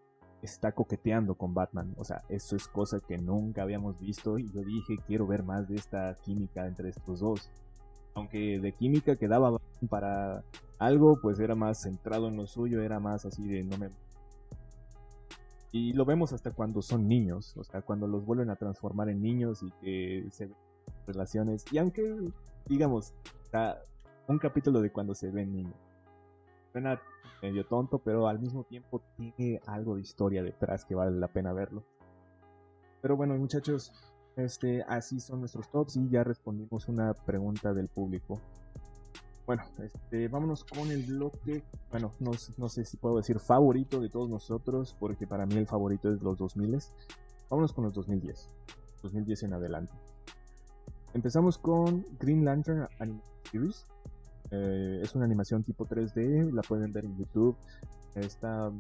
está 0.43 0.73
coqueteando 0.73 1.35
con 1.35 1.55
Batman. 1.55 1.95
O 1.97 2.05
sea, 2.05 2.23
eso 2.29 2.57
es 2.57 2.69
cosa 2.69 3.01
que 3.01 3.17
nunca 3.17 3.63
habíamos 3.63 3.99
visto 3.99 4.39
y 4.39 4.51
yo 4.53 4.63
dije, 4.63 4.99
quiero 5.07 5.27
ver 5.27 5.43
más 5.43 5.69
de 5.69 5.77
esta 5.77 6.15
química 6.23 6.67
entre 6.67 6.91
estos 6.91 7.21
dos. 7.21 7.51
Aunque 8.15 8.59
de 8.59 8.73
química 8.73 9.17
quedaba 9.17 9.59
para 9.89 10.45
algo, 10.79 11.19
pues 11.21 11.39
era 11.39 11.55
más 11.55 11.83
centrado 11.83 12.29
en 12.29 12.37
lo 12.37 12.47
suyo, 12.47 12.83
era 12.83 13.01
más 13.01 13.25
así 13.25 13.47
de 13.47 13.65
no 13.65 13.79
me... 13.79 13.91
Y 15.71 15.95
lo 15.95 16.05
vemos 16.05 16.35
hasta 16.35 16.51
cuando 16.51 16.83
son 16.83 17.09
niños, 17.09 17.57
o 17.57 17.65
sea, 17.65 17.81
cuando 17.81 18.07
los 18.07 18.27
vuelven 18.27 18.51
a 18.51 18.57
transformar 18.57 19.09
en 19.09 19.23
niños 19.23 19.63
y 19.63 19.71
que 19.81 20.27
se 20.31 20.47
ven 20.47 20.57
relaciones. 21.07 21.65
Y 21.73 21.79
aunque, 21.79 22.15
digamos, 22.67 23.15
un 24.29 24.39
capítulo 24.39 24.81
de 24.81 24.91
cuando 24.91 25.15
se 25.15 25.31
ven 25.31 25.53
niños. 25.53 25.77
Suena 26.73 27.01
medio 27.43 27.67
tonto, 27.67 27.99
pero 27.99 28.29
al 28.29 28.39
mismo 28.39 28.65
tiempo 28.65 29.03
tiene 29.17 29.61
algo 29.67 29.97
de 29.97 30.01
historia 30.01 30.43
detrás 30.43 30.85
que 30.85 30.95
vale 30.95 31.19
la 31.19 31.29
pena 31.29 31.53
verlo. 31.53 31.85
Pero 33.03 33.17
bueno, 33.17 33.37
muchachos, 33.37 33.93
este, 34.37 34.83
así 34.85 35.21
son 35.21 35.41
nuestros 35.41 35.69
tops 35.71 35.97
y 35.97 36.09
ya 36.09 36.25
respondimos 36.25 36.89
una 36.89 37.13
pregunta 37.13 37.75
del 37.75 37.89
público. 37.89 38.41
Bueno, 39.45 39.65
este, 39.83 40.29
vámonos 40.29 40.65
con 40.65 40.91
el 40.91 41.05
bloque, 41.05 41.65
bueno, 41.91 42.13
no, 42.21 42.31
no, 42.57 42.69
sé 42.69 42.85
si 42.85 42.97
puedo 42.97 43.17
decir 43.17 43.41
favorito 43.41 44.01
de 44.01 44.09
todos 44.09 44.31
nosotros, 44.31 44.97
porque 44.99 45.27
para 45.27 45.47
mí 45.47 45.57
el 45.57 45.67
favorito 45.67 46.13
es 46.13 46.23
los 46.23 46.39
2000. 46.39 46.79
Vámonos 47.51 47.73
con 47.73 47.85
los 47.85 47.93
2010, 47.93 48.49
2010 49.03 49.43
en 49.43 49.53
adelante. 49.53 49.93
Empezamos 51.15 51.59
con 51.59 52.05
Green 52.19 52.45
Lantern 52.45 52.89
Animation 52.99 53.23
Series. 53.51 53.87
Eh, 54.51 55.01
es 55.03 55.15
una 55.15 55.25
animación 55.25 55.63
tipo 55.63 55.87
3D, 55.87 56.53
la 56.53 56.63
pueden 56.63 56.93
ver 56.93 57.05
en 57.05 57.17
YouTube. 57.17 57.57
Está, 58.15 58.71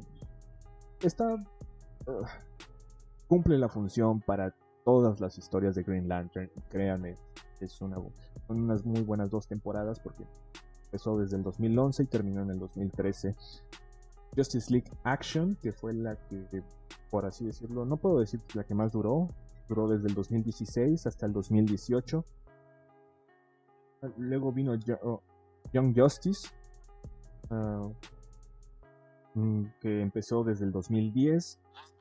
está, 1.02 1.42
cumple 3.28 3.58
la 3.58 3.68
función 3.68 4.20
para 4.20 4.54
todas 4.84 5.20
las 5.20 5.38
historias 5.38 5.74
de 5.74 5.82
Green 5.82 6.08
Lantern. 6.08 6.50
Créanme, 6.70 7.16
es 7.60 7.80
una, 7.80 7.96
son 8.46 8.62
unas 8.62 8.84
muy 8.84 9.02
buenas 9.02 9.30
dos 9.30 9.46
temporadas 9.46 10.00
porque 10.00 10.24
empezó 10.86 11.18
desde 11.18 11.36
el 11.36 11.42
2011 11.42 12.02
y 12.02 12.06
terminó 12.06 12.42
en 12.42 12.50
el 12.50 12.58
2013. 12.58 13.34
Justice 14.34 14.72
League 14.72 14.90
Action, 15.04 15.56
que 15.62 15.72
fue 15.72 15.92
la 15.92 16.16
que, 16.28 16.62
por 17.10 17.26
así 17.26 17.44
decirlo, 17.44 17.84
no 17.84 17.98
puedo 17.98 18.20
decir 18.20 18.40
la 18.54 18.64
que 18.64 18.74
más 18.74 18.92
duró, 18.92 19.28
duró 19.68 19.88
desde 19.88 20.08
el 20.08 20.14
2016 20.14 21.06
hasta 21.06 21.26
el 21.26 21.32
2018. 21.32 22.24
Luego 24.18 24.52
vino 24.52 24.72
oh, 25.02 25.20
Young 25.72 25.94
Justice, 25.96 26.48
ah, 27.50 27.88
mm, 29.34 29.64
que 29.80 30.02
empezó 30.02 30.42
desde 30.42 30.64
el 30.64 30.72
2010, 30.72 31.58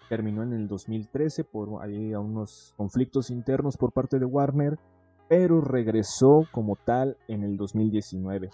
terminó 0.10 0.44
en 0.44 0.54
el 0.54 0.68
2013 0.68 1.44
por 1.44 1.84
ahí 1.84 2.14
a 2.14 2.20
unos 2.20 2.74
conflictos 2.76 3.30
internos 3.30 3.78
por 3.78 3.92
parte 3.92 4.20
de 4.20 4.26
Warner, 4.26 4.80
pero 5.30 5.62
regresó 5.62 6.48
como 6.52 6.76
tal 6.76 7.18
en 7.28 7.44
el 7.44 7.56
2019. 7.56 8.50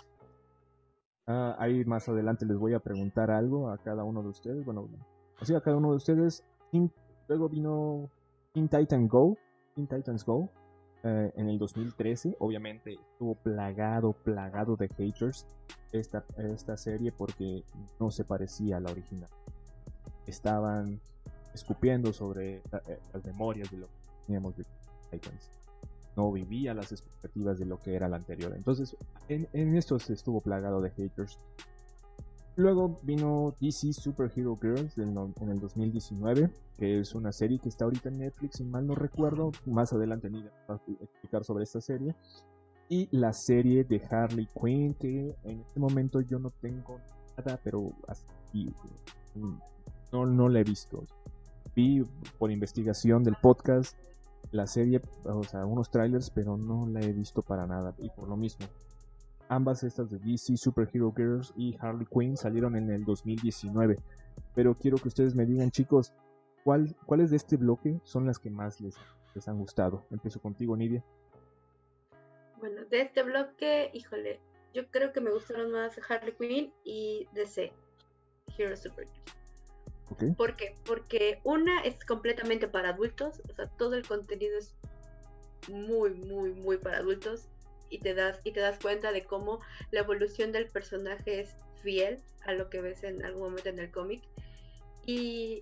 Ah, 1.25 1.55
ahí 1.59 1.83
más 1.83 2.07
adelante 2.07 2.45
les 2.45 2.57
voy 2.57 2.73
a 2.73 2.79
preguntar 2.79 3.31
algo 3.31 3.69
a 3.69 3.77
cada 3.77 4.03
uno 4.03 4.21
de 4.23 4.29
ustedes. 4.29 4.63
Bueno, 4.63 4.87
así 5.39 5.53
a 5.53 5.61
cada 5.61 5.77
uno 5.77 5.91
de 5.91 5.97
ustedes. 5.97 6.43
luego 7.27 7.49
vino 7.49 8.09
Teen 8.57 8.69
Titan 8.69 9.07
Go. 9.07 9.37
Teen 9.75 9.85
Titans 9.85 10.25
Go. 10.25 10.49
Eh, 11.03 11.31
en 11.35 11.47
el 11.47 11.59
2013, 11.59 12.37
obviamente 12.39 12.93
estuvo 12.93 13.35
plagado, 13.35 14.13
plagado 14.13 14.75
de 14.75 14.87
haters 14.87 15.45
esta, 15.91 16.25
esta 16.39 16.75
serie 16.75 17.11
porque 17.11 17.63
no 17.99 18.09
se 18.09 18.23
parecía 18.23 18.77
a 18.77 18.79
la 18.79 18.89
original. 18.89 19.29
Estaban 20.25 20.99
escupiendo 21.53 22.11
sobre 22.13 22.55
eh, 22.55 22.99
las 23.13 23.23
memorias 23.25 23.69
de 23.69 23.77
lo 23.77 23.85
que 23.85 23.93
teníamos 24.25 24.57
de 24.57 24.65
Titans 25.11 25.51
no 26.15 26.31
vivía 26.31 26.73
las 26.73 26.91
expectativas 26.91 27.59
de 27.59 27.65
lo 27.65 27.79
que 27.79 27.93
era 27.93 28.09
la 28.09 28.17
anterior. 28.17 28.51
Entonces, 28.55 28.97
en, 29.29 29.77
esto 29.77 29.99
se 29.99 30.13
estuvo 30.13 30.41
plagado 30.41 30.81
de 30.81 30.89
haters. 30.89 31.37
Luego 32.57 32.99
vino 33.03 33.55
DC 33.61 33.93
Superhero 33.93 34.57
Girls 34.59 34.97
en, 34.97 35.15
el 35.49 35.59
2019, 35.59 36.49
que 36.75 36.99
es 36.99 37.13
una 37.13 37.31
serie 37.31 37.59
que 37.59 37.69
está 37.69 37.85
ahorita 37.85 38.09
en 38.09 38.17
Netflix, 38.17 38.57
si 38.57 38.63
mal 38.63 38.87
no 38.87 38.95
recuerdo. 38.95 39.51
Más 39.67 39.93
adelante 39.93 40.27
ni 40.27 40.43
a 40.67 40.73
explicar 40.99 41.43
sobre 41.43 41.65
esta 41.65 41.79
serie. 41.79 42.15
y 42.89 43.07
la 43.15 43.31
serie 43.31 43.83
de 43.83 44.01
Harley 44.09 44.47
Quinn, 44.59 44.95
que 44.95 45.35
en 45.43 45.59
este 45.59 45.79
momento 45.79 46.19
yo 46.21 46.39
no 46.39 46.49
tengo 46.59 46.99
nada, 47.37 47.59
pero 47.63 47.91
no, 50.11 50.25
no 50.25 50.49
la 50.49 50.59
he 50.59 50.63
visto. 50.63 51.05
Vi 51.75 52.03
por 52.39 52.49
investigación 52.49 53.23
del 53.23 53.35
podcast 53.39 53.95
la 54.51 54.65
serie, 54.65 54.99
o 55.25 55.43
sea, 55.43 55.63
unos 55.63 55.91
trailers, 55.91 56.31
pero 56.31 56.57
no 56.57 56.87
la 56.87 57.01
he 57.01 57.13
visto 57.13 57.43
para 57.43 57.67
nada. 57.67 57.93
Y 57.99 58.09
por 58.09 58.27
lo 58.27 58.35
mismo, 58.35 58.65
ambas 59.49 59.83
estas 59.83 60.09
de 60.09 60.19
DC 60.19 60.57
Superhero 60.57 61.13
Girls 61.15 61.53
y 61.55 61.77
Harley 61.79 62.07
Quinn 62.11 62.37
salieron 62.37 62.75
en 62.75 62.89
el 62.89 63.05
2019. 63.05 63.97
Pero 64.55 64.75
quiero 64.75 64.97
que 64.97 65.07
ustedes 65.07 65.35
me 65.35 65.45
digan, 65.45 65.71
chicos, 65.71 66.13
¿cuál, 66.63 66.95
¿cuáles 67.05 67.31
de 67.31 67.37
este 67.37 67.57
bloque 67.57 67.99
son 68.03 68.25
las 68.25 68.39
que 68.39 68.49
más 68.49 68.81
les, 68.81 68.95
les 69.35 69.47
han 69.47 69.57
gustado? 69.57 70.05
Empiezo 70.11 70.41
contigo, 70.41 70.75
Nidia. 70.75 71.03
Bueno, 72.59 72.85
de 72.85 73.01
este 73.01 73.23
bloque, 73.23 73.91
híjole, 73.93 74.39
yo 74.73 74.87
creo 74.89 75.13
que 75.13 75.21
me 75.21 75.31
gustaron 75.31 75.71
más 75.71 75.99
Harley 76.09 76.33
Quinn 76.33 76.73
y 76.83 77.27
DC, 77.33 77.71
Hero 78.57 78.75
Super 78.75 79.07
¿Por 80.37 80.55
qué? 80.55 80.75
Porque 80.85 81.41
una 81.43 81.81
es 81.81 82.03
completamente 82.05 82.67
para 82.67 82.89
adultos, 82.89 83.41
o 83.49 83.53
sea, 83.53 83.67
todo 83.77 83.95
el 83.95 84.07
contenido 84.07 84.57
es 84.57 84.73
muy, 85.67 86.11
muy, 86.13 86.53
muy 86.53 86.77
para 86.77 86.97
adultos 86.97 87.49
y 87.89 87.99
te 87.99 88.13
das 88.13 88.39
y 88.43 88.51
te 88.51 88.59
das 88.59 88.79
cuenta 88.79 89.11
de 89.11 89.23
cómo 89.23 89.59
la 89.91 90.01
evolución 90.01 90.51
del 90.51 90.67
personaje 90.67 91.41
es 91.41 91.55
fiel 91.81 92.19
a 92.45 92.53
lo 92.53 92.69
que 92.69 92.81
ves 92.81 93.03
en 93.03 93.23
algún 93.23 93.43
momento 93.43 93.69
en 93.69 93.79
el 93.79 93.91
cómic 93.91 94.23
y 95.05 95.61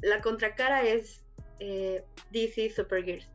la 0.00 0.20
contracara 0.20 0.82
es 0.84 1.22
eh, 1.58 2.02
DC 2.30 2.70
Supergirls. 2.70 3.28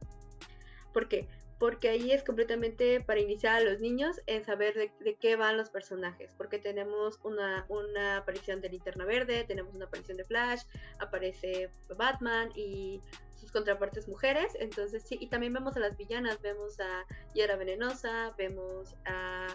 ¿Por 0.94 1.08
qué? 1.08 1.28
porque 1.60 1.90
ahí 1.90 2.12
es 2.12 2.24
completamente 2.24 3.00
para 3.02 3.20
iniciar 3.20 3.56
a 3.56 3.62
los 3.62 3.80
niños 3.80 4.22
en 4.28 4.44
saber 4.44 4.76
de, 4.76 5.16
qué 5.16 5.36
van 5.36 5.58
los 5.58 5.70
personajes, 5.70 6.34
porque 6.38 6.60
tenemos 6.60 7.20
una, 7.24 7.66
una, 7.70 8.18
aparición 8.18 8.62
de 8.62 8.70
Linterna 8.70 9.06
Verde, 9.06 9.46
tenemos 9.46 9.74
una 9.74 9.86
aparición 9.86 10.18
de 10.18 10.26
Flash, 10.26 10.64
aparece 11.00 11.70
Batman 11.96 12.50
y 12.56 13.02
sus 13.46 13.52
contrapartes 13.52 14.08
mujeres, 14.08 14.58
entonces 14.60 15.04
sí, 15.04 15.18
y 15.22 15.28
también 15.28 15.54
vemos 15.54 15.78
a 15.78 15.80
las 15.80 15.96
villanas, 15.96 16.42
vemos 16.42 16.80
a 16.80 17.06
Yara 17.36 17.56
Venenosa, 17.56 18.34
vemos 18.40 18.96
a 19.06 19.46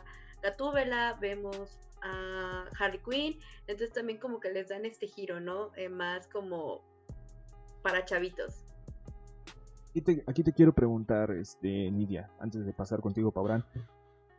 Gatúbela, 0.43 1.19
vemos 1.21 1.77
a 2.03 2.67
Harley 2.79 3.01
Quinn, 3.01 3.41
entonces 3.67 3.93
también 3.93 4.21
como 4.21 4.39
que 4.39 4.53
les 4.53 4.69
dan 4.69 4.87
este 4.87 5.09
giro, 5.09 5.41
¿no? 5.41 5.75
Eh, 5.75 5.89
más 5.89 6.29
como 6.29 6.83
para 7.83 8.05
chavitos. 8.05 8.65
Aquí 10.29 10.45
te, 10.45 10.53
quiero 10.53 10.73
preguntar, 10.73 11.33
este, 11.33 11.91
Nidia, 11.91 12.31
antes 12.39 12.65
de 12.65 12.73
pasar 12.73 13.01
contigo, 13.01 13.33
Pabrán. 13.33 13.65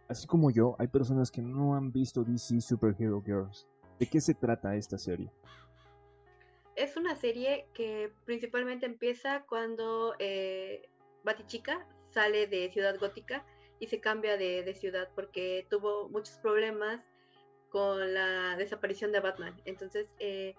Así 0.08 0.26
como 0.26 0.50
yo, 0.50 0.78
hay 0.80 0.88
personas 0.88 1.30
que 1.30 1.42
no 1.42 1.76
han 1.76 1.92
visto 1.92 2.24
DC 2.24 2.62
Superhero 2.62 3.22
Girls. 3.22 3.68
¿De 4.00 4.08
qué 4.08 4.22
se 4.22 4.34
trata 4.34 4.78
esta 4.78 4.98
serie? 4.98 5.30
Es 6.82 6.98
una 6.98 7.16
serie 7.16 7.68
que 7.76 8.12
principalmente 8.26 8.88
empieza 8.88 9.44
cuando 9.48 10.16
eh, 10.18 10.90
Batichica 11.24 11.86
sale 12.10 12.48
de 12.48 12.72
Ciudad 12.72 12.98
Gótica 13.00 13.46
y 13.80 13.86
se 13.86 14.00
cambia 14.00 14.36
de, 14.36 14.74
ciudad 14.74 15.08
porque 15.14 15.68
tuvo 15.70 16.10
muchos 16.10 16.38
problemas 16.38 17.00
con 17.70 18.16
la 18.16 18.56
desaparición 18.58 19.12
de 19.12 19.20
Batman. 19.20 19.62
Entonces, 19.66 20.08
eh, 20.18 20.56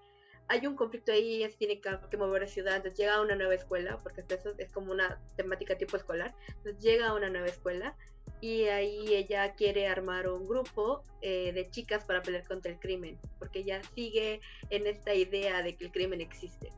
hay 0.47 0.65
un 0.65 0.77
conflicto 0.77 1.11
ahí, 1.11 1.43
es 1.43 1.57
tiene 1.57 1.81
que 1.81 2.17
mover 2.17 2.43
de 2.43 2.49
ciudad, 2.49 2.77
entonces 2.77 3.01
llega 3.01 3.15
a 3.17 3.21
una 3.21 3.35
nueva 3.35 3.57
escuela, 3.57 4.01
porque 4.01 4.23
eso 4.29 4.55
es 4.59 4.71
como 4.71 4.93
una 4.93 5.21
temática 5.37 5.77
tipo 5.77 5.97
escolar, 5.97 6.37
entonces 6.47 6.81
llega 6.81 7.09
a 7.09 7.15
una 7.15 7.31
nueva 7.31 7.49
escuela 7.49 7.97
y 8.41 8.65
ahí 8.65 9.15
ella 9.15 9.55
quiere 9.55 9.87
armar 9.87 10.29
un 10.29 10.49
grupo 10.49 11.05
eh, 11.21 11.53
de 11.53 11.71
chicas 11.71 12.05
para 12.05 12.23
pelear 12.23 12.47
contra 12.47 12.73
el 12.73 12.79
crimen, 12.79 13.19
porque 13.39 13.61
ella 13.61 13.81
sigue 13.95 14.41
en 14.71 14.87
esta 14.87 15.15
idea 15.15 15.63
de 15.63 15.77
que 15.77 15.85
el 15.85 15.93
crimen 15.93 16.21
existe. 16.21 16.73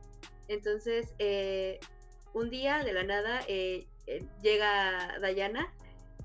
Entonces, 0.49 1.15
eh, 1.19 1.81
un 2.35 2.51
día 2.51 2.83
de 2.85 2.93
la 2.93 3.05
nada 3.05 3.41
eh, 3.49 3.87
llega 4.43 5.19
Dayana 5.21 5.73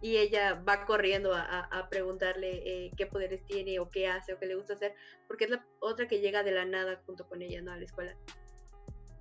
y 0.02 0.18
ella 0.18 0.62
va 0.68 0.86
corriendo 0.86 1.34
a, 1.34 1.88
preguntarle 1.90 2.62
eh, 2.66 2.92
qué 2.96 3.06
poderes 3.06 3.44
tiene 3.46 3.80
o 3.80 3.90
qué 3.90 4.08
hace 4.08 4.34
o 4.34 4.40
qué 4.40 4.46
le 4.46 4.56
gusta 4.56 4.74
hacer, 4.74 4.94
porque 5.28 5.46
es 5.46 5.50
la 5.50 5.66
otra 5.80 6.08
que 6.08 6.20
llega 6.20 6.44
de 6.44 6.52
la 6.52 6.66
nada 6.66 7.02
junto 7.06 7.28
con 7.28 7.42
ella, 7.42 7.62
¿no? 7.62 7.72
A 7.72 7.78
la 7.78 7.84
escuela. 7.84 8.16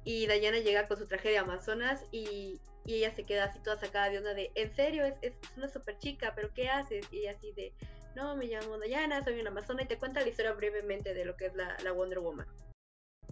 Y 0.09 0.26
Dayana 0.26 0.61
llega 0.61 0.88
con 0.88 0.96
su 0.96 1.06
traje 1.06 1.28
de 1.28 1.36
Amazonas 1.36 2.02
y, 2.12 2.62
ella 2.86 3.14
se 3.14 3.26
queda 3.26 3.44
así 3.44 3.59
toda 3.62 3.76
sacada 3.76 4.09
de 4.09 4.16
onda 4.16 4.32
de, 4.32 4.50
en 4.54 4.74
serio, 4.74 5.04
es, 5.04 5.16
es 5.20 5.34
una 5.59 5.68
super 5.68 5.98
chica, 5.98 6.32
pero 6.34 6.54
¿qué 6.54 6.70
haces? 6.70 7.06
Y 7.12 7.26
así 7.26 7.52
de, 7.52 7.74
no, 8.16 8.34
me 8.34 8.46
llamo 8.46 8.78
Dayana, 8.78 9.22
soy 9.22 9.38
una 9.38 9.50
Amazona 9.50 9.82
y 9.82 9.86
te 9.86 9.98
cuenta 9.98 10.22
la 10.22 10.28
historia 10.28 10.54
brevemente 10.54 11.12
de 11.12 11.26
lo 11.26 11.36
que 11.36 11.44
es 11.44 11.54
la, 11.54 11.92
Wonder 11.92 12.20
Woman. 12.20 12.46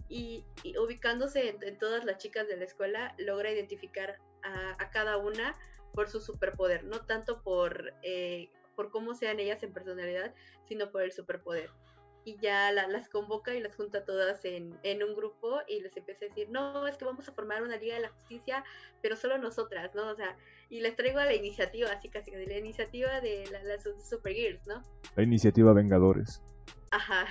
Y, 0.07 0.45
ubicándose 0.79 1.57
en, 1.59 1.79
todas 1.79 2.05
las 2.05 2.19
chicas 2.19 2.47
de 2.47 2.57
la 2.57 2.65
escuela, 2.65 3.15
logra 3.17 3.51
identificar 3.51 4.19
a 4.43 4.91
cada 4.91 5.17
una 5.17 5.55
por 5.95 6.07
su 6.07 6.21
superpoder, 6.21 6.83
no 6.83 7.07
tanto 7.07 7.41
por, 7.41 7.95
eh, 8.03 8.51
por 8.75 8.91
cómo 8.91 9.15
sean 9.15 9.39
ellas 9.39 9.63
en 9.63 9.73
personalidad, 9.73 10.35
sino 10.67 10.91
por 10.91 11.01
el 11.01 11.11
superpoder. 11.11 11.71
Y 12.27 12.37
ya 12.41 12.73
las 12.73 13.07
convoca 13.07 13.55
y 13.55 13.61
las 13.61 13.75
junta 13.75 14.03
todas 14.03 14.43
en, 14.43 14.77
en, 14.83 15.01
un 15.01 15.15
grupo 15.15 15.59
y 15.65 15.79
les 15.79 15.95
empieza 15.95 16.25
a 16.25 16.27
decir, 16.27 16.49
no, 16.49 16.85
es 16.85 16.97
que 16.97 17.05
vamos 17.05 17.29
a 17.29 17.31
formar 17.31 17.63
una 17.63 17.77
Liga 17.77 17.95
de 17.95 18.01
la 18.01 18.09
Justicia, 18.09 18.65
pero 19.01 19.15
solo 19.15 19.37
nosotras, 19.37 19.95
¿no? 19.95 20.09
O 20.09 20.15
sea, 20.15 20.35
y 20.69 20.81
les 20.81 20.97
traigo 20.97 21.19
a 21.19 21.25
la 21.25 21.33
iniciativa, 21.33 21.89
así 21.89 22.09
casi, 22.09 22.31
la 22.31 22.57
iniciativa 22.57 23.21
de 23.21 23.45
las 23.63 23.83
Supergirls, 24.09 24.67
¿no? 24.67 24.83
La 25.15 25.23
iniciativa 25.23 25.71
Vengadores. 25.71 26.41
Ajá, 26.91 27.27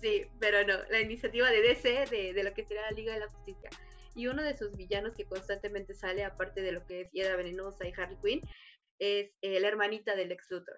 sí, 0.00 0.26
pero 0.40 0.64
no, 0.64 0.74
la 0.88 1.00
iniciativa 1.00 1.50
de 1.50 1.60
DC, 1.60 2.06
de, 2.08 2.32
de 2.32 2.44
lo 2.44 2.54
que 2.54 2.64
será 2.64 2.82
la 2.82 2.92
Liga 2.92 3.14
de 3.14 3.20
la 3.20 3.28
Justicia 3.28 3.70
y 4.18 4.26
uno 4.26 4.42
de 4.42 4.56
sus 4.56 4.76
villanos 4.76 5.14
que 5.14 5.26
constantemente 5.26 5.94
sale, 5.94 6.24
aparte 6.24 6.60
de 6.60 6.72
lo 6.72 6.84
que 6.86 7.02
es 7.02 7.12
Hiedra 7.12 7.36
Venenosa 7.36 7.86
y 7.86 7.92
Harley 7.96 8.18
Quinn, 8.20 8.42
es 8.98 9.30
eh, 9.42 9.60
la 9.60 9.68
hermanita 9.68 10.16
del 10.16 10.30
Lex 10.30 10.50
Luthor. 10.50 10.76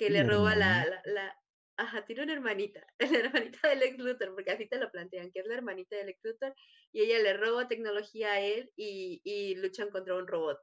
Que 0.00 0.10
le 0.10 0.22
roba 0.22 0.56
la, 0.56 1.02
la, 1.04 1.40
Ajá, 1.80 2.04
tiene 2.04 2.24
una 2.24 2.34
hermanita, 2.34 2.86
la 2.98 3.18
hermanita 3.18 3.68
del 3.68 3.78
Lex 3.78 3.98
Luthor, 3.98 4.34
porque 4.34 4.50
así 4.50 4.66
te 4.66 4.76
lo 4.76 4.90
plantean, 4.90 5.32
que 5.32 5.40
es 5.40 5.46
la 5.46 5.54
hermanita 5.54 5.96
del 5.96 6.08
Lex 6.08 6.20
Luthor, 6.22 6.54
y 6.92 7.00
ella 7.00 7.18
le 7.20 7.32
roba 7.32 7.68
tecnología 7.68 8.32
a 8.32 8.40
él 8.40 8.70
y, 8.76 9.22
y 9.24 9.54
luchan 9.54 9.88
contra 9.88 10.14
un 10.14 10.26
robot. 10.26 10.58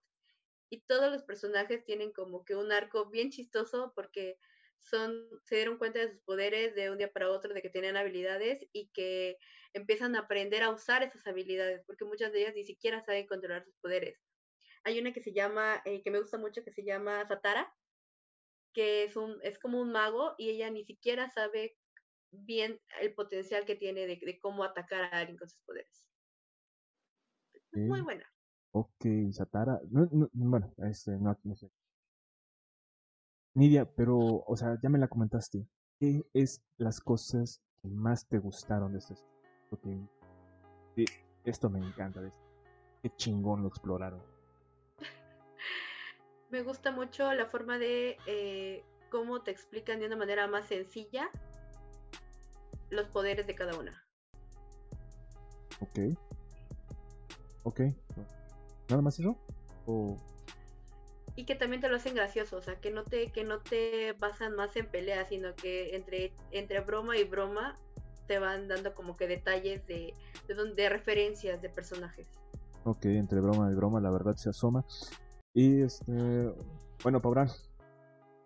Y 0.69 0.81
todos 0.81 1.11
los 1.11 1.23
personajes 1.23 1.83
tienen 1.85 2.11
como 2.11 2.45
que 2.45 2.55
un 2.55 2.71
arco 2.71 3.09
bien 3.09 3.31
chistoso 3.31 3.93
porque 3.95 4.37
son, 4.79 5.27
se 5.43 5.55
dieron 5.55 5.79
cuenta 5.79 5.99
de 5.99 6.11
sus 6.11 6.21
poderes 6.21 6.75
de 6.75 6.91
un 6.91 6.99
día 6.99 7.11
para 7.11 7.31
otro, 7.31 7.51
de 7.51 7.63
que 7.63 7.71
tenían 7.71 7.97
habilidades 7.97 8.63
y 8.71 8.89
que 8.93 9.37
empiezan 9.73 10.15
a 10.15 10.19
aprender 10.19 10.61
a 10.61 10.69
usar 10.69 11.01
esas 11.01 11.25
habilidades, 11.25 11.83
porque 11.87 12.05
muchas 12.05 12.31
de 12.31 12.41
ellas 12.41 12.53
ni 12.53 12.63
siquiera 12.63 13.01
saben 13.01 13.25
controlar 13.25 13.63
sus 13.63 13.75
poderes. 13.77 14.19
Hay 14.83 14.99
una 14.99 15.13
que 15.13 15.21
se 15.21 15.33
llama, 15.33 15.81
eh, 15.85 16.03
que 16.03 16.11
me 16.11 16.19
gusta 16.19 16.37
mucho, 16.37 16.63
que 16.63 16.71
se 16.71 16.83
llama 16.83 17.25
Satara, 17.27 17.73
que 18.77 19.05
es, 19.05 19.15
un, 19.15 19.39
es 19.41 19.57
como 19.57 19.81
un 19.81 19.91
mago 19.91 20.35
y 20.37 20.51
ella 20.51 20.69
ni 20.69 20.85
siquiera 20.85 21.31
sabe 21.31 21.75
bien 22.29 22.79
el 23.01 23.11
potencial 23.15 23.65
que 23.65 23.75
tiene 23.75 24.05
de, 24.05 24.39
cómo 24.39 24.63
atacar 24.63 25.11
a 25.11 25.17
alguien 25.17 25.35
con 25.35 25.49
sus 25.49 25.59
poderes. 25.63 26.05
Muy 27.71 28.01
buena. 28.01 28.23
Ok, 28.73 29.03
Satara. 29.31 29.79
bueno, 29.89 30.71
este, 30.89 31.17
no, 31.17 31.35
no 31.43 31.55
sé. 31.55 31.71
Nidia, 33.55 33.91
pero, 33.95 34.43
o 34.45 34.55
sea, 34.55 34.77
ya 34.83 34.89
me 34.89 34.99
la 34.99 35.07
comentaste. 35.07 35.65
¿Qué 35.99 36.23
es 36.35 36.61
las 36.77 36.99
cosas 36.99 37.63
que 37.81 37.87
más 37.87 38.27
te 38.27 38.37
gustaron 38.37 38.91
de 38.91 38.99
este 38.99 39.15
Porque 39.71 39.99
esto 41.45 41.67
me 41.67 41.79
encanta. 41.79 42.21
Qué 43.01 43.09
chingón 43.15 43.63
lo 43.63 43.69
exploraron. 43.69 44.36
Me 46.49 46.61
gusta 46.61 46.91
mucho 46.91 47.33
la 47.33 47.45
forma 47.45 47.77
de 47.77 48.17
eh, 48.25 48.83
cómo 49.09 49.41
te 49.41 49.51
explican 49.51 49.99
de 49.99 50.07
una 50.07 50.15
manera 50.15 50.47
más 50.47 50.67
sencilla 50.67 51.29
los 52.89 53.07
poderes 53.09 53.45
de 53.47 53.55
cada 53.55 53.77
una. 53.77 54.05
Ok. 55.79 55.99
Ok. 57.63 57.81
¿Nada 58.89 59.01
más 59.01 59.19
eso? 59.19 59.37
¿O 59.85 60.17
y 61.37 61.45
que 61.45 61.53
también 61.53 61.81
te 61.81 61.87
lo 61.87 61.95
hacen 61.95 62.15
gracioso, 62.15 62.57
o 62.57 62.61
sea, 62.61 62.79
que 62.81 62.89
no 62.89 63.03
te, 63.03 63.31
que 63.31 63.43
no 63.43 63.59
te 63.59 64.13
basan 64.13 64.55
más 64.55 64.75
en 64.75 64.87
peleas, 64.87 65.29
sino 65.29 65.53
que 65.53 65.95
entre, 65.95 66.33
entre 66.49 66.79
broma 66.79 67.15
y 67.15 67.25
broma 67.25 67.77
te 68.25 68.39
van 68.39 68.67
dando 68.67 68.95
como 68.95 69.15
que 69.15 69.27
detalles 69.27 69.85
de, 69.85 70.15
de, 70.47 70.89
referencias 70.89 71.61
de 71.61 71.69
personajes. 71.69 72.27
Ok, 72.85 73.05
entre 73.05 73.39
broma 73.39 73.69
y 73.71 73.75
broma 73.75 74.01
la 74.01 74.09
verdad 74.09 74.35
se 74.35 74.49
asoma. 74.49 74.83
Y 75.57 75.81
este, 75.81 76.53
bueno, 77.01 77.19
Pabrán, 77.19 77.47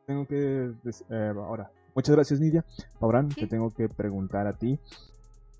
tengo 0.07 0.25
que, 0.25 0.73
eh, 1.09 1.33
ahora, 1.35 1.69
muchas 1.93 2.15
gracias 2.15 2.39
Nidia. 2.39 2.63
Pabrán, 3.01 3.27
te 3.27 3.47
tengo 3.47 3.69
que 3.69 3.89
preguntar 3.89 4.47
a 4.47 4.57
ti, 4.57 4.79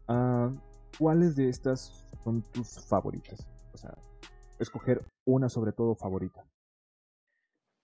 uh, 0.07 0.55
¿cuáles 0.97 1.35
de 1.35 1.49
estas 1.49 2.07
son 2.23 2.41
tus 2.53 2.87
favoritas? 2.87 3.45
O 3.73 3.77
sea, 3.77 3.93
escoger 4.59 5.03
una 5.25 5.49
sobre 5.49 5.73
todo 5.73 5.93
favorita. 5.93 6.41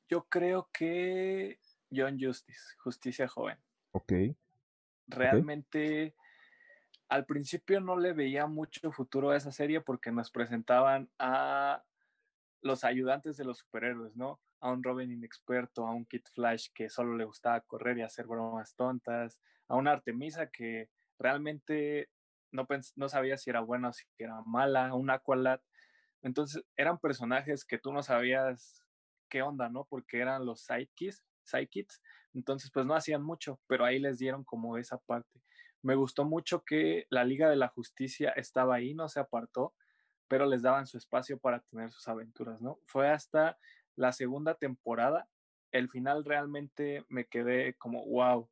Yo 0.08 0.24
creo 0.30 0.70
que 0.72 1.60
John 1.94 2.18
Justice, 2.18 2.74
Justicia 2.82 3.28
Joven. 3.28 3.58
Ok. 3.92 4.14
Realmente, 5.08 6.16
al 7.10 7.26
principio 7.26 7.82
no 7.82 7.98
le 7.98 8.14
veía 8.14 8.48
mucho 8.48 8.94
futuro 8.94 9.32
a 9.32 9.36
esa 9.36 9.52
serie 9.52 9.82
porque 9.82 10.10
nos 10.14 10.32
presentaban 10.32 11.10
a 11.20 11.84
los 12.62 12.84
ayudantes 12.84 13.38
de 13.38 13.46
los 13.46 13.60
superhéroes, 13.60 14.16
¿no? 14.16 14.40
A 14.60 14.72
un 14.72 14.84
Robin 14.84 15.12
inexperto, 15.12 15.86
a 15.86 15.94
un 15.94 16.06
Kid 16.06 16.24
Flash 16.34 16.68
que 16.74 16.90
solo 16.90 17.16
le 17.16 17.26
gustaba 17.26 17.62
correr 17.62 17.98
y 17.98 18.02
hacer 18.02 18.26
bromas 18.26 18.76
tontas, 18.76 19.40
a 19.68 19.76
una 19.76 19.92
Artemisa 19.92 20.50
que 20.50 20.90
realmente 21.20 22.10
no, 22.52 22.68
no 22.96 23.10
sabía 23.10 23.38
si 23.38 23.50
era 23.50 23.62
buena 23.62 23.90
o 23.90 23.94
si 23.94 24.06
era 24.18 24.42
mala, 24.46 24.88
a 24.88 24.96
un 24.96 25.10
Aqualad. 25.10 25.60
Entonces 26.22 26.64
eran 26.76 27.00
personajes 27.00 27.66
que 27.66 27.78
tú 27.78 27.94
no 27.94 28.02
sabías 28.04 28.84
qué 29.30 29.42
onda, 29.42 29.70
¿no? 29.70 29.86
Porque 29.86 30.20
eran 30.20 30.46
los 30.46 30.62
sidekicks, 30.62 31.24
sidekicks. 31.44 32.02
Entonces, 32.34 32.72
pues 32.72 32.86
no 32.86 32.96
hacían 32.96 33.24
mucho, 33.24 33.60
pero 33.68 33.86
ahí 33.86 34.00
les 34.00 34.18
dieron 34.18 34.44
como 34.44 34.78
esa 34.78 34.98
parte. 34.98 35.42
Me 35.82 35.96
gustó 35.96 36.26
mucho 36.26 36.64
que 36.64 37.06
la 37.10 37.24
Liga 37.24 37.50
de 37.50 37.56
la 37.56 37.68
Justicia 37.68 38.32
estaba 38.32 38.76
ahí, 38.76 38.94
no 38.94 39.10
se 39.10 39.20
apartó, 39.20 39.74
pero 40.28 40.46
les 40.46 40.62
daban 40.62 40.88
su 40.88 40.98
espacio 40.98 41.38
para 41.38 41.60
tener 41.62 41.92
sus 41.92 42.08
aventuras, 42.08 42.62
¿no? 42.62 42.80
Fue 42.86 43.10
hasta 43.10 43.58
la 43.96 44.12
segunda 44.12 44.56
temporada, 44.56 45.28
el 45.72 45.90
final 45.90 46.24
realmente 46.24 47.06
me 47.10 47.26
quedé 47.26 47.74
como, 47.76 48.06
wow, 48.06 48.50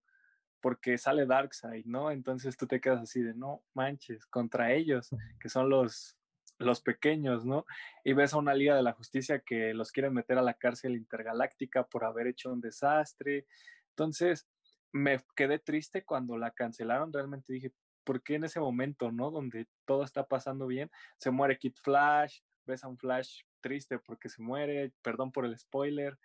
porque 0.61 0.97
sale 0.97 1.25
Darkseid, 1.25 1.85
¿no? 1.85 2.11
Entonces 2.11 2.57
tú 2.57 2.67
te 2.67 2.81
quedas 2.81 3.01
así 3.01 3.21
de, 3.21 3.33
no 3.33 3.63
manches, 3.73 4.25
contra 4.25 4.73
ellos, 4.73 5.09
que 5.39 5.49
son 5.49 5.69
los, 5.69 6.17
los 6.57 6.81
pequeños, 6.81 7.45
¿no? 7.45 7.65
Y 8.03 8.13
ves 8.13 8.33
a 8.33 8.37
una 8.37 8.53
Liga 8.53 8.75
de 8.75 8.83
la 8.83 8.93
Justicia 8.93 9.39
que 9.39 9.73
los 9.73 9.91
quieren 9.91 10.13
meter 10.13 10.37
a 10.37 10.41
la 10.41 10.55
cárcel 10.55 10.95
intergaláctica 10.95 11.85
por 11.85 12.03
haber 12.03 12.27
hecho 12.27 12.51
un 12.51 12.61
desastre. 12.61 13.45
Entonces, 13.89 14.47
me 14.91 15.19
quedé 15.35 15.59
triste 15.59 16.03
cuando 16.03 16.37
la 16.37 16.51
cancelaron, 16.51 17.13
realmente 17.13 17.53
dije, 17.53 17.73
¿por 18.05 18.23
qué 18.23 18.35
en 18.35 18.45
ese 18.45 18.59
momento, 18.59 19.11
¿no? 19.11 19.31
Donde 19.31 19.67
todo 19.85 20.03
está 20.03 20.25
pasando 20.27 20.67
bien, 20.67 20.89
se 21.17 21.31
muere 21.31 21.57
Kid 21.57 21.73
Flash, 21.83 22.39
ves 22.65 22.83
a 22.83 22.87
un 22.87 22.97
Flash 22.97 23.41
triste 23.59 23.99
porque 23.99 24.29
se 24.29 24.41
muere, 24.41 24.93
perdón 25.01 25.31
por 25.31 25.45
el 25.45 25.57
spoiler. 25.57 26.17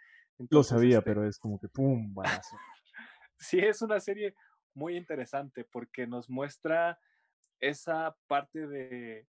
Lo 0.51 0.63
sabía, 0.63 0.99
este 0.99 1.11
pero 1.11 1.27
es 1.27 1.39
como 1.39 1.59
que 1.59 1.69
¡pum! 1.69 2.15
balazo. 2.15 2.57
sí, 3.39 3.59
es 3.59 3.83
una 3.83 3.99
serie 3.99 4.35
muy 4.75 4.97
interesante 4.97 5.65
porque 5.65 6.07
nos 6.07 6.31
muestra 6.31 6.99
esa 7.59 8.17
parte 8.27 8.67
de 8.67 9.27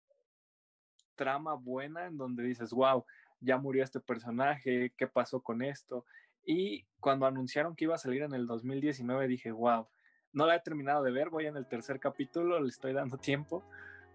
trama 1.14 1.54
buena 1.54 2.06
en 2.06 2.16
donde 2.16 2.42
dices, 2.44 2.70
wow, 2.70 3.04
ya 3.40 3.58
murió 3.58 3.84
este 3.84 4.00
personaje, 4.00 4.92
¿qué 4.96 5.06
pasó 5.06 5.40
con 5.40 5.62
esto? 5.62 6.04
Y 6.44 6.86
cuando 7.00 7.26
anunciaron 7.26 7.76
que 7.76 7.84
iba 7.84 7.94
a 7.94 7.98
salir 7.98 8.22
en 8.22 8.34
el 8.34 8.46
2019 8.46 9.28
dije, 9.28 9.52
wow, 9.52 9.88
no 10.32 10.46
la 10.46 10.56
he 10.56 10.60
terminado 10.60 11.02
de 11.02 11.10
ver, 11.10 11.30
voy 11.30 11.46
en 11.46 11.56
el 11.56 11.66
tercer 11.66 12.00
capítulo, 12.00 12.60
le 12.60 12.68
estoy 12.68 12.92
dando 12.92 13.16
tiempo, 13.18 13.64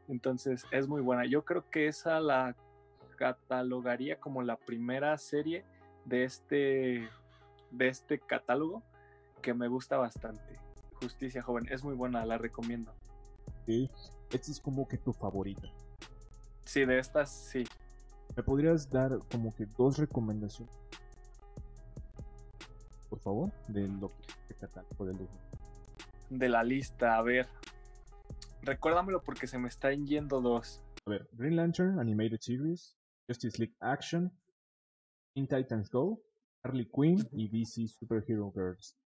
entonces 0.08 0.66
es 0.72 0.88
muy 0.88 1.02
buena. 1.02 1.26
Yo 1.26 1.44
creo 1.44 1.70
que 1.70 1.88
esa 1.88 2.20
la 2.20 2.56
catalogaría 3.18 4.20
como 4.20 4.42
la 4.42 4.58
primera 4.58 5.18
serie 5.18 5.66
de 6.06 6.24
este, 6.24 7.10
de 7.72 7.88
este 7.88 8.20
catálogo 8.20 8.84
que 9.42 9.54
me 9.54 9.68
gusta 9.68 9.98
bastante. 9.98 10.60
Justicia 11.02 11.42
Joven, 11.42 11.68
es 11.70 11.84
muy 11.84 11.96
buena, 11.96 12.26
la 12.26 12.38
recomiendo. 12.38 12.94
Sí, 13.66 13.90
esta 14.32 14.52
es 14.52 14.60
como 14.60 14.88
que 14.88 14.98
tu 14.98 15.14
favorita. 15.14 15.68
Sí, 16.64 16.86
de 16.86 17.00
estas 17.00 17.32
sí. 17.32 17.64
¿Me 18.36 18.44
podrías 18.44 18.90
dar 18.90 19.20
como 19.32 19.54
que 19.54 19.66
dos 19.78 19.98
recomendaciones? 19.98 20.76
Por 23.10 23.20
favor, 23.20 23.52
de 23.68 23.88
lo 23.88 24.10
que 24.10 24.56
catálogo 24.56 25.06
del 25.06 25.18
De 26.30 26.50
la 26.50 26.64
lista, 26.64 27.18
a 27.18 27.22
ver. 27.22 27.48
Recuérdamelo 28.62 29.22
porque 29.22 29.48
se 29.48 29.60
me 29.60 29.68
están 29.68 30.08
yendo 30.08 30.42
dos. 30.42 30.82
A 31.06 31.12
ver, 31.12 31.28
Green 31.34 31.56
Lantern 31.56 32.00
Animated 32.00 32.40
Series, 32.40 32.98
Justice 33.28 33.60
League 33.60 33.76
Action, 33.80 34.32
In 35.36 35.48
Titans 35.48 35.90
Go, 35.92 36.20
Harley 36.64 36.86
Quinn 36.86 37.28
y 37.32 37.48
DC 37.48 37.88
Superhero 37.88 38.52
Girls. 38.52 38.98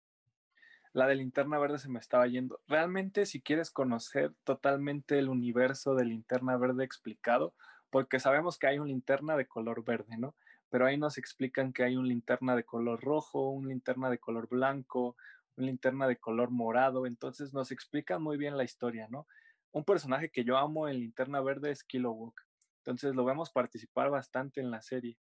La 0.94 1.08
de 1.08 1.16
Linterna 1.16 1.60
Verde 1.60 1.78
se 1.78 1.90
me 1.90 2.00
estaba 2.00 2.26
yendo. 2.28 2.62
Realmente, 2.68 3.26
si 3.26 3.42
quieres 3.42 3.70
conocer 3.70 4.34
totalmente 4.44 5.20
el 5.20 5.30
universo 5.30 5.94
de 5.94 6.06
Linterna 6.06 6.58
Verde 6.58 6.84
explicado, 6.84 7.54
porque 7.90 8.20
sabemos 8.20 8.58
que 8.58 8.68
hay 8.68 8.80
un 8.80 8.88
linterna 8.88 9.36
de 9.36 9.46
color 9.46 9.84
verde, 9.84 10.18
¿no? 10.18 10.36
Pero 10.70 10.86
ahí 10.86 10.98
nos 10.98 11.18
explican 11.18 11.74
que 11.74 11.84
hay 11.84 11.96
un 11.96 12.08
linterna 12.08 12.56
de 12.56 12.64
color 12.64 13.02
rojo, 13.02 13.50
un 13.50 13.68
linterna 13.68 14.10
de 14.10 14.20
color 14.20 14.48
blanco, 14.48 15.16
linterna 15.60 16.08
de 16.08 16.18
color 16.18 16.52
morado. 16.52 17.06
Entonces 17.06 17.54
nos 17.54 17.72
explican 17.72 18.22
muy 18.22 18.38
bien 18.38 18.58
la 18.58 18.64
historia, 18.64 19.08
¿no? 19.10 19.28
Un 19.72 19.84
personaje 19.84 20.30
que 20.30 20.44
yo 20.44 20.58
amo 20.58 20.88
en 20.88 21.00
Linterna 21.00 21.42
Verde 21.42 21.72
es 21.72 21.84
Kilowog. 21.84 22.34
Entonces 22.80 23.16
lo 23.16 23.26
vemos 23.26 23.52
participar 23.52 24.10
bastante 24.10 24.62
en 24.62 24.72
la 24.72 24.82
serie. 24.82 25.18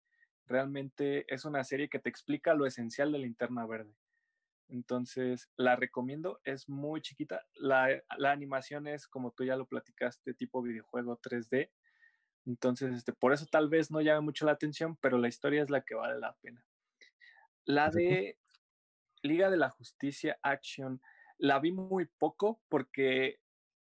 Realmente 0.47 1.24
es 1.33 1.45
una 1.45 1.62
serie 1.62 1.89
que 1.89 2.01
te 2.01 2.09
explica 2.09 2.55
lo 2.55 2.66
esencial 2.66 3.12
de 3.12 3.18
Linterna 3.18 3.66
Verde. 3.66 3.95
Entonces 4.68 5.51
la 5.57 5.76
recomiendo, 5.76 6.41
es 6.45 6.68
muy 6.68 7.03
chiquita. 7.03 7.43
La, 7.55 8.03
animación 8.24 8.89
es, 8.89 9.07
como 9.07 9.30
tú 9.30 9.45
ya 9.45 9.57
lo 9.57 9.66
platicaste, 9.66 10.35
tipo 10.35 10.62
videojuego 10.62 11.20
3D. 11.20 11.70
Entonces, 12.47 12.93
este, 12.95 13.12
por 13.12 13.33
eso 13.33 13.47
tal 13.47 13.68
vez 13.68 13.91
no 13.91 14.01
llame 14.01 14.22
mucho 14.22 14.47
la 14.47 14.53
atención, 14.53 14.97
pero 14.97 15.18
la 15.18 15.28
historia 15.28 15.62
es 15.62 15.70
la 15.70 15.83
que 15.83 15.95
vale 15.95 16.18
la 16.18 16.35
pena. 16.41 16.64
La 17.64 17.91
de 17.91 18.39
Liga 19.23 19.51
de 19.51 19.57
la 19.57 19.70
Justicia 19.70 20.39
Action, 20.43 21.01
la 21.39 21.59
vi 21.59 21.73
muy 21.73 22.07
poco 22.18 22.61
porque 22.68 23.39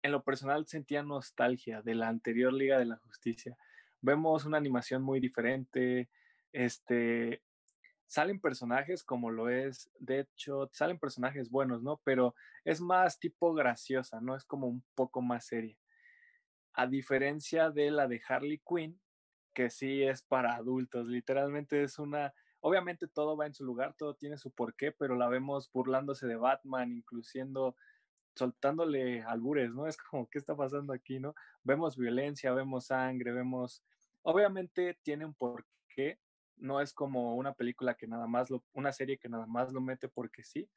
en 0.03 0.12
lo 0.12 0.22
personal 0.22 0.66
sentía 0.66 1.03
nostalgia 1.03 1.83
de 1.83 1.95
la 1.95 2.09
anterior 2.09 2.53
Liga 2.53 2.78
de 2.78 2.87
la 2.87 2.97
Justicia. 2.97 3.57
Vemos 4.01 4.45
una 4.45 4.59
animación 4.59 5.03
muy 5.03 5.20
diferente, 5.20 6.11
este, 6.53 7.43
salen 8.07 8.41
personajes 8.41 9.05
como 9.05 9.30
lo 9.30 9.49
es 9.49 9.91
Deadshot, 9.99 10.74
salen 10.74 10.99
personajes 10.99 11.51
buenos, 11.51 11.83
¿no? 11.83 12.01
Pero 12.05 12.35
es 12.64 12.80
más 12.80 13.18
tipo 13.18 13.55
graciosa, 13.55 14.20
¿no? 14.20 14.37
Es 14.37 14.45
como 14.45 14.66
un 14.66 14.85
poco 14.95 15.22
más 15.22 15.47
seria. 15.47 15.78
A 16.74 16.87
diferencia 16.87 17.70
de 17.70 17.91
la 17.91 18.09
de 18.09 18.20
Harley 18.28 18.61
Quinn, 18.68 19.01
que 19.55 19.70
sí 19.70 20.03
es 20.03 20.22
para 20.22 20.57
adultos, 20.57 21.07
literalmente 21.07 21.83
es 21.83 21.99
una, 21.99 22.35
obviamente 22.63 23.09
todo 23.09 23.37
va 23.37 23.47
en 23.47 23.55
su 23.55 23.65
lugar, 23.65 23.95
todo 23.99 24.15
tiene 24.15 24.39
su 24.39 24.51
porqué, 24.53 24.93
pero 24.93 25.17
la 25.17 25.29
vemos 25.29 25.71
burlándose 25.73 26.27
de 26.27 26.37
Batman, 26.37 26.93
incluyendo 26.93 27.77
soltándole 28.35 29.23
albures, 29.23 29.75
¿no? 29.75 29.87
Es 29.87 29.97
como, 29.97 30.31
¿qué 30.31 30.39
está 30.39 30.57
pasando 30.57 30.93
aquí, 30.93 31.19
no? 31.19 31.35
Vemos 31.65 31.97
violencia, 31.97 32.53
vemos 32.55 32.87
sangre, 32.87 33.33
vemos... 33.33 33.85
Obviamente 34.23 34.99
tiene 35.03 35.27
un 35.27 35.35
porqué, 35.35 36.21
no 36.57 36.81
es 36.81 36.95
como 36.95 37.35
una 37.35 37.53
película 37.53 37.95
que 37.95 38.07
nada 38.07 38.29
más, 38.29 38.49
lo, 38.49 38.65
una 38.73 38.93
serie 38.93 39.19
que 39.19 39.29
nada 39.29 39.47
más 39.47 39.73
lo 39.73 39.81
mete 39.81 40.09
porque 40.09 40.45
sí. 40.45 40.71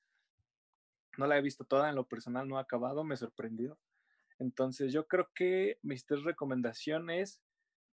No 1.17 1.27
la 1.27 1.37
he 1.37 1.41
visto 1.41 1.65
toda, 1.65 1.89
en 1.89 1.95
lo 1.95 2.07
personal 2.07 2.47
no 2.47 2.57
ha 2.57 2.61
acabado, 2.61 3.03
me 3.03 3.15
sorprendió. 3.15 3.77
Entonces 4.39 4.91
yo 4.91 5.07
creo 5.07 5.29
que 5.35 5.77
mis 5.83 6.05
tres 6.05 6.23
recomendaciones, 6.23 7.41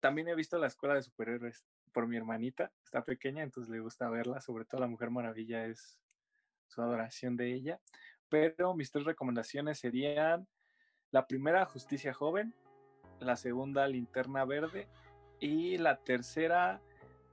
también 0.00 0.28
he 0.28 0.34
visto 0.34 0.58
la 0.58 0.66
escuela 0.66 0.94
de 0.94 1.02
superhéroes 1.02 1.62
por 1.92 2.06
mi 2.06 2.16
hermanita, 2.16 2.72
está 2.84 3.04
pequeña, 3.04 3.42
entonces 3.42 3.70
le 3.70 3.80
gusta 3.80 4.08
verla, 4.08 4.40
sobre 4.40 4.64
todo 4.64 4.80
la 4.80 4.88
Mujer 4.88 5.10
Maravilla 5.10 5.66
es 5.66 5.98
su 6.66 6.80
adoración 6.80 7.36
de 7.36 7.52
ella 7.52 7.80
pero 8.32 8.72
mis 8.72 8.90
tres 8.90 9.04
recomendaciones 9.04 9.78
serían 9.78 10.48
la 11.10 11.26
primera, 11.26 11.66
Justicia 11.66 12.14
Joven, 12.14 12.54
la 13.20 13.36
segunda, 13.36 13.86
Linterna 13.86 14.46
Verde, 14.46 14.88
y 15.38 15.76
la 15.76 15.98
tercera, 15.98 16.80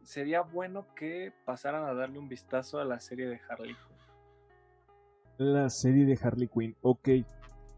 sería 0.03 0.41
bueno 0.41 0.86
que 0.95 1.32
pasaran 1.45 1.86
a 1.86 1.93
darle 1.93 2.20
un 2.20 2.28
vistazo 2.28 2.80
a 2.80 2.84
la 2.84 2.99
serie 2.99 3.30
de 3.30 3.39
Harley 3.47 3.76
Quinn. 3.76 5.47
La 5.53 5.70
serie 5.70 6.05
de 6.05 6.20
Harley 6.22 6.49
Quinn, 6.49 6.76
ok. 6.82 7.07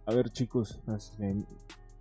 A 0.07 0.15
ver 0.15 0.31
chicos, 0.31 0.81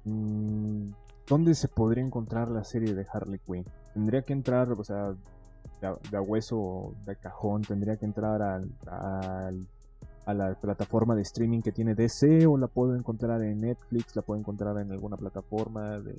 mm, 0.04 0.90
¿dónde 1.26 1.54
se 1.54 1.68
podría 1.68 2.02
encontrar 2.02 2.48
la 2.48 2.64
serie 2.64 2.94
de 2.94 3.06
Harley 3.12 3.40
Quinn? 3.40 3.66
Tendría 3.94 4.22
que 4.22 4.32
entrar, 4.32 4.70
o 4.72 4.84
sea, 4.84 5.14
de, 5.80 6.16
a 6.16 6.20
hueso, 6.20 6.94
de 7.06 7.16
cajón, 7.16 7.62
tendría 7.62 7.96
que 7.96 8.06
entrar 8.06 8.42
al 8.42 9.66
a 10.26 10.34
la 10.34 10.54
plataforma 10.54 11.14
de 11.14 11.22
streaming 11.22 11.60
que 11.60 11.72
tiene 11.72 11.94
DC 11.94 12.46
o 12.46 12.56
la 12.56 12.68
puedo 12.68 12.94
encontrar 12.94 13.42
en 13.42 13.60
Netflix, 13.60 14.14
la 14.16 14.22
puedo 14.22 14.38
encontrar 14.38 14.78
en 14.78 14.92
alguna 14.92 15.16
plataforma 15.16 15.98
de 15.98 16.14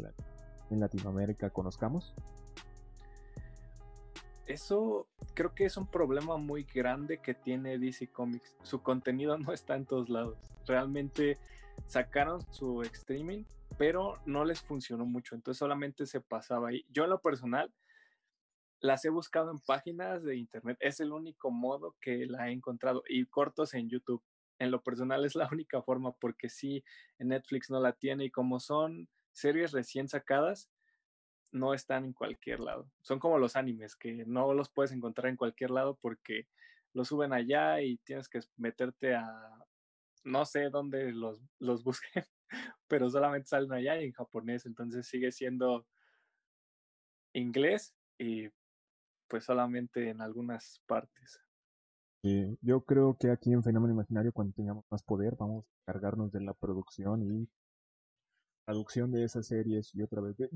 en 0.70 0.80
Latinoamérica 0.80 1.50
conozcamos? 1.50 2.14
Eso 4.46 5.08
creo 5.34 5.54
que 5.54 5.66
es 5.66 5.78
un 5.78 5.88
problema 5.88 6.38
muy 6.38 6.64
grande 6.64 7.20
que 7.20 7.34
tiene 7.34 7.78
DC 7.78 8.08
Comics. 8.08 8.56
Su 8.64 8.82
contenido 8.82 9.38
no 9.40 9.54
está 9.54 9.76
en 9.76 9.86
todos 9.86 10.10
lados. 10.10 10.38
Realmente 10.66 11.38
sacaron 11.88 12.42
su 12.52 12.82
streaming, 12.82 13.44
pero 13.82 14.22
no 14.28 14.46
les 14.46 14.62
funcionó 14.62 15.08
mucho. 15.08 15.34
Entonces 15.34 15.58
solamente 15.58 16.06
se 16.06 16.22
pasaba 16.22 16.70
ahí. 16.70 16.86
Yo 16.90 17.04
en 17.04 17.10
lo 17.10 17.20
personal 17.20 17.74
las 18.80 19.04
he 19.06 19.10
buscado 19.10 19.50
en 19.50 19.58
páginas 19.58 20.24
de 20.24 20.36
internet. 20.36 20.78
Es 20.80 21.00
el 21.00 21.12
único 21.12 21.50
modo 21.50 21.96
que 22.00 22.28
la 22.28 22.48
he 22.48 22.52
encontrado. 22.52 23.02
Y 23.10 23.26
cortos 23.26 23.74
en 23.74 23.90
YouTube. 23.90 24.24
En 24.60 24.70
lo 24.70 24.84
personal 24.84 25.26
es 25.26 25.34
la 25.34 25.50
única 25.52 25.82
forma 25.82 26.12
porque 26.12 26.48
sí, 26.48 26.84
en 27.18 27.30
Netflix 27.30 27.72
no 27.72 27.80
la 27.80 27.94
tiene. 27.94 28.26
Y 28.26 28.30
como 28.30 28.60
son 28.60 29.10
series 29.32 29.72
recién 29.72 30.08
sacadas, 30.08 30.70
no 31.52 31.74
están 31.74 32.06
en 32.06 32.14
cualquier 32.14 32.60
lado. 32.60 32.88
Son 33.02 33.18
como 33.18 33.40
los 33.40 33.56
animes, 33.56 33.96
que 33.96 34.26
no 34.28 34.54
los 34.54 34.70
puedes 34.70 34.92
encontrar 34.92 35.32
en 35.32 35.38
cualquier 35.38 35.72
lado 35.72 35.98
porque 36.00 36.48
los 36.94 37.08
suben 37.08 37.34
allá 37.34 37.82
y 37.82 37.98
tienes 37.98 38.30
que 38.30 38.42
meterte 38.58 39.16
a, 39.16 39.66
no 40.24 40.46
sé 40.46 40.70
dónde 40.70 41.12
los, 41.12 41.42
los 41.60 41.84
busquen, 41.84 42.24
pero 42.88 43.10
solamente 43.10 43.48
salen 43.48 43.72
allá 43.72 44.00
en 44.00 44.12
japonés, 44.12 44.66
entonces 44.66 45.08
sigue 45.08 45.32
siendo 45.32 45.86
inglés 47.34 47.96
y 48.18 48.50
pues 49.28 49.46
solamente 49.46 50.10
en 50.10 50.22
algunas 50.22 50.82
partes. 50.86 51.40
yo 52.24 52.82
creo 52.82 53.18
que 53.18 53.32
aquí 53.32 53.54
en 53.54 53.64
Fenómeno 53.64 53.94
Imaginario, 53.94 54.34
cuando 54.34 54.54
tengamos 54.54 54.86
más 54.92 55.04
poder, 55.04 55.36
vamos 55.38 55.66
a 55.66 55.92
cargarnos 55.94 56.32
de 56.32 56.42
la 56.42 56.54
producción 56.54 57.24
y 57.24 57.50
traducción 58.66 59.12
de 59.12 59.24
esas 59.24 59.48
series 59.48 59.94
y 59.96 60.02
otra 60.02 60.22
vez 60.22 60.38
de, 60.38 60.50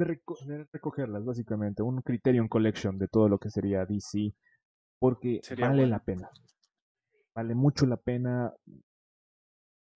recogerlas, 0.72 1.24
básicamente, 1.26 1.84
un 1.84 2.02
Criterion 2.02 2.48
Collection 2.48 2.98
de 2.98 3.08
todo 3.08 3.30
lo 3.30 3.40
que 3.40 3.50
sería 3.50 3.86
DC, 3.86 4.34
porque 5.00 5.42
vale 5.58 5.88
la 5.88 6.04
pena. 6.04 6.30
Vale 7.34 7.56
mucho 7.56 7.86
la 7.86 7.98
pena. 7.98 8.54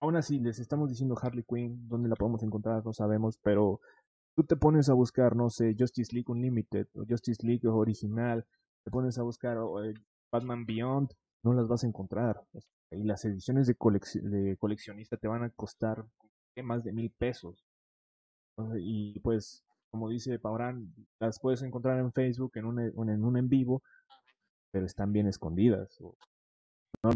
Aún 0.02 0.16
así, 0.16 0.40
les 0.40 0.60
estamos 0.60 0.90
diciendo 0.90 1.18
Harley 1.22 1.44
Quinn, 1.44 1.88
dónde 1.90 2.10
la 2.10 2.16
podemos 2.16 2.42
encontrar, 2.44 2.86
no 2.86 2.94
sabemos, 2.94 3.38
pero 3.44 3.82
tú 4.36 4.44
te 4.44 4.56
pones 4.56 4.90
a 4.90 4.94
buscar, 4.94 5.36
no 5.36 5.50
sé, 5.50 5.76
Justice 5.78 6.14
League 6.14 6.32
Unlimited 6.32 6.88
o 6.96 7.06
Justice 7.08 7.46
League 7.46 7.68
original, 7.68 8.46
te 8.86 8.92
pones 8.92 9.18
a 9.18 9.24
buscar 9.24 9.58
eh, 9.84 9.94
Batman 10.32 10.66
Beyond, 10.66 11.12
no 11.44 11.54
las 11.54 11.68
vas 11.68 11.84
a 11.84 11.88
encontrar. 11.88 12.42
Y 12.92 13.04
las 13.04 13.24
ediciones 13.26 13.68
de, 13.68 13.76
de 14.24 14.58
coleccionista 14.58 15.18
te 15.18 15.28
van 15.28 15.44
a 15.44 15.50
costar 15.50 16.06
más 16.64 16.84
de 16.84 16.92
mil 16.94 17.12
pesos. 17.12 17.66
Y 18.78 19.20
pues, 19.20 19.64
como 19.92 20.10
dice 20.10 20.40
Paurán, 20.40 20.94
las 21.20 21.40
puedes 21.40 21.62
encontrar 21.62 22.00
en 22.00 22.12
Facebook 22.12 22.52
en 22.56 22.66
un, 22.66 22.80
en 22.80 23.24
un 23.24 23.38
en 23.38 23.50
vivo, 23.50 23.82
pero 24.72 24.86
están 24.86 25.12
bien 25.12 25.28
escondidas. 25.28 25.98
No, 27.04 27.12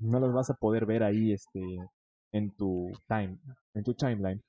no, 0.00 0.20
las 0.20 0.32
vas 0.32 0.50
a 0.50 0.54
poder 0.54 0.86
ver 0.86 1.02
ahí 1.02 1.32
este, 1.32 1.60
en 2.34 2.50
tu 2.56 2.90
time, 3.06 3.38
en 3.74 3.84
tu 3.84 3.94
timeline. 3.94 4.42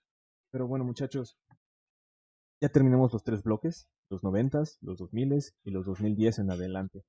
Pero 0.52 0.68
bueno, 0.68 0.84
muchachos, 0.84 1.38
ya 2.60 2.70
terminamos 2.70 3.14
los 3.14 3.24
tres 3.24 3.44
bloques, 3.44 3.88
los 4.10 4.24
noventas, 4.24 4.80
los 4.82 4.98
dos 4.98 5.14
miles 5.14 5.56
y 5.64 5.70
los 5.70 5.86
2010 5.86 6.40
en 6.40 6.52
adelante. 6.52 7.04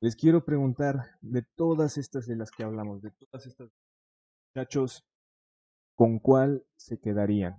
Les 0.00 0.16
quiero 0.16 0.44
preguntar 0.44 1.10
de 1.20 1.42
todas 1.56 1.98
estas 1.98 2.26
de 2.26 2.36
las 2.36 2.50
que 2.50 2.64
hablamos, 2.64 3.02
de 3.02 3.10
todas 3.10 3.46
estas 3.46 3.70
muchachos, 4.54 5.04
¿con 5.94 6.18
cuál 6.18 6.64
se 6.76 6.98
quedarían? 6.98 7.54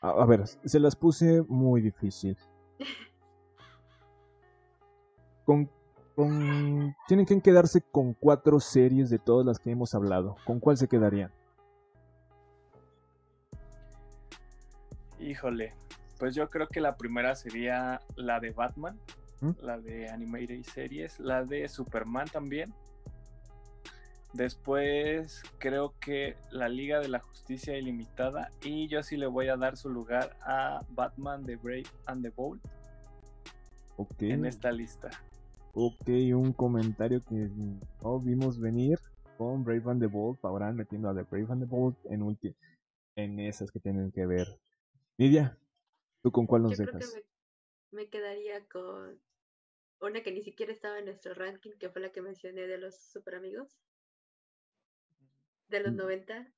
A, 0.00 0.24
ver, 0.26 0.46
se 0.46 0.80
las 0.80 0.96
puse 0.96 1.42
muy 1.48 1.80
difícil. 1.80 2.36
Con, 5.44 5.68
con, 6.14 6.94
tienen 7.06 7.26
que 7.26 7.40
quedarse 7.40 7.80
con 7.80 8.14
cuatro 8.14 8.60
series 8.60 9.10
de 9.10 9.18
todas 9.18 9.46
las 9.46 9.58
que 9.58 9.70
hemos 9.70 9.94
hablado. 9.94 10.36
¿Con 10.44 10.60
cuál 10.60 10.76
se 10.76 10.88
quedarían? 10.88 11.30
Híjole, 15.20 15.74
pues 16.18 16.34
yo 16.34 16.50
creo 16.50 16.68
que 16.68 16.80
la 16.80 16.96
primera 16.96 17.34
sería 17.34 18.00
la 18.16 18.40
de 18.40 18.50
Batman, 18.50 18.98
¿Mm? 19.40 19.50
la 19.62 19.78
de 19.78 20.08
Animated 20.08 20.62
Series, 20.64 21.20
la 21.20 21.44
de 21.44 21.68
Superman 21.68 22.28
también, 22.28 22.74
Después 24.32 25.42
creo 25.58 25.94
que 26.00 26.36
la 26.50 26.68
Liga 26.68 27.00
de 27.00 27.08
la 27.08 27.20
Justicia 27.20 27.76
Ilimitada 27.76 28.50
y 28.62 28.88
yo 28.88 29.02
sí 29.02 29.18
le 29.18 29.26
voy 29.26 29.48
a 29.48 29.56
dar 29.56 29.76
su 29.76 29.90
lugar 29.90 30.36
a 30.40 30.82
Batman 30.88 31.44
The 31.44 31.56
Brave 31.56 31.86
and 32.06 32.22
the 32.22 32.30
Bold 32.30 32.60
en 34.20 34.46
esta 34.46 34.72
lista. 34.72 35.10
Ok, 35.74 36.08
un 36.34 36.52
comentario 36.52 37.22
que 37.24 37.48
no 38.02 38.20
vimos 38.20 38.60
venir 38.60 38.98
con 39.38 39.64
Brave 39.64 39.90
and 39.90 40.00
the 40.02 40.06
Bold, 40.06 40.38
ahora 40.42 40.70
metiendo 40.72 41.08
a 41.08 41.14
The 41.14 41.22
Brave 41.22 41.46
and 41.50 41.62
the 41.62 41.68
Bold 41.68 41.96
en, 42.04 42.38
en 43.16 43.40
esas 43.40 43.70
que 43.70 43.80
tienen 43.80 44.12
que 44.12 44.26
ver. 44.26 44.46
Lidia, 45.16 45.58
¿tú 46.22 46.30
con 46.30 46.46
cuál 46.46 46.62
nos 46.64 46.76
dejas? 46.76 47.14
me, 47.90 48.08
quedaría 48.08 48.66
con 48.68 49.18
una 50.00 50.22
que 50.22 50.32
ni 50.32 50.42
siquiera 50.42 50.72
estaba 50.72 50.98
en 50.98 51.06
nuestro 51.06 51.34
ranking, 51.34 51.72
que 51.78 51.88
fue 51.88 52.02
la 52.02 52.12
que 52.12 52.20
mencioné 52.20 52.66
de 52.66 52.78
los 52.78 52.94
super 52.96 53.34
amigos 53.34 53.78
de 55.68 55.80
los 55.80 55.94
90. 55.94 56.52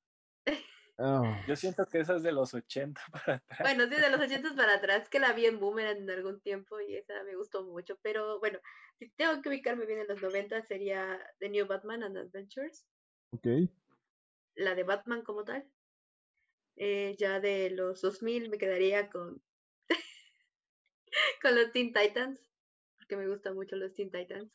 Ah. 0.97 1.43
Yo 1.45 1.55
siento 1.55 1.85
que 1.87 1.99
esa 1.99 2.15
es 2.15 2.23
de 2.23 2.31
los 2.31 2.53
80 2.53 3.01
para 3.11 3.37
atrás. 3.37 3.59
Bueno, 3.61 3.83
sí, 3.85 4.01
de 4.01 4.09
los 4.09 4.19
80 4.19 4.55
para 4.55 4.75
atrás, 4.75 5.09
que 5.09 5.19
la 5.19 5.33
vi 5.33 5.45
en 5.45 5.59
Boomerang 5.59 5.97
en 5.97 6.09
algún 6.09 6.39
tiempo 6.41 6.79
y 6.79 6.95
esa 6.95 7.21
me 7.23 7.35
gustó 7.35 7.63
mucho. 7.63 7.97
Pero 8.01 8.39
bueno, 8.39 8.59
si 8.97 9.09
tengo 9.09 9.41
que 9.41 9.49
ubicarme 9.49 9.85
bien 9.85 9.99
en 9.99 10.07
los 10.07 10.21
90 10.21 10.61
sería 10.63 11.19
The 11.39 11.49
New 11.49 11.67
Batman 11.67 12.03
and 12.03 12.17
Adventures. 12.17 12.85
Ok. 13.31 13.47
La 14.55 14.73
de 14.73 14.83
Batman 14.83 15.21
como 15.21 15.43
tal. 15.43 15.69
Eh, 16.77 17.15
ya 17.17 17.39
de 17.39 17.69
los 17.71 18.01
2000 18.01 18.49
me 18.49 18.57
quedaría 18.57 19.09
con, 19.09 19.41
con 21.41 21.55
los 21.55 21.71
Teen 21.71 21.93
Titans, 21.93 22.39
porque 22.97 23.17
me 23.17 23.27
gustan 23.27 23.55
mucho 23.55 23.75
los 23.75 23.93
Teen 23.93 24.11
Titans. 24.11 24.51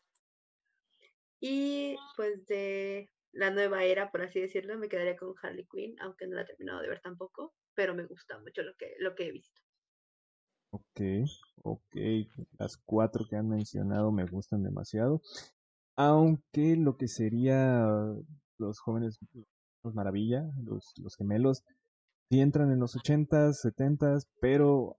Y 1.41 1.97
pues 2.16 2.47
de 2.47 3.11
la 3.33 3.51
nueva 3.51 3.85
era, 3.85 4.11
por 4.11 4.22
así 4.22 4.41
decirlo, 4.41 4.78
me 4.78 4.89
quedaría 4.89 5.16
con 5.16 5.35
Harley 5.43 5.66
Quinn, 5.66 5.97
aunque 6.01 6.26
no 6.26 6.37
la 6.37 6.43
he 6.43 6.47
terminado 6.47 6.81
de 6.81 6.89
ver 6.89 7.01
tampoco, 7.01 7.55
pero 7.74 7.95
me 7.95 8.07
gusta 8.07 8.39
mucho 8.39 8.62
lo 8.62 8.74
que, 8.76 8.95
lo 8.99 9.14
que 9.14 9.28
he 9.28 9.33
visto. 9.33 9.61
Ok, 10.72 11.01
ok, 11.62 11.97
las 12.59 12.76
cuatro 12.76 13.26
que 13.28 13.37
han 13.37 13.49
mencionado 13.49 14.12
me 14.12 14.24
gustan 14.24 14.62
demasiado, 14.62 15.20
aunque 15.97 16.76
lo 16.76 16.97
que 16.97 17.09
sería 17.09 17.85
los 18.59 18.81
jóvenes, 18.81 19.18
los 19.83 19.95
maravilla, 19.95 20.45
los, 20.62 20.93
los 20.99 21.16
gemelos, 21.16 21.64
sí 22.28 22.41
entran 22.41 22.70
en 22.70 22.78
los 22.78 22.95
80s, 22.97 23.64
70s, 23.64 24.28
pero 24.41 24.97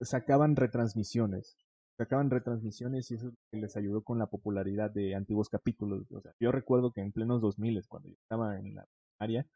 sacaban 0.00 0.54
retransmisiones 0.54 1.56
sacaban 1.96 2.30
retransmisiones 2.30 3.10
y 3.10 3.14
eso 3.14 3.32
les 3.52 3.76
ayudó 3.76 4.02
con 4.02 4.18
la 4.18 4.26
popularidad 4.26 4.90
de 4.90 5.14
antiguos 5.14 5.48
capítulos. 5.48 6.10
O 6.12 6.20
sea, 6.20 6.32
yo 6.38 6.52
recuerdo 6.52 6.92
que 6.92 7.00
en 7.00 7.12
plenos 7.12 7.40
2000, 7.40 7.86
cuando 7.88 8.08
yo 8.08 8.14
estaba 8.20 8.58
en 8.58 8.74
la 8.74 8.86
área, 9.18 9.46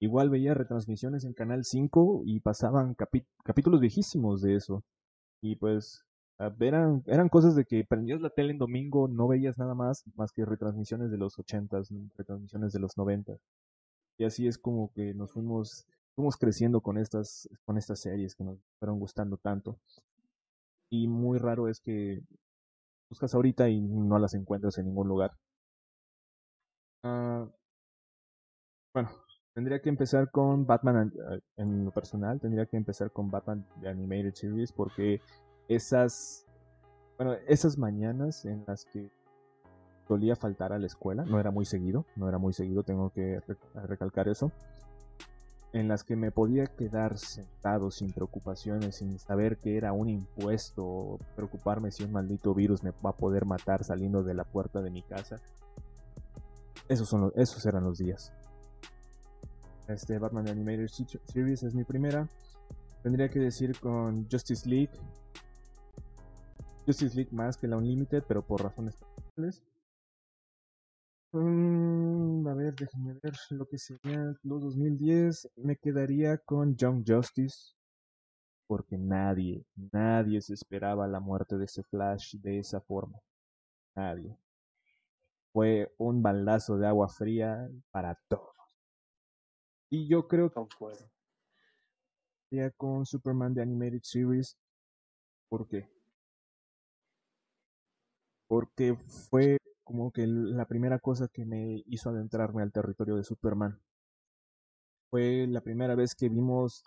igual 0.00 0.30
veía 0.30 0.54
retransmisiones 0.54 1.24
en 1.24 1.32
Canal 1.32 1.64
5 1.64 2.22
y 2.26 2.40
pasaban 2.40 2.94
capítulos 3.44 3.80
viejísimos 3.80 4.42
de 4.42 4.56
eso. 4.56 4.84
Y 5.40 5.56
pues 5.56 6.04
eran, 6.60 7.02
eran 7.06 7.28
cosas 7.28 7.56
de 7.56 7.64
que 7.64 7.84
prendías 7.84 8.20
la 8.20 8.30
tele 8.30 8.52
en 8.52 8.58
domingo, 8.58 9.08
no 9.08 9.28
veías 9.28 9.58
nada 9.58 9.74
más 9.74 10.04
más 10.14 10.32
que 10.32 10.44
retransmisiones 10.44 11.10
de 11.10 11.18
los 11.18 11.38
80, 11.38 11.82
retransmisiones 12.16 12.72
de 12.72 12.80
los 12.80 12.96
90. 12.96 13.36
Y 14.18 14.24
así 14.24 14.46
es 14.46 14.58
como 14.58 14.92
que 14.92 15.14
nos 15.14 15.32
fuimos, 15.32 15.86
fuimos 16.14 16.36
creciendo 16.36 16.80
con 16.80 16.98
estas, 16.98 17.48
con 17.64 17.78
estas 17.78 18.00
series 18.00 18.34
que 18.34 18.44
nos 18.44 18.58
fueron 18.78 18.98
gustando 18.98 19.36
tanto 19.38 19.78
y 20.90 21.08
muy 21.08 21.38
raro 21.38 21.68
es 21.68 21.80
que 21.80 22.20
buscas 23.08 23.34
ahorita 23.34 23.68
y 23.68 23.80
no 23.80 24.18
las 24.18 24.34
encuentras 24.34 24.78
en 24.78 24.86
ningún 24.86 25.08
lugar. 25.08 25.32
Ah, 27.02 27.46
bueno, 28.94 29.10
tendría 29.54 29.80
que 29.80 29.88
empezar 29.88 30.30
con 30.30 30.66
Batman 30.66 31.12
eh, 31.30 31.40
en 31.56 31.84
lo 31.84 31.90
personal, 31.90 32.40
tendría 32.40 32.66
que 32.66 32.76
empezar 32.76 33.10
con 33.10 33.30
Batman 33.30 33.64
de 33.80 33.88
Animated 33.88 34.34
Series 34.34 34.72
porque 34.72 35.20
esas, 35.68 36.46
bueno, 37.16 37.34
esas 37.46 37.78
mañanas 37.78 38.44
en 38.44 38.64
las 38.66 38.84
que 38.86 39.10
solía 40.06 40.36
faltar 40.36 40.72
a 40.72 40.78
la 40.78 40.86
escuela, 40.86 41.24
no 41.24 41.38
era 41.38 41.50
muy 41.50 41.66
seguido, 41.66 42.06
no 42.16 42.28
era 42.28 42.38
muy 42.38 42.52
seguido, 42.52 42.82
tengo 42.82 43.10
que 43.10 43.40
recalcar 43.86 44.28
eso 44.28 44.50
en 45.72 45.88
las 45.88 46.02
que 46.02 46.16
me 46.16 46.30
podía 46.30 46.66
quedar 46.66 47.18
sentado 47.18 47.90
sin 47.90 48.12
preocupaciones, 48.12 48.96
sin 48.96 49.18
saber 49.18 49.58
que 49.58 49.76
era 49.76 49.92
un 49.92 50.08
impuesto, 50.08 51.18
preocuparme 51.36 51.90
si 51.90 52.04
un 52.04 52.12
maldito 52.12 52.54
virus 52.54 52.82
me 52.82 52.90
va 53.04 53.10
a 53.10 53.16
poder 53.16 53.44
matar 53.44 53.84
saliendo 53.84 54.22
de 54.22 54.34
la 54.34 54.44
puerta 54.44 54.80
de 54.80 54.90
mi 54.90 55.02
casa. 55.02 55.40
Esos, 56.88 57.08
son 57.08 57.32
esos 57.36 57.64
eran 57.66 57.84
los 57.84 57.98
días. 57.98 58.32
Este 59.88 60.18
Batman 60.18 60.48
Animated 60.48 60.88
Series 61.26 61.62
es 61.62 61.74
mi 61.74 61.84
primera. 61.84 62.28
Tendría 63.02 63.28
que 63.28 63.38
decir 63.38 63.78
con 63.78 64.26
Justice 64.30 64.68
League. 64.68 64.90
Justice 66.86 67.14
League 67.14 67.30
más 67.32 67.58
que 67.58 67.68
la 67.68 67.76
Unlimited, 67.76 68.22
pero 68.26 68.42
por 68.42 68.62
razones 68.62 68.96
personales. 68.96 69.62
Mm, 71.38 72.46
a 72.48 72.54
ver, 72.54 72.74
déjenme 72.74 73.14
ver 73.22 73.32
lo 73.50 73.66
que 73.66 73.78
sería 73.78 74.34
los 74.42 74.60
2010. 74.60 75.48
Me 75.56 75.76
quedaría 75.76 76.36
con 76.38 76.76
Young 76.76 77.04
Justice. 77.06 77.74
porque 78.66 78.98
nadie, 78.98 79.64
nadie 79.92 80.40
se 80.42 80.54
esperaba 80.54 81.06
la 81.08 81.20
muerte 81.20 81.56
de 81.56 81.64
ese 81.64 81.82
Flash 81.84 82.36
de 82.36 82.58
esa 82.58 82.80
forma. 82.80 83.18
Nadie. 83.96 84.36
Fue 85.52 85.92
un 85.98 86.22
balazo 86.22 86.76
de 86.78 86.86
agua 86.86 87.08
fría 87.08 87.68
para 87.90 88.18
todos. 88.28 88.54
Y 89.90 90.08
yo 90.08 90.26
creo 90.28 90.50
que 90.52 90.60
ya 92.50 92.70
con 92.72 93.06
Superman 93.06 93.54
de 93.54 93.62
Animated 93.62 94.00
Series. 94.02 94.56
¿Por 95.48 95.68
qué? 95.68 95.88
Porque 98.48 98.96
fue 99.30 99.58
como 99.88 100.12
que 100.12 100.26
la 100.26 100.66
primera 100.66 100.98
cosa 100.98 101.28
que 101.28 101.46
me 101.46 101.82
hizo 101.86 102.10
adentrarme 102.10 102.62
al 102.62 102.72
territorio 102.72 103.16
de 103.16 103.24
Superman. 103.24 103.80
Fue 105.10 105.46
la 105.48 105.62
primera 105.62 105.94
vez 105.94 106.14
que 106.14 106.28
vimos 106.28 106.84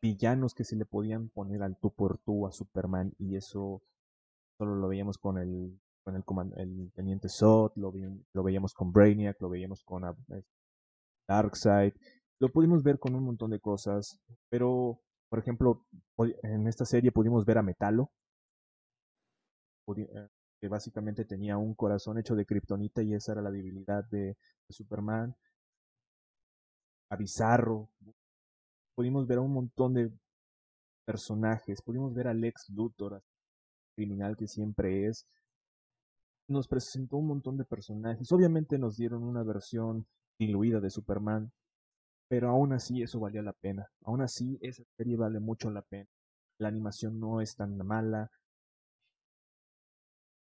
villanos 0.00 0.54
que 0.54 0.64
se 0.64 0.76
le 0.76 0.86
podían 0.86 1.28
poner 1.28 1.62
al 1.62 1.76
tú 1.76 1.90
por 1.90 2.16
tú 2.16 2.46
a 2.46 2.52
Superman 2.52 3.12
y 3.18 3.36
eso 3.36 3.82
solo 4.56 4.74
lo 4.76 4.88
veíamos 4.88 5.18
con 5.18 5.36
el 5.36 5.78
con 6.02 6.16
el, 6.16 6.24
el 6.56 6.92
teniente 6.94 7.28
Zod, 7.28 7.72
lo, 7.76 7.92
lo 8.32 8.42
veíamos 8.42 8.72
con 8.72 8.90
Brainiac, 8.90 9.38
lo 9.42 9.50
veíamos 9.50 9.84
con 9.84 10.06
ah, 10.06 10.16
Darkseid, 11.28 11.92
lo 12.40 12.48
pudimos 12.48 12.82
ver 12.82 12.98
con 12.98 13.14
un 13.14 13.24
montón 13.24 13.50
de 13.50 13.60
cosas, 13.60 14.18
pero 14.48 14.98
por 15.28 15.40
ejemplo 15.40 15.84
en 16.42 16.66
esta 16.66 16.86
serie 16.86 17.12
pudimos 17.12 17.44
ver 17.44 17.58
a 17.58 17.62
Metalo, 17.62 18.10
eh, 19.98 20.28
que 20.60 20.68
básicamente 20.68 21.24
tenía 21.24 21.56
un 21.56 21.74
corazón 21.74 22.18
hecho 22.18 22.34
de 22.34 22.44
kriptonita 22.44 23.02
y 23.02 23.14
esa 23.14 23.32
era 23.32 23.42
la 23.42 23.50
debilidad 23.50 24.04
de, 24.10 24.36
Superman, 24.68 25.34
a 27.08 27.16
Bizarro, 27.16 27.90
pudimos 28.94 29.26
ver 29.26 29.38
a 29.38 29.40
un 29.40 29.52
montón 29.52 29.94
de 29.94 30.12
personajes, 31.04 31.82
pudimos 31.82 32.14
ver 32.14 32.28
a 32.28 32.34
Lex 32.34 32.68
Luthor, 32.68 33.20
criminal 33.96 34.36
que 34.36 34.46
siempre 34.46 35.08
es. 35.08 35.26
Nos 36.48 36.68
presentó 36.68 37.16
un 37.16 37.26
montón 37.28 37.56
de 37.56 37.64
personajes. 37.64 38.30
Obviamente 38.30 38.78
nos 38.78 38.96
dieron 38.96 39.24
una 39.24 39.42
versión 39.42 40.06
diluida 40.38 40.78
de 40.78 40.90
Superman, 40.90 41.50
pero 42.28 42.50
aún 42.50 42.72
así 42.72 43.02
eso 43.02 43.18
valía 43.18 43.42
la 43.42 43.52
pena. 43.54 43.88
Aún 44.04 44.22
así 44.22 44.56
esa 44.60 44.84
serie 44.96 45.16
vale 45.16 45.40
mucho 45.40 45.70
la 45.70 45.82
pena. 45.82 46.08
La 46.58 46.68
animación 46.68 47.18
no 47.18 47.40
es 47.40 47.56
tan 47.56 47.76
mala. 47.78 48.30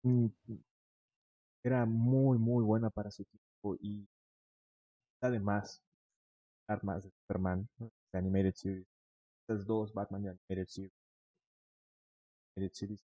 Mm, 0.02 0.28
era 1.64 1.84
muy, 1.86 2.38
muy 2.38 2.64
buena 2.64 2.90
para 2.90 3.10
su 3.10 3.24
tiempo 3.24 3.76
y 3.80 4.06
además 5.20 5.82
más 6.82 7.02
de 7.02 7.10
Superman 7.10 7.68
de 7.78 8.18
Animated 8.18 8.54
Series. 8.54 8.86
Estas 9.42 9.66
dos 9.66 9.92
Batman 9.92 10.22
de 10.22 10.30
Animated 10.30 10.92
Series. 12.72 13.02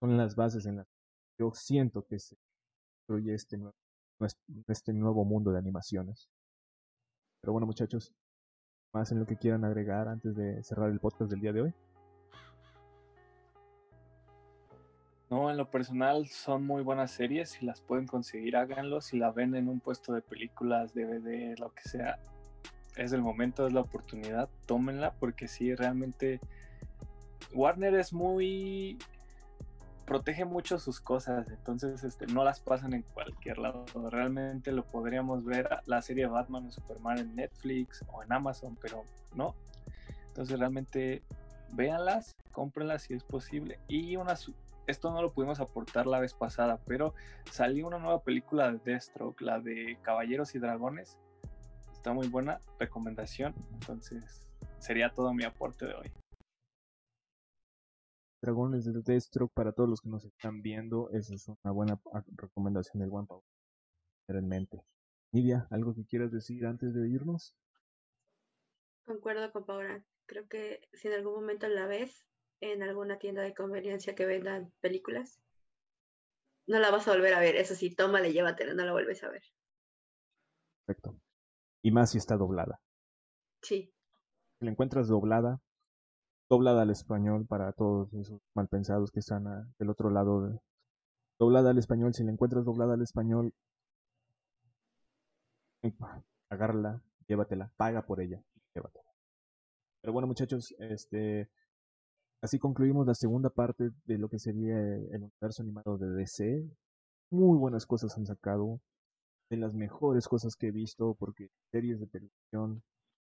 Son 0.00 0.16
las 0.16 0.34
bases 0.34 0.66
en 0.66 0.76
las 0.76 0.86
que 0.86 1.44
yo 1.44 1.52
siento 1.54 2.04
que 2.04 2.18
se 2.18 2.36
construye 3.06 3.34
este 3.34 3.58
este 4.68 4.92
nuevo 4.92 5.24
mundo 5.24 5.52
de 5.52 5.58
animaciones. 5.58 6.28
Pero 7.40 7.52
bueno 7.52 7.66
muchachos, 7.66 8.12
más 8.92 9.12
en 9.12 9.20
lo 9.20 9.26
que 9.26 9.36
quieran 9.36 9.64
agregar 9.64 10.08
antes 10.08 10.34
de 10.34 10.62
cerrar 10.64 10.90
el 10.90 11.00
podcast 11.00 11.30
del 11.30 11.40
día 11.40 11.52
de 11.52 11.62
hoy. 11.62 11.74
No, 15.28 15.50
en 15.50 15.56
lo 15.56 15.70
personal 15.70 16.28
son 16.28 16.64
muy 16.64 16.82
buenas 16.82 17.10
series. 17.10 17.50
Si 17.50 17.66
las 17.66 17.80
pueden 17.80 18.06
conseguir, 18.06 18.56
háganlo. 18.56 19.00
Si 19.00 19.18
la 19.18 19.32
ven 19.32 19.54
en 19.56 19.68
un 19.68 19.80
puesto 19.80 20.12
de 20.12 20.22
películas, 20.22 20.94
DVD, 20.94 21.58
lo 21.58 21.72
que 21.74 21.88
sea, 21.88 22.18
es 22.96 23.12
el 23.12 23.22
momento, 23.22 23.66
es 23.66 23.72
la 23.72 23.80
oportunidad. 23.80 24.48
Tómenla 24.66 25.14
porque 25.14 25.48
sí, 25.48 25.74
realmente 25.74 26.40
Warner 27.52 27.94
es 27.94 28.12
muy 28.12 28.98
protege 30.06 30.44
mucho 30.44 30.78
sus 30.78 31.00
cosas, 31.00 31.48
entonces 31.48 32.04
este, 32.04 32.28
no 32.28 32.44
las 32.44 32.60
pasan 32.60 32.94
en 32.94 33.02
cualquier 33.02 33.58
lado. 33.58 33.84
Realmente 34.10 34.70
lo 34.70 34.84
podríamos 34.84 35.44
ver 35.44 35.68
la 35.86 36.00
serie 36.00 36.26
Batman 36.26 36.66
o 36.66 36.70
Superman 36.70 37.18
en 37.18 37.34
Netflix 37.34 38.04
o 38.12 38.22
en 38.22 38.32
Amazon, 38.32 38.78
pero 38.80 39.04
no. 39.34 39.54
Entonces 40.28 40.58
realmente 40.58 41.22
véanlas, 41.72 42.36
cómprenlas 42.52 43.02
si 43.02 43.14
es 43.14 43.24
posible. 43.24 43.80
Y 43.88 44.16
una 44.16 44.36
esto 44.86 45.10
no 45.10 45.22
lo 45.22 45.32
pudimos 45.32 45.60
aportar 45.60 46.06
la 46.06 46.20
vez 46.20 46.34
pasada, 46.34 46.80
pero 46.86 47.14
salió 47.50 47.86
una 47.86 47.98
nueva 47.98 48.22
película 48.22 48.70
de 48.70 48.78
Deathstroke, 48.78 49.40
la 49.40 49.60
de 49.60 49.98
Caballeros 50.02 50.54
y 50.54 50.58
Dragones. 50.58 51.18
Está 51.92 52.12
muy 52.12 52.28
buena, 52.28 52.60
recomendación. 52.78 53.54
Entonces, 53.72 54.46
sería 54.78 55.12
todo 55.12 55.32
mi 55.34 55.44
aporte 55.44 55.86
de 55.86 55.94
hoy. 55.94 56.12
Dragones 58.42 58.84
de 58.84 59.02
Deathstroke 59.02 59.52
para 59.52 59.72
todos 59.72 59.88
los 59.88 60.00
que 60.00 60.08
nos 60.08 60.24
están 60.24 60.62
viendo, 60.62 61.10
esa 61.10 61.34
es 61.34 61.48
una 61.48 61.72
buena 61.72 62.00
recomendación 62.36 63.00
del 63.00 63.10
One 63.12 63.26
Power. 63.26 63.42
Tener 64.26 64.42
en 64.42 64.48
mente. 64.48 64.84
Nidia, 65.32 65.66
¿algo 65.70 65.94
que 65.94 66.04
quieras 66.04 66.30
decir 66.30 66.64
antes 66.64 66.94
de 66.94 67.08
irnos? 67.08 67.56
Concuerdo 69.04 69.50
con 69.52 69.64
Paula. 69.64 70.04
Creo 70.26 70.46
que 70.48 70.80
si 70.92 71.08
en 71.08 71.14
algún 71.14 71.34
momento 71.34 71.68
la 71.68 71.86
ves, 71.86 72.26
en 72.60 72.82
alguna 72.82 73.18
tienda 73.18 73.42
de 73.42 73.54
conveniencia 73.54 74.14
que 74.14 74.26
vendan 74.26 74.72
películas, 74.80 75.40
no 76.66 76.78
la 76.78 76.90
vas 76.90 77.06
a 77.06 77.12
volver 77.12 77.34
a 77.34 77.40
ver. 77.40 77.56
Eso 77.56 77.74
sí, 77.74 77.94
tómale, 77.94 78.32
llévatela, 78.32 78.74
no 78.74 78.84
la 78.84 78.92
vuelves 78.92 79.22
a 79.22 79.30
ver. 79.30 79.42
Perfecto. 80.84 81.16
Y 81.82 81.90
más 81.90 82.10
si 82.10 82.18
está 82.18 82.36
doblada. 82.36 82.80
Sí. 83.62 83.92
Si 84.58 84.64
la 84.64 84.70
encuentras 84.70 85.08
doblada, 85.08 85.60
doblada 86.48 86.82
al 86.82 86.90
español 86.90 87.46
para 87.46 87.72
todos 87.72 88.12
esos 88.14 88.40
malpensados 88.54 89.10
que 89.10 89.20
están 89.20 89.44
del 89.78 89.90
otro 89.90 90.10
lado. 90.10 90.60
doblada 91.38 91.70
al 91.70 91.78
español, 91.78 92.14
si 92.14 92.24
la 92.24 92.32
encuentras 92.32 92.64
doblada 92.64 92.94
al 92.94 93.02
español, 93.02 93.52
agárrala, 96.48 97.02
llévatela, 97.28 97.70
paga 97.76 98.06
por 98.06 98.20
ella, 98.20 98.42
llévatela. 98.74 99.10
Pero 100.00 100.12
bueno, 100.12 100.26
muchachos, 100.26 100.74
este 100.78 101.50
Así 102.42 102.58
concluimos 102.58 103.06
la 103.06 103.14
segunda 103.14 103.50
parte 103.50 103.90
de 104.04 104.18
lo 104.18 104.28
que 104.28 104.38
sería 104.38 104.76
el 104.78 105.22
universo 105.22 105.62
animado 105.62 105.98
de 105.98 106.10
DC. 106.10 106.64
Muy 107.30 107.58
buenas 107.58 107.86
cosas 107.86 108.16
han 108.16 108.26
sacado. 108.26 108.80
De 109.48 109.56
las 109.56 109.74
mejores 109.74 110.26
cosas 110.28 110.56
que 110.56 110.68
he 110.68 110.70
visto, 110.72 111.14
porque 111.14 111.50
series 111.70 112.00
de 112.00 112.06
televisión 112.06 112.82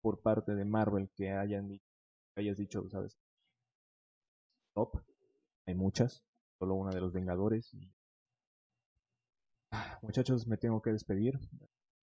por 0.01 0.21
parte 0.21 0.55
de 0.55 0.65
Marvel 0.65 1.11
que 1.17 1.33
hayan 1.33 1.69
dicho, 1.69 1.85
hayas 2.37 2.57
dicho, 2.57 2.89
¿sabes? 2.89 3.19
Top. 4.75 5.01
Hay 5.67 5.75
muchas. 5.75 6.23
Solo 6.59 6.75
una 6.75 6.91
de 6.91 7.01
los 7.01 7.13
Vengadores. 7.13 7.77
Ah, 9.73 9.99
muchachos, 10.03 10.47
me 10.47 10.57
tengo 10.57 10.81
que 10.83 10.93
despedir. 10.93 11.39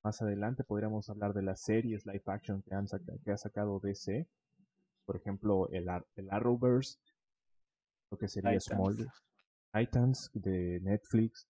Más 0.04 0.22
adelante 0.22 0.64
podríamos 0.64 1.10
hablar 1.10 1.34
de 1.34 1.44
las 1.44 1.62
series 1.62 2.06
live 2.06 2.24
action 2.26 2.62
que, 2.64 2.76
han 2.76 2.88
que 3.24 3.32
ha 3.32 3.38
sacado 3.38 3.80
DC 3.80 4.28
por 5.06 5.16
ejemplo, 5.16 5.70
el, 5.72 5.88
el 6.16 6.30
Arrowverse, 6.32 6.98
lo 8.12 8.18
que 8.18 8.28
sería 8.28 8.60
Smallville, 8.60 9.10
Titans 9.74 10.30
de 10.34 10.80
Netflix, 10.82 11.48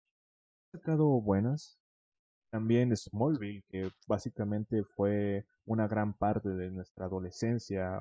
ha 0.75 0.79
sacado 0.79 1.07
buenas. 1.21 1.79
También 2.51 2.97
Smallville, 2.97 3.63
que 3.69 3.91
básicamente 4.07 4.83
fue 4.83 5.47
una 5.67 5.87
gran 5.87 6.15
parte 6.15 6.49
de 6.49 6.71
nuestra 6.71 7.05
adolescencia, 7.05 8.01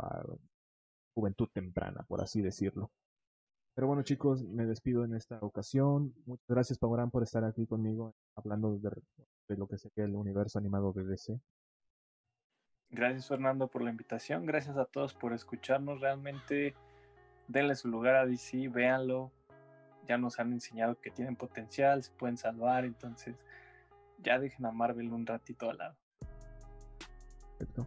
juventud 1.13 1.49
temprana, 1.53 2.05
por 2.07 2.21
así 2.21 2.41
decirlo. 2.41 2.91
Pero 3.75 3.87
bueno 3.87 4.01
chicos, 4.01 4.43
me 4.43 4.65
despido 4.65 5.03
en 5.03 5.13
esta 5.13 5.37
ocasión. 5.41 6.13
Muchas 6.25 6.47
gracias 6.47 6.79
Paurán 6.79 7.11
por 7.11 7.23
estar 7.23 7.43
aquí 7.43 7.67
conmigo 7.67 8.15
hablando 8.35 8.75
de, 8.77 8.89
de, 9.49 9.57
lo 9.57 9.67
que 9.67 9.77
sería 9.77 10.05
el 10.05 10.15
universo 10.15 10.57
animado 10.57 10.93
de 10.93 11.03
DC. 11.03 11.39
Gracias 12.89 13.27
Fernando 13.27 13.67
por 13.67 13.81
la 13.81 13.89
invitación, 13.89 14.45
gracias 14.45 14.77
a 14.77 14.85
todos 14.85 15.13
por 15.13 15.33
escucharnos, 15.33 15.99
realmente 15.99 16.73
denle 17.47 17.75
su 17.75 17.89
lugar 17.89 18.15
a 18.15 18.25
DC, 18.25 18.69
véanlo, 18.69 19.31
ya 20.07 20.17
nos 20.17 20.39
han 20.39 20.53
enseñado 20.53 20.99
que 20.99 21.11
tienen 21.11 21.35
potencial, 21.35 22.01
se 22.01 22.11
pueden 22.11 22.37
salvar, 22.37 22.85
entonces 22.85 23.35
ya 24.23 24.39
dejen 24.39 24.65
a 24.65 24.71
Marvel 24.71 25.11
un 25.11 25.25
ratito 25.25 25.69
al 25.69 25.77
lado. 25.77 25.95
Perfecto. 27.57 27.85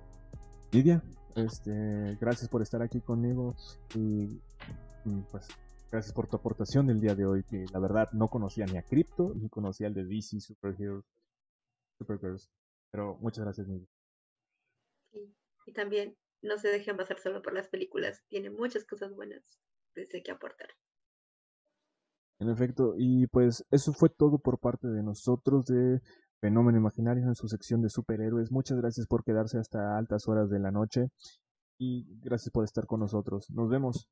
Lidia, 0.70 1.02
este, 1.34 2.16
gracias 2.20 2.48
por 2.48 2.62
estar 2.62 2.82
aquí 2.82 3.00
conmigo 3.00 3.54
y, 3.94 4.38
pues 5.30 5.48
gracias 5.90 6.12
por 6.12 6.28
tu 6.28 6.36
aportación 6.36 6.86
del 6.86 7.00
día 7.00 7.14
de 7.14 7.24
hoy, 7.24 7.42
que 7.42 7.64
la 7.72 7.80
verdad 7.80 8.10
no 8.12 8.28
conocía 8.28 8.66
ni 8.66 8.76
a 8.76 8.82
Crypto 8.82 9.32
ni 9.34 9.48
conocía 9.48 9.86
al 9.86 9.94
de 9.94 10.04
DC 10.04 10.40
Superheroes, 10.40 11.04
Supergirls, 11.98 12.50
pero 12.90 13.16
muchas 13.20 13.44
gracias 13.44 13.66
Nidia. 13.66 13.88
Y 15.70 15.72
también 15.72 16.16
no 16.42 16.58
se 16.58 16.66
dejen 16.66 16.96
pasar 16.96 17.20
solo 17.20 17.42
por 17.42 17.54
las 17.54 17.68
películas, 17.68 18.24
tiene 18.26 18.50
muchas 18.50 18.84
cosas 18.84 19.14
buenas 19.14 19.40
desde 19.94 20.20
que 20.20 20.32
aportar. 20.32 20.68
En 22.40 22.48
efecto, 22.50 22.94
y 22.98 23.28
pues 23.28 23.64
eso 23.70 23.92
fue 23.92 24.08
todo 24.08 24.38
por 24.38 24.58
parte 24.58 24.88
de 24.88 25.04
nosotros 25.04 25.66
de 25.66 26.00
Fenómeno 26.40 26.78
Imaginario 26.78 27.22
en 27.22 27.36
su 27.36 27.46
sección 27.46 27.82
de 27.82 27.88
superhéroes. 27.88 28.50
Muchas 28.50 28.78
gracias 28.78 29.06
por 29.06 29.22
quedarse 29.22 29.58
hasta 29.58 29.96
altas 29.96 30.26
horas 30.26 30.50
de 30.50 30.58
la 30.58 30.72
noche 30.72 31.10
y 31.78 32.18
gracias 32.18 32.50
por 32.50 32.64
estar 32.64 32.86
con 32.86 32.98
nosotros. 32.98 33.48
Nos 33.50 33.68
vemos. 33.70 34.08